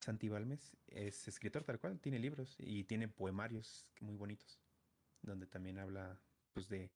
Santi 0.00 0.28
Balmes 0.28 0.76
es 0.88 1.28
escritor 1.28 1.64
tal 1.64 1.78
cual, 1.78 2.00
tiene 2.00 2.18
libros 2.18 2.56
y 2.58 2.84
tiene 2.84 3.08
poemarios 3.08 3.86
muy 4.00 4.16
bonitos, 4.16 4.60
donde 5.22 5.46
también 5.46 5.78
habla 5.78 6.20
pues 6.52 6.68
de 6.68 6.90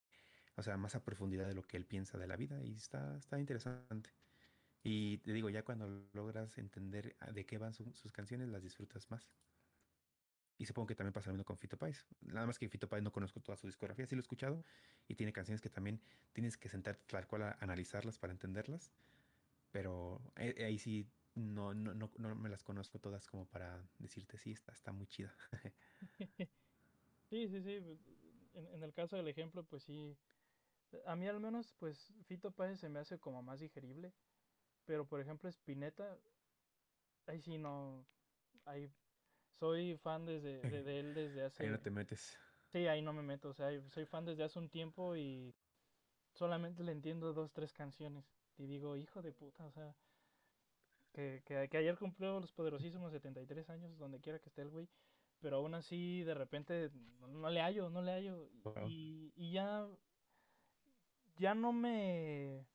o 0.56 0.62
sea, 0.62 0.76
más 0.76 0.94
a 0.96 1.04
profundidad 1.04 1.46
de 1.48 1.54
lo 1.54 1.62
que 1.62 1.76
él 1.76 1.86
piensa 1.86 2.18
de 2.18 2.26
la 2.26 2.36
vida 2.36 2.62
y 2.64 2.74
está, 2.74 3.16
está 3.18 3.38
interesante. 3.38 4.10
Y 4.82 5.18
te 5.18 5.32
digo, 5.34 5.50
ya 5.50 5.64
cuando 5.64 5.88
logras 6.14 6.58
entender 6.58 7.16
a- 7.20 7.32
de 7.32 7.46
qué 7.46 7.58
van 7.58 7.74
su- 7.74 7.94
sus 7.94 8.12
canciones, 8.12 8.48
las 8.50 8.62
disfrutas 8.62 9.10
más. 9.10 9.32
Y 10.58 10.64
supongo 10.64 10.86
que 10.86 10.94
también 10.94 11.12
pasa 11.12 11.28
lo 11.30 11.34
mismo 11.34 11.44
con 11.44 11.58
Fito 11.58 11.76
Páez. 11.76 12.06
Nada 12.20 12.46
más 12.46 12.58
que 12.58 12.68
Fito 12.70 12.88
Páez 12.88 13.02
no 13.02 13.12
conozco 13.12 13.40
toda 13.40 13.56
su 13.56 13.66
discografía, 13.66 14.06
sí 14.06 14.14
lo 14.14 14.20
he 14.20 14.22
escuchado 14.22 14.64
y 15.06 15.14
tiene 15.16 15.32
canciones 15.32 15.60
que 15.60 15.68
también 15.70 16.00
tienes 16.32 16.56
que 16.56 16.68
sentarte 16.70 17.04
tal 17.06 17.26
cual 17.26 17.42
a 17.42 17.56
analizarlas 17.60 18.18
para 18.18 18.32
entenderlas, 18.32 18.94
pero 19.72 20.32
eh, 20.36 20.54
eh, 20.58 20.64
ahí 20.66 20.78
sí 20.78 21.12
no, 21.34 21.74
no, 21.74 21.94
no, 21.94 22.12
no 22.18 22.36
me 22.36 22.50
las 22.50 22.64
conozco 22.64 23.00
todas 23.00 23.28
como 23.28 23.48
para 23.48 23.90
decirte 23.98 24.38
sí, 24.38 24.52
está, 24.52 24.72
está 24.72 24.92
muy 24.92 25.06
chida. 25.08 25.36
Sí, 27.30 27.48
sí, 27.48 27.60
sí. 27.62 27.80
pues, 27.80 28.00
En, 28.54 28.66
en 28.74 28.82
el 28.82 28.92
caso 28.94 29.16
del 29.16 29.28
ejemplo, 29.28 29.64
pues 29.64 29.84
sí. 29.84 30.18
A 31.04 31.16
mí 31.16 31.26
al 31.28 31.40
menos, 31.40 31.72
pues 31.78 32.12
Fito 32.24 32.50
Páez 32.52 32.80
se 32.80 32.88
me 32.88 33.00
hace 33.00 33.18
como 33.18 33.42
más 33.42 33.60
digerible. 33.60 34.12
Pero 34.86 35.06
por 35.06 35.20
ejemplo, 35.20 35.48
Spinetta, 35.50 36.18
ahí 37.26 37.40
sí 37.40 37.58
no. 37.58 38.06
Ahí 38.64 38.90
soy 39.58 39.96
fan 39.98 40.26
desde, 40.26 40.66
de, 40.66 40.82
de 40.82 41.00
él 41.00 41.14
desde 41.14 41.44
Ahí 41.58 41.68
no 41.68 41.78
hace. 41.78 41.80
te 41.80 41.90
metes. 41.90 42.38
Sí, 42.66 42.86
ahí 42.86 43.02
no 43.02 43.12
me 43.12 43.22
meto. 43.22 43.50
O 43.50 43.54
sea, 43.54 43.70
soy 43.90 44.06
fan 44.06 44.24
desde 44.24 44.44
hace 44.44 44.58
un 44.58 44.70
tiempo 44.70 45.16
y 45.16 45.54
solamente 46.34 46.82
le 46.84 46.92
entiendo 46.92 47.32
dos, 47.32 47.52
tres 47.52 47.72
canciones. 47.72 48.26
Y 48.58 48.66
digo, 48.66 48.96
hijo 48.96 49.22
de 49.22 49.32
puta, 49.32 49.66
o 49.66 49.72
sea, 49.72 49.96
que, 51.12 51.42
que, 51.44 51.68
que 51.68 51.76
ayer 51.78 51.98
cumplió 51.98 52.40
los 52.40 52.52
poderosísimos 52.52 53.12
73 53.12 53.70
años, 53.70 53.96
donde 53.98 54.20
quiera 54.20 54.38
que 54.38 54.48
esté 54.48 54.62
el 54.62 54.70
güey. 54.70 54.88
Pero 55.40 55.56
aún 55.58 55.74
así, 55.74 56.22
de 56.22 56.34
repente, 56.34 56.90
no, 57.20 57.28
no 57.28 57.50
le 57.50 57.60
hallo, 57.60 57.90
no 57.90 58.02
le 58.02 58.12
hallo. 58.12 58.50
Wow. 58.64 58.74
Y, 58.88 59.32
y 59.36 59.52
ya, 59.52 59.86
ya 61.38 61.54
no 61.54 61.72
me, 61.72 62.66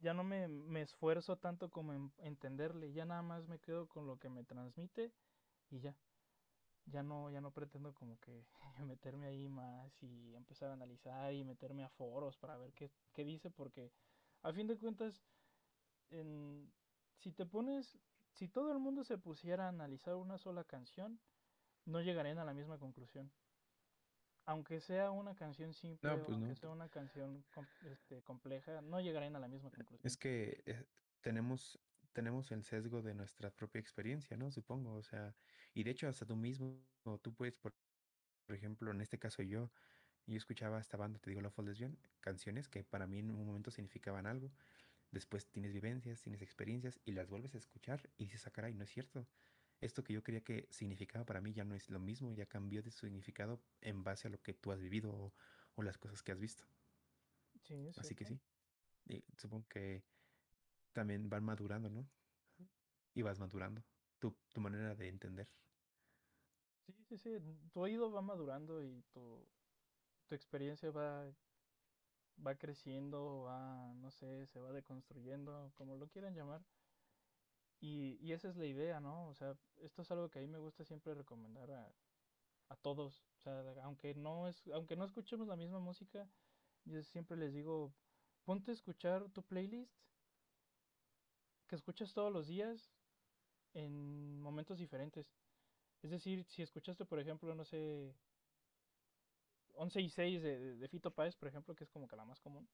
ya 0.00 0.14
no 0.14 0.24
me, 0.24 0.48
me 0.48 0.82
esfuerzo 0.82 1.36
tanto 1.36 1.70
como 1.70 1.92
en 1.92 2.12
entenderle. 2.18 2.92
Ya 2.92 3.04
nada 3.04 3.22
más 3.22 3.46
me 3.48 3.58
quedo 3.58 3.88
con 3.88 4.06
lo 4.06 4.18
que 4.18 4.28
me 4.28 4.44
transmite 4.44 5.12
y 5.70 5.80
ya. 5.80 5.94
Ya 6.86 7.02
no, 7.02 7.30
ya 7.30 7.40
no 7.40 7.50
pretendo 7.50 7.92
como 7.92 8.18
que 8.20 8.46
meterme 8.86 9.26
ahí 9.26 9.48
más 9.48 10.02
y 10.02 10.34
empezar 10.34 10.70
a 10.70 10.74
analizar 10.74 11.32
y 11.34 11.44
meterme 11.44 11.84
a 11.84 11.90
foros 11.90 12.36
para 12.36 12.56
ver 12.56 12.72
qué, 12.72 12.90
qué 13.12 13.24
dice, 13.24 13.50
porque 13.50 13.92
a 14.42 14.52
fin 14.52 14.66
de 14.66 14.76
cuentas, 14.76 15.20
en, 16.10 16.72
si 17.18 17.32
te 17.32 17.44
pones, 17.44 17.98
si 18.32 18.48
todo 18.48 18.72
el 18.72 18.78
mundo 18.78 19.04
se 19.04 19.18
pusiera 19.18 19.66
a 19.66 19.68
analizar 19.68 20.14
una 20.14 20.38
sola 20.38 20.64
canción, 20.64 21.20
no 21.84 22.00
llegarían 22.00 22.38
a 22.38 22.44
la 22.44 22.54
misma 22.54 22.78
conclusión. 22.78 23.30
Aunque 24.48 24.80
sea 24.80 25.10
una 25.10 25.34
canción 25.34 25.74
simple 25.74 26.08
No, 26.08 26.16
o 26.16 26.24
pues 26.24 26.30
aunque 26.30 26.48
no. 26.48 26.56
sea 26.56 26.70
una 26.70 26.88
canción 26.88 27.44
este, 27.92 28.22
compleja, 28.22 28.80
no 28.80 29.00
llegarían 29.00 29.36
a 29.36 29.40
la 29.40 29.48
misma 29.48 29.68
Es 29.68 29.76
conclusión. 29.86 30.20
que 30.20 30.62
eh, 30.66 30.84
tenemos, 31.20 31.78
tenemos 32.12 32.50
el 32.50 32.64
sesgo 32.64 33.02
de 33.02 33.14
nuestra 33.14 33.50
propia 33.50 33.80
experiencia, 33.80 34.36
¿no? 34.36 34.50
Supongo, 34.50 34.94
o 34.94 35.02
sea, 35.02 35.34
y 35.74 35.82
de 35.84 35.90
hecho 35.90 36.08
hasta 36.08 36.24
tú 36.26 36.34
mismo, 36.34 36.82
tú 37.22 37.34
puedes, 37.34 37.54
por, 37.56 37.74
por 38.46 38.56
ejemplo, 38.56 38.90
en 38.90 39.00
este 39.02 39.18
caso 39.18 39.42
yo, 39.42 39.70
yo 40.26 40.36
escuchaba 40.36 40.80
esta 40.80 40.96
banda, 40.96 41.18
te 41.18 41.30
digo, 41.30 41.42
Love 41.42 41.58
Lesbian, 41.60 41.98
canciones 42.20 42.68
que 42.68 42.84
para 42.84 43.06
mí 43.06 43.18
en 43.18 43.30
un 43.30 43.46
momento 43.46 43.70
significaban 43.70 44.26
algo. 44.26 44.50
Después 45.10 45.50
tienes 45.50 45.72
vivencias, 45.72 46.22
tienes 46.22 46.42
experiencias 46.42 47.00
y 47.04 47.12
las 47.12 47.28
vuelves 47.28 47.54
a 47.54 47.58
escuchar 47.58 48.10
y 48.18 48.24
dices, 48.24 48.46
ah, 48.46 48.50
caray, 48.50 48.74
no 48.74 48.84
es 48.84 48.90
cierto. 48.90 49.26
Esto 49.80 50.04
que 50.04 50.12
yo 50.14 50.22
creía 50.22 50.42
que 50.44 50.68
significaba 50.70 51.24
para 51.26 51.40
mí 51.40 51.52
ya 51.52 51.64
no 51.64 51.74
es 51.74 51.90
lo 51.90 52.00
mismo, 52.00 52.32
ya 52.32 52.46
cambió 52.46 52.82
de 52.82 52.90
significado 52.90 53.66
en 53.80 54.04
base 54.04 54.28
a 54.28 54.30
lo 54.30 54.42
que 54.42 54.54
tú 54.54 54.72
has 54.72 54.80
vivido 54.80 55.12
o, 55.14 55.34
o 55.74 55.82
las 55.82 55.98
cosas 55.98 56.22
que 56.22 56.32
has 56.32 56.40
visto. 56.40 56.68
Sí, 57.60 57.86
es 57.88 57.96
Así 57.96 58.14
que 58.14 58.24
sí, 58.24 58.40
y 59.06 59.24
supongo 59.38 59.68
que 59.68 60.06
también 60.92 61.28
van 61.30 61.44
madurando, 61.44 61.90
¿no? 61.90 62.10
Y 63.14 63.20
vas 63.22 63.38
madurando 63.38 63.84
tu, 64.18 64.40
tu 64.54 64.60
manera 64.62 64.94
de 64.94 65.08
entender. 65.08 65.54
Sí, 66.86 66.92
sí, 67.04 67.18
sí. 67.18 67.38
Tu 67.72 67.80
oído 67.80 68.10
va 68.10 68.22
madurando 68.22 68.82
y 68.82 69.02
tu, 69.04 69.50
tu 70.26 70.34
experiencia 70.34 70.90
va, 70.92 71.36
va 72.46 72.56
creciendo, 72.58 73.42
va, 73.42 73.92
no 73.94 74.10
sé, 74.10 74.46
se 74.46 74.60
va 74.60 74.72
deconstruyendo, 74.72 75.72
como 75.74 75.96
lo 75.96 76.08
quieran 76.08 76.34
llamar. 76.34 76.66
Y, 77.80 78.18
y 78.20 78.32
esa 78.32 78.48
es 78.48 78.56
la 78.56 78.66
idea, 78.66 79.00
¿no? 79.00 79.28
O 79.28 79.34
sea, 79.34 79.56
esto 79.80 80.02
es 80.02 80.10
algo 80.10 80.28
que 80.28 80.40
a 80.40 80.42
mí 80.42 80.48
me 80.48 80.58
gusta 80.58 80.84
siempre 80.84 81.14
recomendar 81.14 81.70
a, 81.70 81.92
a 82.68 82.76
todos. 82.76 83.24
O 83.38 83.40
sea, 83.40 83.62
aunque 83.82 84.14
no 84.14 84.48
es, 84.48 84.66
aunque 84.72 84.96
no 84.96 85.04
escuchemos 85.04 85.46
la 85.46 85.56
misma 85.56 85.78
música, 85.78 86.28
yo 86.84 87.02
siempre 87.02 87.36
les 87.36 87.52
digo, 87.52 87.92
ponte 88.44 88.70
a 88.70 88.74
escuchar 88.74 89.28
tu 89.30 89.42
playlist 89.42 89.92
que 91.68 91.76
escuchas 91.76 92.12
todos 92.14 92.32
los 92.32 92.46
días 92.46 92.90
en 93.74 94.40
momentos 94.40 94.78
diferentes. 94.78 95.26
Es 96.02 96.10
decir, 96.10 96.44
si 96.44 96.62
escuchaste, 96.62 97.04
por 97.04 97.20
ejemplo, 97.20 97.54
no 97.54 97.64
sé, 97.64 98.14
11 99.74 100.00
y 100.00 100.08
6 100.08 100.42
de, 100.42 100.76
de 100.76 100.88
Fito 100.88 101.10
Páez, 101.10 101.36
por 101.36 101.48
ejemplo, 101.48 101.74
que 101.74 101.84
es 101.84 101.90
como 101.90 102.08
que 102.08 102.16
la 102.16 102.24
más 102.24 102.40
común. 102.40 102.68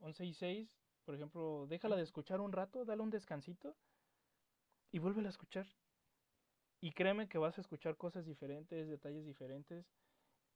11 0.00 0.24
y 0.24 0.32
6, 0.32 0.68
por 1.04 1.14
ejemplo, 1.14 1.66
déjala 1.68 1.96
de 1.96 2.02
escuchar 2.02 2.40
un 2.40 2.52
rato, 2.52 2.84
dale 2.84 3.02
un 3.02 3.10
descansito 3.10 3.76
y 4.92 4.98
vuélvela 4.98 5.28
a 5.28 5.30
escuchar. 5.30 5.66
Y 6.80 6.92
créeme 6.92 7.28
que 7.28 7.38
vas 7.38 7.58
a 7.58 7.60
escuchar 7.60 7.96
cosas 7.96 8.24
diferentes, 8.24 8.88
detalles 8.88 9.24
diferentes. 9.24 9.86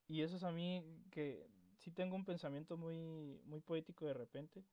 Y 0.09 0.23
eso 0.23 0.37
es 0.37 0.45
a 0.45 0.53
mí 0.53 0.85
que 1.11 1.49
sí 1.79 1.91
tengo 1.91 2.15
un 2.15 2.25
pensamiento 2.25 2.77
muy, 2.77 3.41
muy 3.45 3.61
poético 3.61 4.07
de 4.07 4.15
repente. 4.15 4.65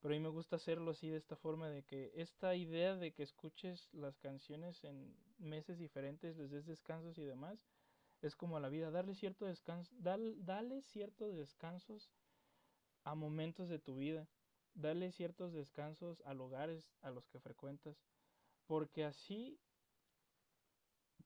Pero 0.00 0.14
a 0.14 0.18
mí 0.18 0.22
me 0.22 0.28
gusta 0.28 0.56
hacerlo 0.56 0.90
así 0.90 1.08
de 1.08 1.16
esta 1.16 1.36
forma, 1.36 1.68
de 1.68 1.82
que 1.82 2.12
esta 2.14 2.54
idea 2.54 2.96
de 2.96 3.12
que 3.12 3.22
escuches 3.22 3.88
las 3.92 4.18
canciones 4.18 4.84
en 4.84 5.16
meses 5.38 5.78
diferentes, 5.78 6.36
les 6.36 6.50
des 6.50 6.66
descansos 6.66 7.18
y 7.18 7.24
demás, 7.24 7.58
es 8.22 8.36
como 8.36 8.60
la 8.60 8.68
vida, 8.68 8.90
darle 8.90 9.14
cierto 9.14 9.46
descanso, 9.46 9.94
dale, 9.98 10.82
ciertos 10.82 11.36
descansos 11.36 12.10
a 13.04 13.14
momentos 13.14 13.68
de 13.68 13.78
tu 13.78 13.96
vida, 13.96 14.28
dale 14.74 15.12
ciertos 15.12 15.52
descansos 15.52 16.20
a 16.24 16.34
lugares 16.34 16.84
a 17.02 17.10
los 17.10 17.26
que 17.28 17.40
frecuentas, 17.40 17.96
porque 18.66 19.04
así 19.04 19.58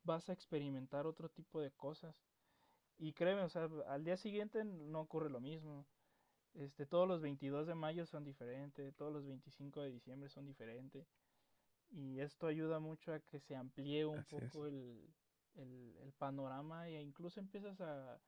vas 0.05 0.28
a 0.28 0.32
experimentar 0.32 1.07
otro 1.07 1.28
tipo 1.28 1.61
de 1.61 1.70
cosas. 1.72 2.14
Y 2.99 3.12
créeme, 3.12 3.43
o 3.43 3.49
sea, 3.49 3.68
al 3.88 4.05
día 4.05 4.16
siguiente 4.16 4.64
no 4.64 5.01
ocurre 5.01 5.30
lo 5.30 5.41
mismo. 5.41 5.86
Este, 6.55 6.84
todos 6.84 7.07
los 7.07 7.20
22 7.20 7.66
de 7.66 7.74
mayo 7.74 8.07
son 8.07 8.24
diferentes, 8.24 8.95
todos 8.97 9.12
los 9.12 9.24
25 9.26 9.82
de 9.82 9.91
diciembre 9.91 10.28
son 10.28 10.47
diferentes. 10.47 11.07
Y 11.91 12.20
esto 12.20 12.47
ayuda 12.47 12.78
mucho 12.78 13.12
a 13.12 13.20
que 13.20 13.41
se 13.41 13.57
amplíe 13.57 14.05
un 14.05 14.18
Así 14.18 14.36
poco 14.36 14.66
el, 14.66 15.09
el, 15.55 15.97
el 16.03 16.12
panorama 16.12 16.88
e 16.88 17.01
incluso 17.01 17.41
empiezas 17.41 17.80
a, 17.80 18.20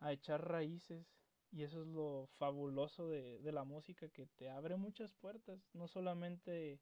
a, 0.00 0.12
echar 0.12 0.46
raíces. 0.48 1.06
Y 1.52 1.62
eso 1.62 1.82
es 1.82 1.86
lo 1.86 2.28
fabuloso 2.38 3.08
de, 3.08 3.38
de 3.40 3.52
la 3.52 3.64
música, 3.64 4.08
que 4.08 4.26
te 4.26 4.50
abre 4.50 4.76
muchas 4.76 5.12
puertas, 5.14 5.60
no 5.72 5.86
solamente 5.86 6.80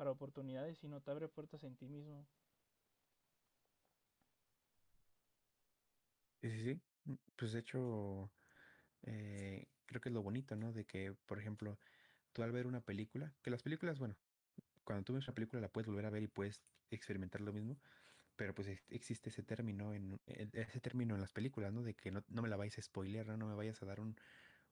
para 0.00 0.12
oportunidades, 0.12 0.78
sino 0.78 1.02
te 1.02 1.10
abre 1.12 1.28
puertas 1.28 1.62
en 1.64 1.76
ti 1.76 1.86
mismo. 1.86 2.26
Sí, 6.40 6.50
sí, 6.50 6.64
sí. 6.64 6.80
Mm, 7.04 7.14
Pues 7.36 7.52
de 7.52 7.60
hecho, 7.60 8.30
eh, 9.02 9.66
creo 9.86 10.00
que 10.00 10.08
es 10.10 10.14
lo 10.14 10.22
bonito, 10.22 10.56
¿no? 10.56 10.72
De 10.72 10.84
que, 10.86 11.14
por 11.26 11.38
ejemplo, 11.40 11.78
tú 12.32 12.42
al 12.42 12.52
ver 12.52 12.66
una 12.66 12.80
película, 12.82 13.34
que 13.42 13.50
las 13.50 13.62
películas, 13.62 13.98
bueno, 14.00 14.16
cuando 14.84 15.04
tú 15.04 15.14
ves 15.14 15.26
una 15.28 15.34
película 15.36 15.62
la 15.62 15.70
puedes 15.70 15.88
volver 15.88 16.06
a 16.06 16.10
ver 16.10 16.22
y 16.24 16.28
puedes 16.28 16.62
experimentar 16.90 17.40
lo 17.42 17.52
mismo, 17.52 17.78
pero 18.36 18.54
pues 18.54 18.68
ex- 18.68 18.86
existe 18.90 19.30
ese 19.30 19.42
término 19.44 19.94
en 19.94 20.20
e- 20.26 20.50
ese 20.54 20.80
término 20.80 21.14
en 21.16 21.22
las 21.22 21.32
películas, 21.32 21.72
¿no? 21.72 21.82
De 21.84 21.94
que 21.96 22.10
no, 22.12 22.24
no 22.28 22.42
me 22.42 22.48
la 22.50 22.56
vayas 22.56 22.78
a 22.78 22.82
spoilear, 22.82 23.26
¿no? 23.28 23.36
No 23.38 23.48
me 23.48 23.54
vayas 23.56 23.82
a 23.82 23.86
dar 23.86 24.00
un, 24.00 24.16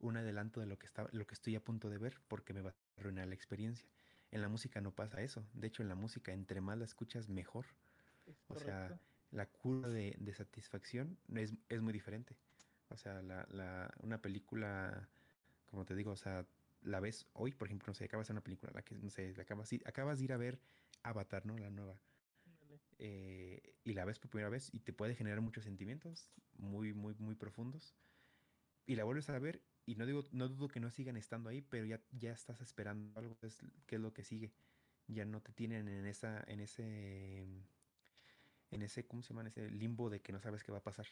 un 0.00 0.16
adelanto 0.18 0.60
de 0.60 0.66
lo 0.66 0.78
que 0.78 0.86
está, 0.86 1.08
lo 1.12 1.26
que 1.26 1.34
estoy 1.34 1.56
a 1.56 1.64
punto 1.64 1.90
de 1.90 1.98
ver 1.98 2.20
porque 2.28 2.54
me 2.54 2.62
va 2.62 2.70
a 2.72 2.76
arruinar 3.00 3.28
la 3.28 3.34
experiencia. 3.36 3.88
En 4.30 4.42
la 4.42 4.48
música 4.48 4.80
no 4.80 4.94
pasa 4.94 5.22
eso. 5.22 5.44
De 5.54 5.66
hecho, 5.66 5.82
en 5.82 5.88
la 5.88 5.94
música, 5.94 6.32
entre 6.32 6.60
más 6.60 6.78
la 6.78 6.84
escuchas, 6.84 7.28
mejor. 7.28 7.66
Es 8.26 8.36
O 8.48 8.56
sea, 8.56 9.00
la 9.30 9.46
curva 9.46 9.88
de, 9.88 10.16
de 10.18 10.34
satisfacción 10.34 11.18
es, 11.34 11.54
es 11.68 11.80
muy 11.80 11.92
diferente. 11.92 12.36
O 12.90 12.96
sea, 12.96 13.22
la, 13.22 13.46
la, 13.50 13.92
una 14.02 14.20
película, 14.20 15.08
como 15.70 15.84
te 15.84 15.94
digo, 15.94 16.12
o 16.12 16.16
sea, 16.16 16.46
la 16.82 17.00
ves 17.00 17.26
hoy, 17.32 17.52
por 17.52 17.68
ejemplo, 17.68 17.88
no 17.88 17.94
sé, 17.94 18.04
acabas 18.04 18.28
de 18.28 18.32
una 18.32 18.42
película, 18.44 18.72
la 18.74 18.82
que, 18.82 18.94
no 18.96 19.10
sé, 19.10 19.34
la 19.34 19.42
acabas, 19.42 19.70
acabas 19.84 20.18
de 20.18 20.24
ir 20.24 20.32
a 20.32 20.36
ver 20.36 20.58
Avatar, 21.02 21.44
¿no? 21.46 21.56
La 21.58 21.70
nueva. 21.70 21.98
Eh, 22.98 23.74
y 23.84 23.94
la 23.94 24.04
ves 24.04 24.18
por 24.18 24.30
primera 24.30 24.48
vez 24.50 24.74
y 24.74 24.80
te 24.80 24.92
puede 24.92 25.14
generar 25.14 25.40
muchos 25.40 25.64
sentimientos 25.64 26.30
muy, 26.58 26.92
muy, 26.92 27.14
muy 27.14 27.34
profundos. 27.34 27.94
Y 28.88 28.96
la 28.96 29.04
vuelves 29.04 29.30
a 29.30 29.38
ver 29.38 29.68
y 29.86 29.96
no 29.96 30.06
digo, 30.06 30.24
no 30.32 30.48
dudo 30.48 30.68
que 30.68 30.80
no 30.80 30.90
sigan 30.90 31.16
estando 31.18 31.50
ahí, 31.50 31.62
pero 31.62 31.86
ya, 31.86 32.06
ya 32.10 32.32
estás 32.32 32.62
esperando 32.62 33.18
algo, 33.20 33.38
es, 33.42 33.60
qué 33.86 33.96
es 33.96 34.02
lo 34.02 34.14
que 34.14 34.24
sigue. 34.24 34.54
Ya 35.08 35.26
no 35.26 35.42
te 35.42 35.52
tienen 35.54 35.88
en 35.88 36.06
esa, 36.06 36.42
en 36.46 36.60
ese, 36.60 37.42
en 38.70 38.82
ese, 38.82 39.06
¿cómo 39.06 39.22
se 39.22 39.30
llama? 39.30 39.42
En 39.42 39.46
ese 39.48 39.70
limbo 39.70 40.08
de 40.10 40.22
que 40.22 40.32
no 40.32 40.40
sabes 40.40 40.64
qué 40.64 40.72
va 40.72 40.78
a 40.78 40.82
pasar. 40.82 41.06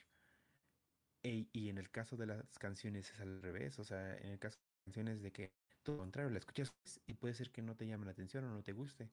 E- 1.22 1.49
y 1.53 1.68
en 1.68 1.79
el 1.79 1.91
caso 1.91 2.16
de 2.16 2.27
las 2.27 2.59
canciones 2.59 3.12
es 3.12 3.20
al 3.20 3.43
revés, 3.43 3.79
o 3.79 3.85
sea, 3.85 4.16
en 4.16 4.27
el 4.33 4.39
caso 4.39 4.59
de 4.59 4.93
canciones 4.93 5.22
de 5.22 5.33
que 5.33 5.57
todo 5.83 5.97
lo 5.97 6.03
contrario, 6.03 6.31
la 6.31 6.39
escuchas 6.39 6.77
y 7.07 7.14
puede 7.14 7.35
ser 7.35 7.51
que 7.53 7.62
no 7.62 7.77
te 7.77 7.87
llame 7.87 8.07
la 8.07 8.12
atención 8.12 8.45
o 8.45 8.51
no 8.51 8.62
te 8.62 8.72
guste, 8.72 9.12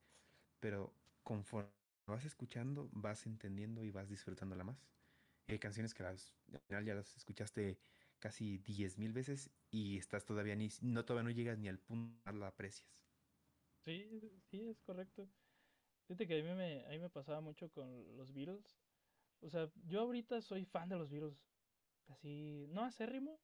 pero 0.60 1.00
conforme 1.24 1.74
vas 2.08 2.26
escuchando, 2.26 2.90
vas 2.94 3.26
entendiendo 3.28 3.84
y 3.84 3.92
vas 3.92 4.10
disfrutándola 4.10 4.64
más. 4.66 4.88
Hay 5.48 5.60
canciones 5.60 5.94
que 5.94 6.04
las, 6.04 6.36
al 6.54 6.62
final 6.62 6.86
ya 6.86 6.96
las 6.96 7.18
escuchaste 7.18 7.80
casi 8.24 8.58
diez 8.60 8.98
mil 8.98 9.12
veces 9.12 9.52
y 9.70 9.98
estás 9.98 10.24
todavía 10.24 10.56
ni, 10.56 10.70
no 10.82 11.04
todavía 11.04 11.30
no 11.30 11.36
llegas 11.36 11.60
ni 11.60 11.68
al 11.68 11.78
punto 11.78 12.32
la 12.32 12.48
aprecias. 12.48 12.88
Sí, 13.84 14.08
sí, 14.50 14.70
es 14.70 14.80
correcto. 14.80 15.28
Fíjate 16.08 16.26
que 16.26 16.40
a 16.40 16.44
mí 16.44 16.56
me, 16.56 16.86
a 16.86 16.90
mí 16.92 17.00
me 17.00 17.10
pasaba 17.10 17.42
mucho 17.42 17.70
con 17.70 18.16
los 18.16 18.32
Beatles. 18.32 18.78
O 19.42 19.50
sea, 19.50 19.70
yo 19.90 20.00
ahorita 20.00 20.40
soy 20.42 20.64
fan 20.64 20.88
de 20.88 20.96
los 20.96 21.10
Beatles. 21.10 21.38
Así, 22.08 22.66
no 22.70 22.86
acérrimo, 22.86 23.42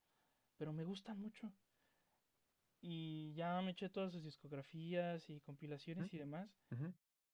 pero 0.57 0.71
me 0.71 0.85
gustan 0.85 1.19
mucho. 1.19 1.51
Y 2.79 3.33
ya 3.33 3.61
me 3.61 3.71
eché 3.71 3.89
todas 3.89 4.13
sus 4.13 4.23
discografías 4.23 5.29
y 5.29 5.41
compilaciones 5.41 6.13
y 6.13 6.19
demás. 6.19 6.49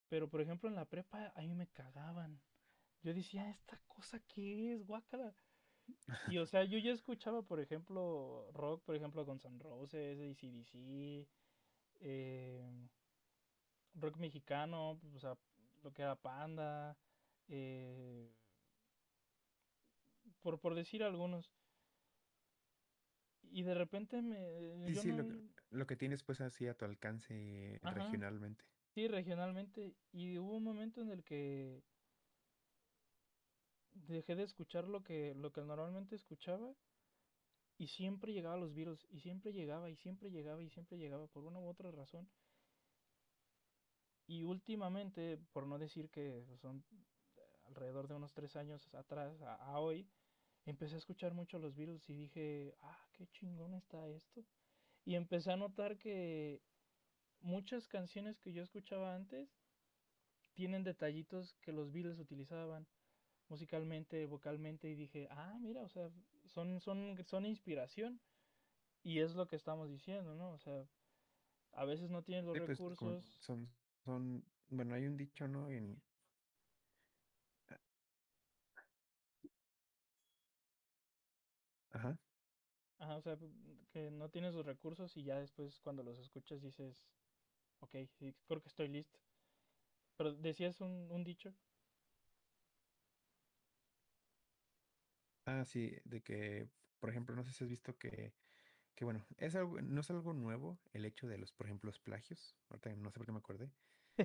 Pero 0.08 0.28
por 0.28 0.40
ejemplo 0.40 0.68
en 0.68 0.74
la 0.74 0.84
prepa 0.86 1.32
a 1.36 1.42
mí 1.42 1.54
me 1.54 1.68
cagaban. 1.68 2.40
Yo 3.04 3.14
decía, 3.14 3.48
¿esta 3.50 3.80
cosa 3.86 4.18
qué 4.26 4.72
es? 4.72 4.84
Guácala. 4.84 5.32
Y 6.24 6.38
o 6.38 6.46
sea, 6.46 6.64
yo 6.64 6.78
ya 6.78 6.92
escuchaba, 6.92 7.42
por 7.46 7.60
ejemplo, 7.60 8.50
rock, 8.52 8.84
por 8.84 8.96
ejemplo, 8.96 9.24
Guns 9.24 9.44
N' 9.44 9.58
Roses, 9.60 10.18
AC/DC, 10.20 11.28
eh, 12.00 12.88
rock 13.94 14.16
mexicano, 14.18 15.00
o 15.14 15.18
sea, 15.18 15.38
lo 15.82 15.92
que 15.92 16.02
era 16.02 16.20
Panda, 16.20 16.98
eh, 17.48 18.36
por, 20.40 20.60
por 20.60 20.74
decir 20.74 21.02
algunos. 21.02 21.52
Y 23.42 23.62
de 23.62 23.74
repente 23.74 24.20
me, 24.22 24.38
Sí, 24.86 24.94
yo 24.94 25.02
sí, 25.02 25.12
no, 25.12 25.12
lo, 25.12 25.26
que- 25.26 25.34
lo 25.70 25.86
que 25.86 25.96
tienes 25.96 26.22
pues 26.22 26.40
así 26.40 26.66
a 26.66 26.76
tu 26.76 26.84
alcance 26.86 27.80
ajá, 27.82 28.18
regionalmente. 28.18 28.64
sí, 28.88 29.08
regionalmente. 29.08 29.98
Y 30.12 30.38
hubo 30.38 30.56
un 30.56 30.64
momento 30.64 31.00
en 31.02 31.10
el 31.10 31.24
que 31.24 31.84
dejé 34.08 34.36
de 34.36 34.44
escuchar 34.44 34.86
lo 34.86 35.02
que, 35.02 35.34
lo 35.34 35.52
que 35.52 35.62
normalmente 35.62 36.14
escuchaba 36.14 36.74
y 37.78 37.88
siempre 37.88 38.32
llegaba 38.32 38.54
a 38.54 38.58
los 38.58 38.74
Beatles 38.74 39.06
y 39.10 39.20
siempre 39.20 39.52
llegaba 39.52 39.90
y 39.90 39.96
siempre 39.96 40.30
llegaba 40.30 40.62
y 40.62 40.70
siempre 40.70 40.98
llegaba 40.98 41.26
por 41.26 41.44
una 41.44 41.58
u 41.58 41.66
otra 41.66 41.90
razón. 41.90 42.28
Y 44.26 44.42
últimamente, 44.42 45.38
por 45.52 45.66
no 45.66 45.78
decir 45.78 46.10
que 46.10 46.44
son 46.60 46.84
alrededor 47.66 48.08
de 48.08 48.14
unos 48.14 48.32
tres 48.32 48.56
años 48.56 48.92
atrás 48.94 49.40
a, 49.42 49.54
a 49.54 49.78
hoy, 49.80 50.08
empecé 50.64 50.96
a 50.96 50.98
escuchar 50.98 51.34
mucho 51.34 51.58
los 51.58 51.76
Beatles 51.76 52.08
y 52.08 52.14
dije, 52.14 52.74
ah, 52.82 53.06
qué 53.12 53.26
chingón 53.28 53.74
está 53.74 54.08
esto. 54.08 54.44
Y 55.04 55.14
empecé 55.14 55.52
a 55.52 55.56
notar 55.56 55.98
que 55.98 56.60
muchas 57.40 57.86
canciones 57.86 58.40
que 58.40 58.52
yo 58.52 58.62
escuchaba 58.62 59.14
antes 59.14 59.48
tienen 60.54 60.82
detallitos 60.82 61.54
que 61.60 61.72
los 61.72 61.92
Beatles 61.92 62.18
utilizaban 62.18 62.86
musicalmente, 63.48 64.26
vocalmente, 64.26 64.88
y 64.90 64.94
dije, 64.96 65.28
ah, 65.30 65.58
mira, 65.60 65.84
o 65.84 65.88
sea, 65.88 66.10
son, 66.44 66.80
son, 66.80 67.16
son 67.26 67.46
inspiración. 67.46 68.22
Y 69.02 69.20
es 69.20 69.34
lo 69.36 69.46
que 69.48 69.56
estamos 69.56 69.90
diciendo, 69.90 70.34
¿no? 70.36 70.52
O 70.52 70.58
sea, 70.58 70.88
a 71.72 71.84
veces 71.86 72.10
no 72.10 72.24
tienes 72.24 72.44
los 72.46 72.56
Sí, 72.56 72.60
pues 72.60 72.78
recursos. 72.78 73.40
son, 73.40 73.76
son, 74.04 74.52
bueno, 74.68 74.94
hay 74.94 75.06
un 75.06 75.16
dicho, 75.16 75.46
¿no? 75.48 75.68
En, 75.68 76.02
ajá. 81.90 82.18
Ajá, 82.98 83.16
o 83.16 83.20
sea, 83.20 83.36
que 83.90 84.10
no 84.10 84.30
tienes 84.30 84.54
los 84.54 84.64
recursos 84.64 85.16
y 85.16 85.24
ya 85.24 85.38
después 85.40 85.80
cuando 85.80 86.02
los 86.02 86.18
escuchas 86.18 86.62
dices, 86.62 87.10
ok, 87.80 87.96
sí, 88.08 88.34
creo 88.46 88.62
que 88.62 88.68
estoy 88.68 88.88
listo. 88.88 89.20
Pero 90.16 90.34
decías 90.34 90.80
un, 90.80 91.10
un 91.12 91.24
dicho. 91.24 91.56
Ah, 95.46 95.64
sí, 95.64 95.96
de 96.04 96.22
que, 96.22 96.70
por 96.98 97.10
ejemplo, 97.10 97.36
no 97.36 97.44
sé 97.44 97.52
si 97.52 97.64
has 97.64 97.70
visto 97.70 97.98
que, 97.98 98.34
que 98.94 99.04
bueno, 99.04 99.26
es 99.38 99.56
algo, 99.56 99.80
no 99.82 100.00
es 100.00 100.10
algo 100.10 100.34
nuevo 100.34 100.80
el 100.92 101.04
hecho 101.06 101.28
de 101.28 101.38
los, 101.38 101.52
por 101.52 101.66
ejemplo, 101.66 101.88
los 101.88 102.00
plagios. 102.00 102.58
Ahorita 102.70 102.94
no 102.96 103.10
sé 103.10 103.18
por 103.20 103.26
qué 103.26 103.32
me 103.32 103.38
acordé. 103.38 103.72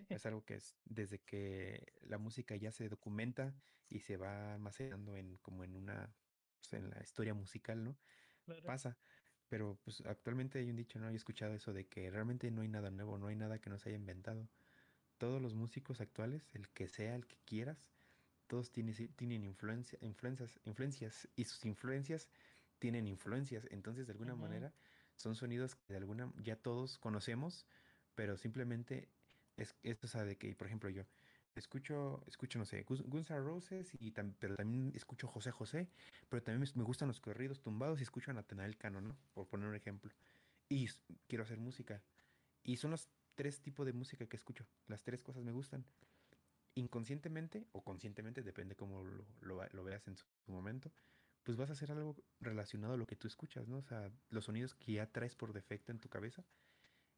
Es 0.10 0.26
algo 0.28 0.46
que 0.46 0.56
es 0.56 0.80
desde 0.86 1.24
que 1.24 1.94
la 2.02 2.18
música 2.20 2.56
ya 2.58 2.72
se 2.72 2.90
documenta 2.90 3.64
y 3.90 4.02
se 4.02 4.18
va 4.18 4.54
almacenando 4.56 5.18
en 5.18 5.38
como 5.38 5.64
en 5.66 5.76
una, 5.78 6.18
pues, 6.62 6.74
en 6.74 6.90
la 6.92 7.02
historia 7.04 7.34
musical, 7.36 7.84
¿no? 7.84 8.00
Claro. 8.46 8.64
Pasa. 8.66 9.00
Pero 9.48 9.80
pues 9.84 10.02
actualmente 10.06 10.60
hay 10.60 10.70
un 10.70 10.78
dicho, 10.78 11.00
¿no? 11.00 11.10
He 11.10 11.16
escuchado 11.16 11.54
eso 11.56 11.74
de 11.74 11.88
que 11.90 12.10
realmente 12.12 12.52
no 12.52 12.62
hay 12.62 12.70
nada 12.70 12.92
nuevo, 12.92 13.18
no 13.20 13.28
hay 13.28 13.36
nada 13.36 13.60
que 13.62 13.70
no 13.70 13.80
se 13.80 13.90
haya 13.90 13.98
inventado. 13.98 14.50
Todos 15.18 15.42
los 15.42 15.56
músicos 15.56 16.02
actuales, 16.02 16.50
el 16.54 16.70
que 16.70 16.88
sea, 16.88 17.16
el 17.16 17.28
que 17.28 17.38
quieras, 17.46 17.94
todos 18.52 18.70
tienen, 18.74 18.94
tienen 19.16 19.46
influencia, 19.46 19.98
influencias, 20.02 20.60
influencias 20.66 21.30
y 21.38 21.46
sus 21.46 21.64
influencias 21.64 22.28
tienen 22.80 23.08
influencias. 23.08 23.66
Entonces, 23.72 24.08
de 24.08 24.12
alguna 24.12 24.36
manera, 24.36 24.74
son 25.16 25.36
sonidos 25.36 25.76
que 25.76 25.94
de 25.94 26.00
alguna 26.00 26.34
ya 26.44 26.58
todos 26.58 26.98
conocemos, 26.98 27.66
pero 28.14 28.36
simplemente 28.36 29.08
es 29.56 29.74
o 30.04 30.08
sea, 30.08 30.26
de 30.26 30.36
que, 30.38 30.54
por 30.54 30.68
ejemplo, 30.68 30.90
yo 30.90 31.04
escucho, 31.56 32.26
escucho, 32.28 32.60
no 32.60 32.66
sé, 32.66 32.84
Guns 32.84 33.30
N' 33.32 33.40
Roses, 33.40 33.94
y 34.02 34.12
tam- 34.12 34.36
pero 34.38 34.58
también 34.58 34.92
escucho 34.96 35.30
José 35.30 35.52
José, 35.52 35.88
pero 36.28 36.44
también 36.44 36.60
me, 36.60 36.80
me 36.82 36.84
gustan 36.84 37.08
los 37.08 37.22
corridos 37.22 37.62
tumbados 37.62 38.02
y 38.02 38.04
escucho 38.04 38.32
a 38.32 38.34
Natanael 38.34 38.76
Cano, 38.76 39.00
¿no? 39.00 39.16
Por 39.34 39.48
poner 39.48 39.70
un 39.70 39.76
ejemplo. 39.76 40.12
Y 40.68 40.90
quiero 41.30 41.46
hacer 41.46 41.58
música. 41.62 42.04
Y 42.66 42.76
son 42.76 42.92
los 42.92 43.08
tres 43.36 43.62
tipos 43.62 43.86
de 43.86 43.94
música 43.94 44.26
que 44.26 44.36
escucho. 44.36 44.66
Las 44.88 45.04
tres 45.04 45.24
cosas 45.24 45.42
me 45.46 45.54
gustan 45.54 45.86
inconscientemente 46.76 47.68
o 47.72 47.84
conscientemente, 47.84 48.44
depende 48.44 48.76
cómo 48.76 49.04
lo, 49.04 49.26
lo, 49.42 49.64
lo 49.72 49.84
veas 49.84 50.08
en 50.08 50.16
su 50.18 50.26
momento, 50.48 50.92
pues 51.44 51.58
vas 51.58 51.70
a 51.70 51.74
hacer 51.74 51.92
algo 51.92 52.16
relacionado 52.40 52.94
a 52.94 52.98
lo 52.98 53.08
que 53.08 53.16
tú 53.16 53.28
escuchas, 53.28 53.68
¿no? 53.68 53.78
O 53.78 53.84
sea, 53.84 54.12
los 54.30 54.46
sonidos 54.46 54.76
que 54.76 54.94
ya 54.94 55.12
traes 55.12 55.36
por 55.36 55.54
defecto 55.54 55.92
en 55.92 56.00
tu 56.00 56.10
cabeza. 56.10 56.46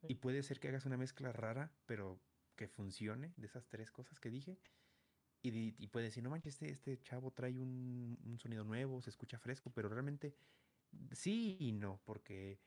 sí, 0.00 0.08
Y 0.08 0.16
puede 0.16 0.42
ser 0.42 0.60
que 0.60 0.68
hagas 0.68 0.86
una 0.86 0.96
mezcla 0.96 1.32
rara, 1.32 1.72
pero 1.86 2.20
que 2.56 2.68
funcione 2.68 3.34
de 3.36 3.46
esas 3.46 3.68
tres 3.68 3.90
cosas 3.90 4.20
que 4.20 4.30
dije. 4.30 4.58
Y, 5.42 5.74
y 5.82 5.88
puedes 5.88 6.10
decir, 6.10 6.22
no 6.22 6.30
manches, 6.30 6.54
este, 6.54 6.70
este 6.70 7.02
chavo 7.02 7.32
trae 7.32 7.58
un, 7.60 8.18
un 8.24 8.38
sonido 8.38 8.64
nuevo, 8.64 9.02
se 9.02 9.10
escucha 9.10 9.38
fresco, 9.38 9.70
pero 9.74 9.88
realmente 9.90 10.36
sí 11.12 11.56
y 11.60 11.72
no, 11.72 12.02
porque 12.04 12.60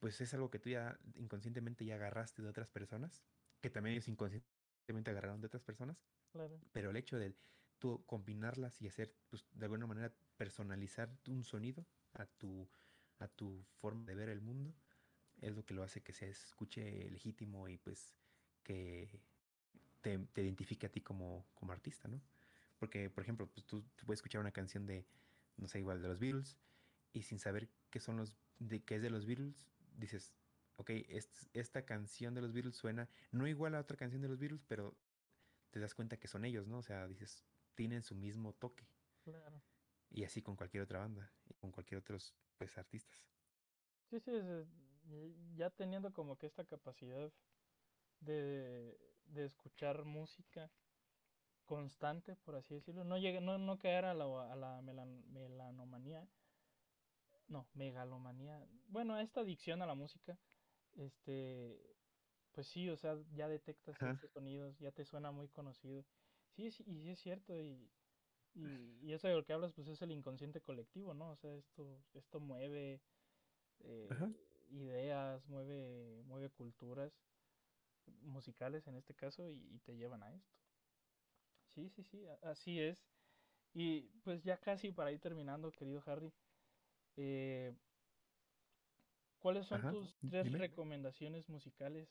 pues 0.00 0.20
es 0.20 0.34
algo 0.34 0.50
que 0.50 0.58
tú 0.60 0.70
ya 0.70 1.00
inconscientemente 1.16 1.84
ya 1.84 1.96
agarraste 1.96 2.42
de 2.42 2.48
otras 2.48 2.70
personas, 2.70 3.24
que 3.60 3.70
también 3.70 3.94
ellos 3.94 4.08
inconscientemente 4.08 4.59
agarraron 5.06 5.40
de 5.40 5.46
otras 5.46 5.62
personas 5.62 5.96
claro, 6.32 6.60
pero 6.72 6.90
el 6.90 6.96
hecho 6.96 7.18
de 7.18 7.34
tú 7.78 8.04
combinarlas 8.06 8.80
y 8.82 8.86
hacer, 8.86 9.14
pues, 9.28 9.44
de 9.52 9.64
alguna 9.64 9.86
manera, 9.86 10.12
personalizar 10.36 11.10
un 11.26 11.44
sonido 11.44 11.86
a 12.12 12.26
tu, 12.26 12.68
a 13.18 13.28
tu 13.28 13.64
forma 13.80 14.04
de 14.04 14.14
ver 14.14 14.28
el 14.28 14.40
mundo, 14.40 14.74
es 15.40 15.54
lo 15.54 15.64
que 15.64 15.74
lo 15.74 15.82
hace 15.82 16.02
que 16.02 16.12
se 16.12 16.28
escuche 16.28 17.10
legítimo 17.10 17.68
y 17.68 17.78
pues 17.78 18.14
que 18.62 19.20
te, 20.02 20.18
te 20.18 20.42
identifique 20.42 20.86
a 20.86 20.92
ti 20.92 21.00
como, 21.00 21.46
como 21.54 21.72
artista, 21.72 22.08
¿no? 22.08 22.20
Porque, 22.78 23.10
por 23.10 23.22
ejemplo, 23.22 23.46
pues 23.46 23.66
tú, 23.66 23.82
tú 23.82 24.06
puedes 24.06 24.18
escuchar 24.18 24.40
una 24.40 24.52
canción 24.52 24.86
de, 24.86 25.06
no 25.56 25.68
sé, 25.68 25.78
igual 25.78 26.00
de 26.02 26.08
los 26.08 26.18
Beatles, 26.18 26.58
y 27.12 27.22
sin 27.22 27.38
saber 27.38 27.68
qué 27.90 28.00
son 28.00 28.16
los, 28.16 28.36
de 28.58 28.82
qué 28.82 28.96
es 28.96 29.02
de 29.02 29.10
los 29.10 29.26
Beatles, 29.26 29.54
dices, 29.96 30.32
ok, 30.80 30.90
est- 30.90 31.48
esta 31.54 31.84
canción 31.86 32.34
de 32.34 32.42
los 32.42 32.52
Beatles 32.52 32.76
suena 32.76 33.10
no 33.32 33.46
igual 33.46 33.74
a 33.74 33.80
otra 33.80 33.96
canción 33.96 34.22
de 34.22 34.28
los 34.28 34.38
Beatles, 34.38 34.64
pero 34.64 34.98
te 35.70 35.80
das 35.80 35.94
cuenta 35.94 36.18
que 36.18 36.28
son 36.28 36.44
ellos, 36.46 36.68
¿no? 36.68 36.78
O 36.78 36.82
sea, 36.82 37.08
dices, 37.08 37.46
tienen 37.74 38.02
su 38.02 38.16
mismo 38.16 38.54
toque. 38.54 38.88
claro. 39.22 39.64
Y 40.10 40.24
así 40.24 40.42
con 40.42 40.56
cualquier 40.56 40.82
otra 40.82 40.98
banda 41.00 41.32
y 41.44 41.54
con 41.54 41.72
cualquier 41.72 41.98
otros, 42.00 42.36
pues, 42.58 42.76
artistas. 42.78 43.30
Sí, 44.10 44.18
sí, 44.20 44.30
eh, 44.34 44.66
ya 45.54 45.70
teniendo 45.70 46.12
como 46.12 46.36
que 46.38 46.46
esta 46.46 46.66
capacidad 46.66 47.32
de, 48.20 48.98
de 49.24 49.44
escuchar 49.44 50.04
música 50.04 50.72
constante, 51.64 52.36
por 52.36 52.56
así 52.56 52.74
decirlo, 52.74 53.04
no 53.04 53.18
llega, 53.18 53.40
no, 53.40 53.58
no 53.58 53.78
caer 53.78 54.06
a 54.06 54.14
la, 54.14 54.24
a 54.52 54.56
la 54.56 54.82
melan- 54.82 55.24
melanomanía, 55.26 56.30
no, 57.48 57.70
megalomanía, 57.74 58.66
bueno, 58.86 59.14
a 59.14 59.22
esta 59.22 59.40
adicción 59.40 59.82
a 59.82 59.86
la 59.86 59.94
música, 59.94 60.38
este, 60.94 61.96
pues 62.52 62.68
sí, 62.68 62.88
o 62.90 62.96
sea, 62.96 63.16
ya 63.32 63.48
detectas 63.48 63.98
Ajá, 63.98 64.00
ciertos 64.00 64.32
sonidos, 64.32 64.78
ya 64.78 64.92
te 64.92 65.04
suena 65.04 65.32
muy 65.32 65.48
conocido. 65.50 66.06
Sí, 66.56 66.70
sí, 66.72 66.84
y 66.86 67.00
sí 67.00 67.10
es 67.10 67.20
cierto, 67.20 67.60
y, 67.60 67.92
y, 68.54 68.98
y 69.02 69.12
eso 69.14 69.28
de 69.28 69.34
lo 69.36 69.44
que 69.44 69.52
hablas, 69.54 69.74
pues 69.74 69.88
es 69.88 70.02
el 70.02 70.12
inconsciente 70.12 70.62
colectivo, 70.62 71.14
¿no? 71.14 71.32
O 71.32 71.36
sea, 71.36 71.54
esto, 71.56 72.06
esto 72.14 72.40
mueve 72.40 73.04
eh, 73.80 74.64
ideas, 74.68 75.46
mueve, 75.48 76.22
mueve 76.24 76.50
culturas 76.50 77.26
musicales 78.06 78.86
en 78.88 78.96
este 78.96 79.14
caso 79.16 79.50
y, 79.50 79.76
y 79.76 79.80
te 79.80 79.96
llevan 79.96 80.22
a 80.24 80.34
esto. 80.34 80.58
Sí, 81.66 81.88
sí, 81.88 82.02
sí, 82.02 82.24
así 82.42 82.80
es. 82.80 83.06
Y 83.74 84.10
pues 84.22 84.44
ya 84.44 84.60
casi 84.60 84.92
para 84.92 85.12
ir 85.12 85.20
terminando, 85.20 85.72
querido 85.72 86.02
Harry, 86.06 86.34
eh, 87.16 87.76
¿cuáles 89.40 89.66
son 89.66 89.80
ajá. 89.80 89.90
tus 89.90 90.16
tres 90.28 90.44
Dime. 90.44 90.58
recomendaciones 90.58 91.48
musicales 91.48 92.08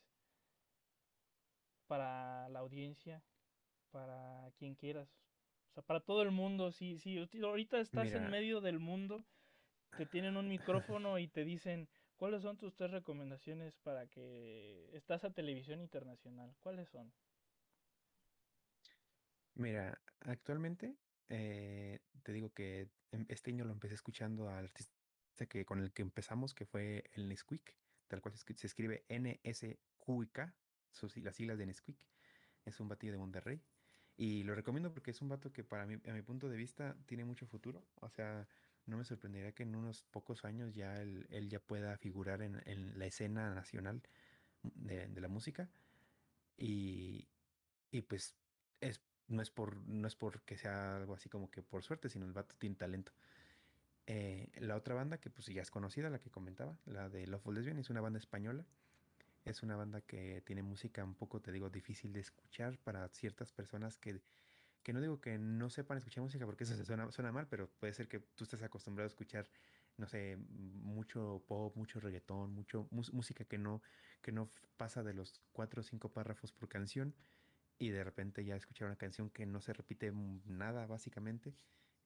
para 1.88 2.50
la 2.50 2.60
audiencia, 2.60 3.24
para 3.92 4.52
quien 4.58 4.76
quieras? 4.76 5.10
O 5.72 5.74
sea, 5.74 5.84
para 5.84 6.02
todo 6.02 6.22
el 6.24 6.32
mundo, 6.32 6.72
sí, 6.72 6.98
sí, 6.98 7.18
ahorita 7.44 7.80
estás 7.80 8.14
en 8.14 8.30
medio 8.30 8.62
del 8.62 8.80
mundo, 8.80 9.24
te 9.96 10.06
tienen 10.06 10.38
un 10.38 10.48
micrófono 10.50 11.20
y 11.20 11.28
te 11.28 11.44
dicen, 11.46 11.90
¿cuáles 12.18 12.42
son 12.44 12.58
tus 12.58 12.76
tres 12.76 12.92
recomendaciones 12.92 13.78
para 13.78 14.08
que 14.08 14.90
estás 14.98 15.24
a 15.24 15.32
televisión 15.32 15.82
internacional? 15.82 16.56
¿Cuáles 16.60 16.90
son? 16.90 17.14
mira, 19.56 20.02
actualmente 20.22 20.96
eh, 21.30 22.00
te 22.24 22.32
digo 22.34 22.52
que 22.52 22.90
este 23.28 23.52
año 23.52 23.66
lo 23.66 23.74
empecé 23.74 23.96
escuchando 23.96 24.50
al 24.50 24.66
artista 24.66 24.99
que 25.48 25.66
con 25.66 25.80
el 25.80 25.92
que 25.94 26.02
empezamos, 26.02 26.54
que 26.54 26.66
fue 26.66 27.06
el 27.14 27.28
Nesquik, 27.30 27.76
tal 28.08 28.22
cual 28.22 28.36
se 28.36 28.46
escri- 28.46 28.58
se 28.58 28.68
escribe 28.68 29.06
N-S-Q-I-K, 29.10 30.56
las 31.24 31.36
siglas 31.36 31.58
de 31.58 31.66
Nesquik. 31.66 31.98
Es 32.66 32.80
un 32.80 32.88
batido 32.88 33.14
de 33.14 33.20
Monterrey. 33.20 33.62
Y 34.18 34.44
lo 34.44 34.54
recomiendo 34.56 34.92
porque 34.94 35.12
es 35.12 35.22
un 35.22 35.30
vato 35.30 35.52
que 35.54 35.64
para 35.64 35.86
mí, 35.86 35.96
a 36.08 36.14
mi 36.14 36.22
punto 36.22 36.50
de 36.50 36.58
vista, 36.58 36.98
tiene 37.06 37.26
mucho 37.26 37.46
futuro. 37.48 37.84
O 38.02 38.10
sea, 38.10 38.48
no 38.86 38.98
me 38.98 39.06
sorprendería 39.06 39.54
que 39.54 39.64
en 39.64 39.76
unos 39.76 40.04
pocos 40.04 40.46
años 40.46 40.74
ya 40.76 41.02
él, 41.02 41.26
él 41.30 41.50
ya 41.50 41.60
pueda 41.60 41.98
figurar 41.98 42.42
en, 42.42 42.62
en 42.68 43.00
la 43.00 43.06
escena 43.06 43.54
nacional 43.54 44.02
de, 44.64 45.08
de 45.08 45.22
la 45.22 45.28
música. 45.30 45.70
Y, 46.58 47.30
y 47.92 48.02
pues 48.02 48.36
es, 48.82 49.02
no 49.28 49.42
es 49.42 49.52
por, 49.52 49.78
no 49.88 50.08
es 50.08 50.16
porque 50.16 50.58
sea 50.58 50.98
algo 50.98 51.16
así 51.16 51.30
como 51.30 51.52
que 51.52 51.62
por 51.64 51.84
suerte, 51.84 52.10
sino 52.10 52.26
el 52.26 52.34
vato 52.34 52.56
tiene 52.58 52.76
talento. 52.76 53.14
Eh, 54.12 54.50
la 54.56 54.76
otra 54.76 54.96
banda 54.96 55.20
que 55.20 55.30
pues 55.30 55.46
ya 55.46 55.62
es 55.62 55.70
conocida, 55.70 56.10
la 56.10 56.18
que 56.18 56.32
comentaba, 56.32 56.76
la 56.88 57.10
de 57.10 57.28
Love 57.28 57.46
Lesbian, 57.54 57.78
es 57.78 57.92
una 57.92 58.02
banda 58.02 58.18
española. 58.18 58.66
Es 59.46 59.62
una 59.62 59.76
banda 59.76 60.02
que 60.02 60.42
tiene 60.42 60.64
música 60.64 61.04
un 61.04 61.14
poco, 61.14 61.42
te 61.42 61.52
digo, 61.52 61.70
difícil 61.70 62.12
de 62.12 62.20
escuchar 62.20 62.80
para 62.80 63.08
ciertas 63.10 63.52
personas 63.52 63.98
que, 63.98 64.20
que 64.82 64.94
no 64.94 65.02
digo 65.02 65.22
que 65.22 65.38
no 65.38 65.70
sepan 65.70 66.00
escuchar 66.00 66.24
música 66.24 66.44
porque 66.48 66.64
eso 66.64 66.76
se 66.76 66.86
suena, 66.86 67.12
suena 67.12 67.32
mal, 67.32 67.48
pero 67.48 67.70
puede 67.80 67.94
ser 67.94 68.08
que 68.08 68.20
tú 68.20 68.46
estés 68.46 68.64
acostumbrado 68.64 69.06
a 69.06 69.10
escuchar, 69.12 69.48
no 69.98 70.08
sé, 70.08 70.38
mucho 70.38 71.44
pop, 71.48 71.76
mucho 71.78 72.00
reggaetón, 72.00 72.52
mucho 72.52 72.88
música 72.90 73.46
que 73.46 73.60
no, 73.60 73.84
que 74.24 74.32
no 74.32 74.50
pasa 74.78 75.04
de 75.04 75.14
los 75.14 75.40
cuatro 75.52 75.82
o 75.82 75.84
cinco 75.84 76.12
párrafos 76.12 76.52
por 76.52 76.68
canción 76.68 77.14
y 77.78 77.90
de 77.90 78.04
repente 78.04 78.44
ya 78.44 78.56
escuchar 78.56 78.88
una 78.88 78.98
canción 78.98 79.30
que 79.30 79.46
no 79.46 79.62
se 79.62 79.72
repite 79.72 80.12
nada 80.46 80.88
básicamente, 80.88 81.54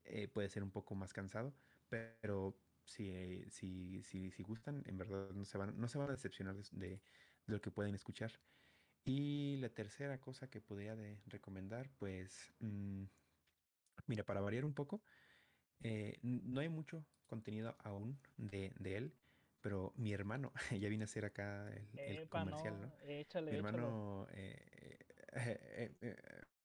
eh, 0.03 0.27
puede 0.27 0.49
ser 0.49 0.63
un 0.63 0.71
poco 0.71 0.95
más 0.95 1.13
cansado, 1.13 1.53
pero 1.93 2.61
si, 2.85 3.45
si, 3.49 4.03
si, 4.03 4.31
si 4.31 4.43
gustan, 4.43 4.83
en 4.87 4.97
verdad 4.97 5.31
no 5.31 5.45
se 5.45 5.57
van, 5.57 5.79
no 5.79 5.87
se 5.87 5.97
van 5.97 6.09
a 6.09 6.13
decepcionar 6.13 6.55
de, 6.57 6.63
de 6.71 7.01
lo 7.47 7.61
que 7.61 7.71
pueden 7.71 7.95
escuchar. 7.95 8.33
Y 9.05 9.57
la 9.57 9.69
tercera 9.73 10.21
cosa 10.21 10.49
que 10.49 10.61
podría 10.61 10.95
de 10.95 11.21
recomendar, 11.27 11.91
pues, 11.97 12.53
mm, 12.59 13.05
mira, 14.07 14.25
para 14.25 14.41
variar 14.41 14.65
un 14.65 14.73
poco, 14.73 15.03
eh, 15.81 16.19
no 16.23 16.61
hay 16.61 16.69
mucho 16.69 17.07
contenido 17.27 17.75
aún 17.79 18.21
de, 18.37 18.73
de 18.79 18.97
él, 18.97 19.19
pero 19.61 19.93
mi 19.97 20.13
hermano, 20.13 20.53
ya 20.71 20.89
vine 20.89 21.03
a 21.03 21.05
hacer 21.05 21.25
acá 21.25 21.69
el, 21.73 22.01
el 22.05 22.21
Epa, 22.21 22.29
comercial, 22.29 22.81
¿no? 22.81 22.87
no, 22.89 22.97
Mi 23.49 23.55
échale, 23.57 23.59
échalo. 23.59 23.97
hermano, 23.97 24.27
eh, 24.31 24.97
eh, 25.33 25.97
eh, 26.01 26.17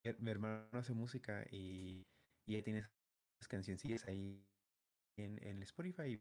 eh, 0.04 0.16
mi 0.20 0.30
hermano 0.30 0.68
hace 0.72 0.94
música 0.94 1.46
y, 1.50 2.08
y 2.46 2.56
ahí 2.56 2.62
tienes 2.62 2.90
cancioncillas 3.48 4.06
ahí 4.06 4.48
en, 5.18 5.38
en 5.46 5.62
Spotify. 5.62 6.20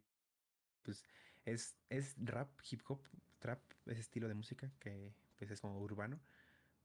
Pues 0.82 1.04
es, 1.44 1.76
es 1.88 2.14
rap, 2.18 2.50
hip 2.70 2.82
hop, 2.88 3.00
trap, 3.38 3.60
ese 3.86 4.00
estilo 4.00 4.28
de 4.28 4.34
música 4.34 4.70
que 4.78 5.14
pues 5.36 5.50
es 5.50 5.60
como 5.60 5.80
urbano, 5.80 6.20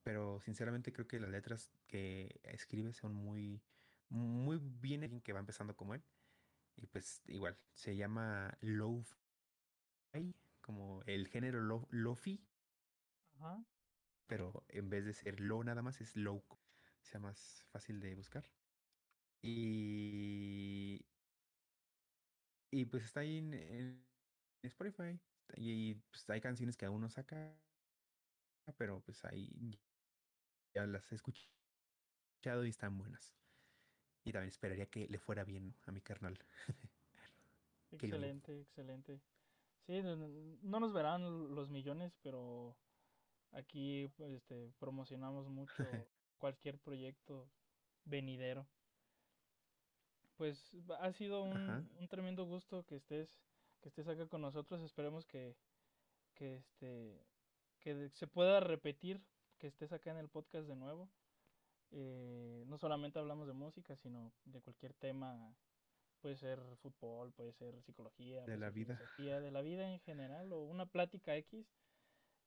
pero 0.04 0.40
sinceramente 0.40 0.94
creo 0.94 1.08
que 1.08 1.20
las 1.20 1.30
letras 1.30 1.72
que 1.88 2.40
escribe 2.44 2.94
son 2.94 3.14
muy, 3.14 3.62
muy 4.10 4.60
bien 4.60 5.04
alguien 5.04 5.22
que 5.22 5.34
va 5.34 5.40
empezando 5.40 5.76
como 5.76 5.96
él. 5.96 6.04
Y 6.76 6.88
pues 6.88 7.22
igual, 7.28 7.58
se 7.74 7.96
llama 7.96 8.58
Lo-Fi, 8.62 9.16
como 10.62 11.04
el 11.06 11.28
género 11.28 11.62
lo, 11.62 11.88
Lo-Fi, 11.92 12.44
Ajá, 13.40 13.64
pero 14.28 14.64
en 14.70 14.90
vez 14.90 15.06
de 15.06 15.14
ser 15.14 15.40
Lo 15.40 15.64
nada 15.64 15.82
más 15.82 16.02
es 16.02 16.16
Low, 16.16 16.44
sea 17.02 17.20
más 17.20 17.66
fácil 17.72 18.00
de 18.00 18.16
buscar. 18.16 18.46
Y, 19.42 21.06
y 22.74 22.86
pues 22.86 23.04
está 23.04 23.20
ahí 23.20 23.38
en, 23.38 23.54
en 23.54 24.06
Spotify. 24.64 25.20
Y 25.56 25.94
pues 25.96 26.28
hay 26.30 26.42
canciones 26.42 26.76
que 26.76 26.86
aún 26.86 27.02
no 27.02 27.10
saca, 27.10 27.56
pero 28.78 29.02
pues 29.02 29.24
ahí 29.26 29.80
ya 30.74 30.88
las 30.88 31.12
he 31.12 31.16
escuchado 31.16 32.66
y 32.66 32.70
están 32.70 32.98
buenas. 32.98 33.36
Y 34.26 34.32
también 34.32 34.50
esperaría 34.50 34.88
que 34.88 35.08
le 35.08 35.20
fuera 35.20 35.44
bien 35.44 35.76
a 35.86 35.92
mi 35.92 36.02
carnal. 36.02 36.40
excelente, 37.92 38.62
excelente. 38.62 39.22
Sí, 39.86 40.02
no 40.02 40.80
nos 40.80 40.94
verán 40.94 41.54
los 41.54 41.70
millones, 41.70 42.18
pero 42.24 42.76
aquí 43.52 44.10
pues, 44.18 44.32
este, 44.32 44.72
promocionamos 44.80 45.48
mucho 45.50 45.86
cualquier 46.40 46.80
proyecto 46.80 47.52
venidero. 48.06 48.68
Pues 50.36 50.72
ha 51.00 51.12
sido 51.14 51.44
un, 51.44 51.88
un 52.00 52.08
tremendo 52.08 52.46
gusto 52.46 52.84
que 52.86 52.96
estés, 52.96 53.38
que 53.82 53.90
estés 53.90 54.08
acá 54.08 54.28
con 54.28 54.42
nosotros. 54.42 54.82
Esperemos 54.82 55.26
que, 55.26 55.56
que, 56.34 56.56
este, 56.56 57.24
que 57.80 58.10
se 58.10 58.28
pueda 58.28 58.60
repetir, 58.60 59.22
que 59.60 59.68
estés 59.68 59.92
acá 59.94 60.12
en 60.12 60.18
el 60.18 60.30
podcast 60.30 60.68
de 60.68 60.76
nuevo. 60.76 61.10
Eh, 61.92 62.64
no 62.68 62.78
solamente 62.78 63.20
hablamos 63.20 63.48
de 63.48 63.54
música, 63.54 63.96
sino 63.96 64.34
de 64.46 64.62
cualquier 64.62 64.94
tema. 64.94 65.56
Puede 66.22 66.36
ser 66.38 66.60
fútbol, 66.82 67.32
puede 67.34 67.52
ser 67.54 67.82
psicología, 67.84 68.40
De 68.40 68.46
puede 68.46 68.58
la 68.58 68.68
ser 68.68 68.74
vida. 68.74 69.40
de 69.42 69.52
la 69.52 69.62
vida 69.62 69.92
en 69.92 70.00
general 70.00 70.52
o 70.54 70.64
una 70.64 70.86
plática 70.86 71.36
X. 71.36 71.68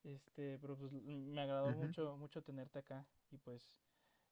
Este, 0.03 0.59
pero 0.61 0.77
pues 0.77 0.93
me 0.93 1.41
agradó 1.41 1.71
mucho, 1.73 2.17
mucho 2.17 2.43
tenerte 2.43 2.79
acá. 2.79 3.07
Y 3.31 3.39
pues 3.39 3.69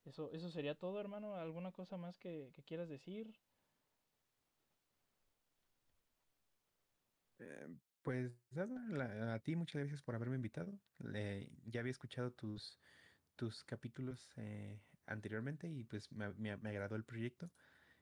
eso, 0.06 0.32
eso 0.32 0.50
sería 0.50 0.78
todo, 0.78 1.00
hermano. 1.00 1.34
¿Alguna 1.34 1.72
cosa 1.72 1.96
más 1.96 2.18
que, 2.18 2.52
que 2.54 2.64
quieras 2.64 2.88
decir? 2.88 3.34
Eh, 7.38 7.68
pues 8.02 8.32
nada, 8.50 9.34
a 9.34 9.42
ti 9.42 9.56
muchas 9.56 9.80
gracias 9.82 10.02
por 10.02 10.14
haberme 10.14 10.36
invitado. 10.36 10.80
Ya 11.64 11.80
había 11.80 11.90
escuchado 11.90 12.32
tus, 12.34 12.80
tus 13.36 13.64
capítulos 13.64 14.32
eh, 14.36 14.82
anteriormente 15.06 15.68
y 15.68 15.84
pues 15.84 16.12
me, 16.12 16.32
me- 16.34 16.56
me 16.58 16.70
agradó 16.70 16.96
el 16.96 17.04
proyecto 17.06 17.52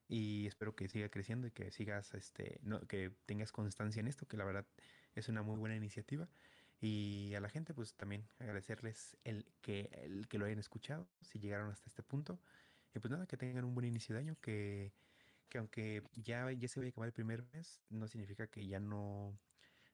y 0.09 0.47
espero 0.49 0.77
que 0.77 0.89
siga 0.89 1.11
creciendo 1.11 1.49
y 1.49 1.53
que 1.53 1.71
sigas, 1.73 2.15
este, 2.15 2.61
no, 2.65 2.87
que 2.89 3.11
tengas 3.27 3.53
constancia 3.53 4.01
en 4.01 4.09
esto, 4.09 4.29
que 4.29 4.37
la 4.39 4.45
verdad 4.47 4.69
es 5.15 5.29
una 5.29 5.43
muy 5.43 5.59
buena 5.59 5.77
iniciativa. 5.77 6.31
Y 6.83 7.35
a 7.37 7.41
la 7.41 7.49
gente 7.49 7.75
pues 7.75 7.95
también 7.97 8.29
agradecerles 8.41 9.17
el 9.25 9.47
que, 9.63 9.91
el 9.95 10.29
que 10.29 10.39
lo 10.39 10.47
hayan 10.47 10.61
escuchado, 10.61 11.09
si 11.23 11.41
llegaron 11.41 11.71
hasta 11.71 11.89
este 11.89 12.05
punto. 12.05 12.41
Y 12.95 13.01
pues 13.01 13.11
nada, 13.13 13.27
que 13.27 13.39
tengan 13.39 13.65
un 13.65 13.75
buen 13.75 13.87
inicio 13.87 14.15
de 14.17 14.21
año, 14.23 14.37
que, 14.43 14.95
que 15.49 15.59
aunque 15.59 16.05
ya, 16.17 16.51
ya 16.53 16.69
se 16.69 16.81
vaya 16.81 16.91
a 16.91 16.93
acabar 16.93 17.09
el 17.09 17.15
primer 17.15 17.45
mes, 17.55 17.83
no 17.91 18.09
significa 18.09 18.49
que 18.49 18.67
ya 18.67 18.81
no 18.81 19.39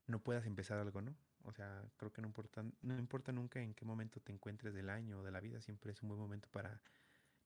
no 0.07 0.23
puedas 0.23 0.47
empezar 0.47 0.79
algo, 0.79 1.03
¿no? 1.03 1.17
O 1.45 1.53
sea, 1.53 1.85
creo 1.97 2.13
que 2.13 2.23
no 2.23 2.29
importa, 2.29 2.65
no 2.83 2.99
importa 2.99 3.33
nunca 3.33 3.61
en 3.63 3.75
qué 3.75 3.85
momento 3.85 4.21
te 4.21 4.33
encuentres 4.33 4.75
del 4.75 4.91
año 4.91 5.21
o 5.21 5.25
de 5.25 5.31
la 5.33 5.41
vida, 5.41 5.61
siempre 5.63 5.93
es 5.93 6.03
un 6.03 6.09
buen 6.11 6.21
momento 6.21 6.49
para 6.51 6.83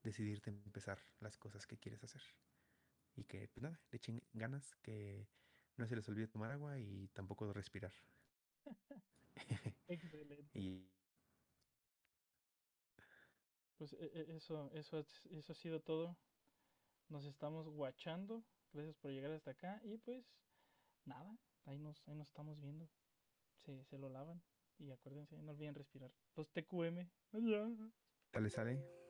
decidirte 0.02 0.50
empezar 0.50 0.98
las 1.20 1.38
cosas 1.38 1.66
que 1.66 1.78
quieres 1.78 2.04
hacer. 2.04 2.22
Y 3.16 3.24
que, 3.24 3.48
pues 3.48 3.62
nada, 3.62 3.80
le 3.90 3.96
echen 3.98 4.22
ganas, 4.32 4.76
que 4.82 5.28
no 5.76 5.86
se 5.86 5.96
les 5.96 6.08
olvide 6.08 6.28
tomar 6.28 6.50
agua 6.52 6.78
y 6.78 7.08
tampoco 7.08 7.52
respirar. 7.52 7.92
Excelente. 9.94 10.58
y 10.58 10.88
Pues 13.76 13.92
e- 13.94 14.10
e- 14.14 14.36
eso, 14.36 14.70
eso, 14.74 14.98
es- 15.00 15.26
eso 15.26 15.52
ha 15.52 15.56
sido 15.56 15.80
todo. 15.80 16.16
Nos 17.08 17.24
estamos 17.24 17.68
guachando. 17.68 18.44
Gracias 18.72 18.96
por 18.96 19.10
llegar 19.10 19.32
hasta 19.32 19.50
acá. 19.50 19.80
Y 19.84 19.98
pues 19.98 20.24
nada, 21.04 21.36
ahí 21.64 21.78
nos, 21.78 22.06
ahí 22.08 22.14
nos 22.14 22.28
estamos 22.28 22.60
viendo. 22.60 22.88
Se, 23.64 23.84
se 23.84 23.98
lo 23.98 24.08
lavan. 24.08 24.42
Y 24.78 24.90
acuérdense, 24.90 25.36
no 25.42 25.52
olviden 25.52 25.74
respirar. 25.74 26.12
Los 26.36 26.48
TQM. 26.52 27.10
Adiós. 27.32 27.78
sale, 28.32 28.50
sale. 28.50 29.01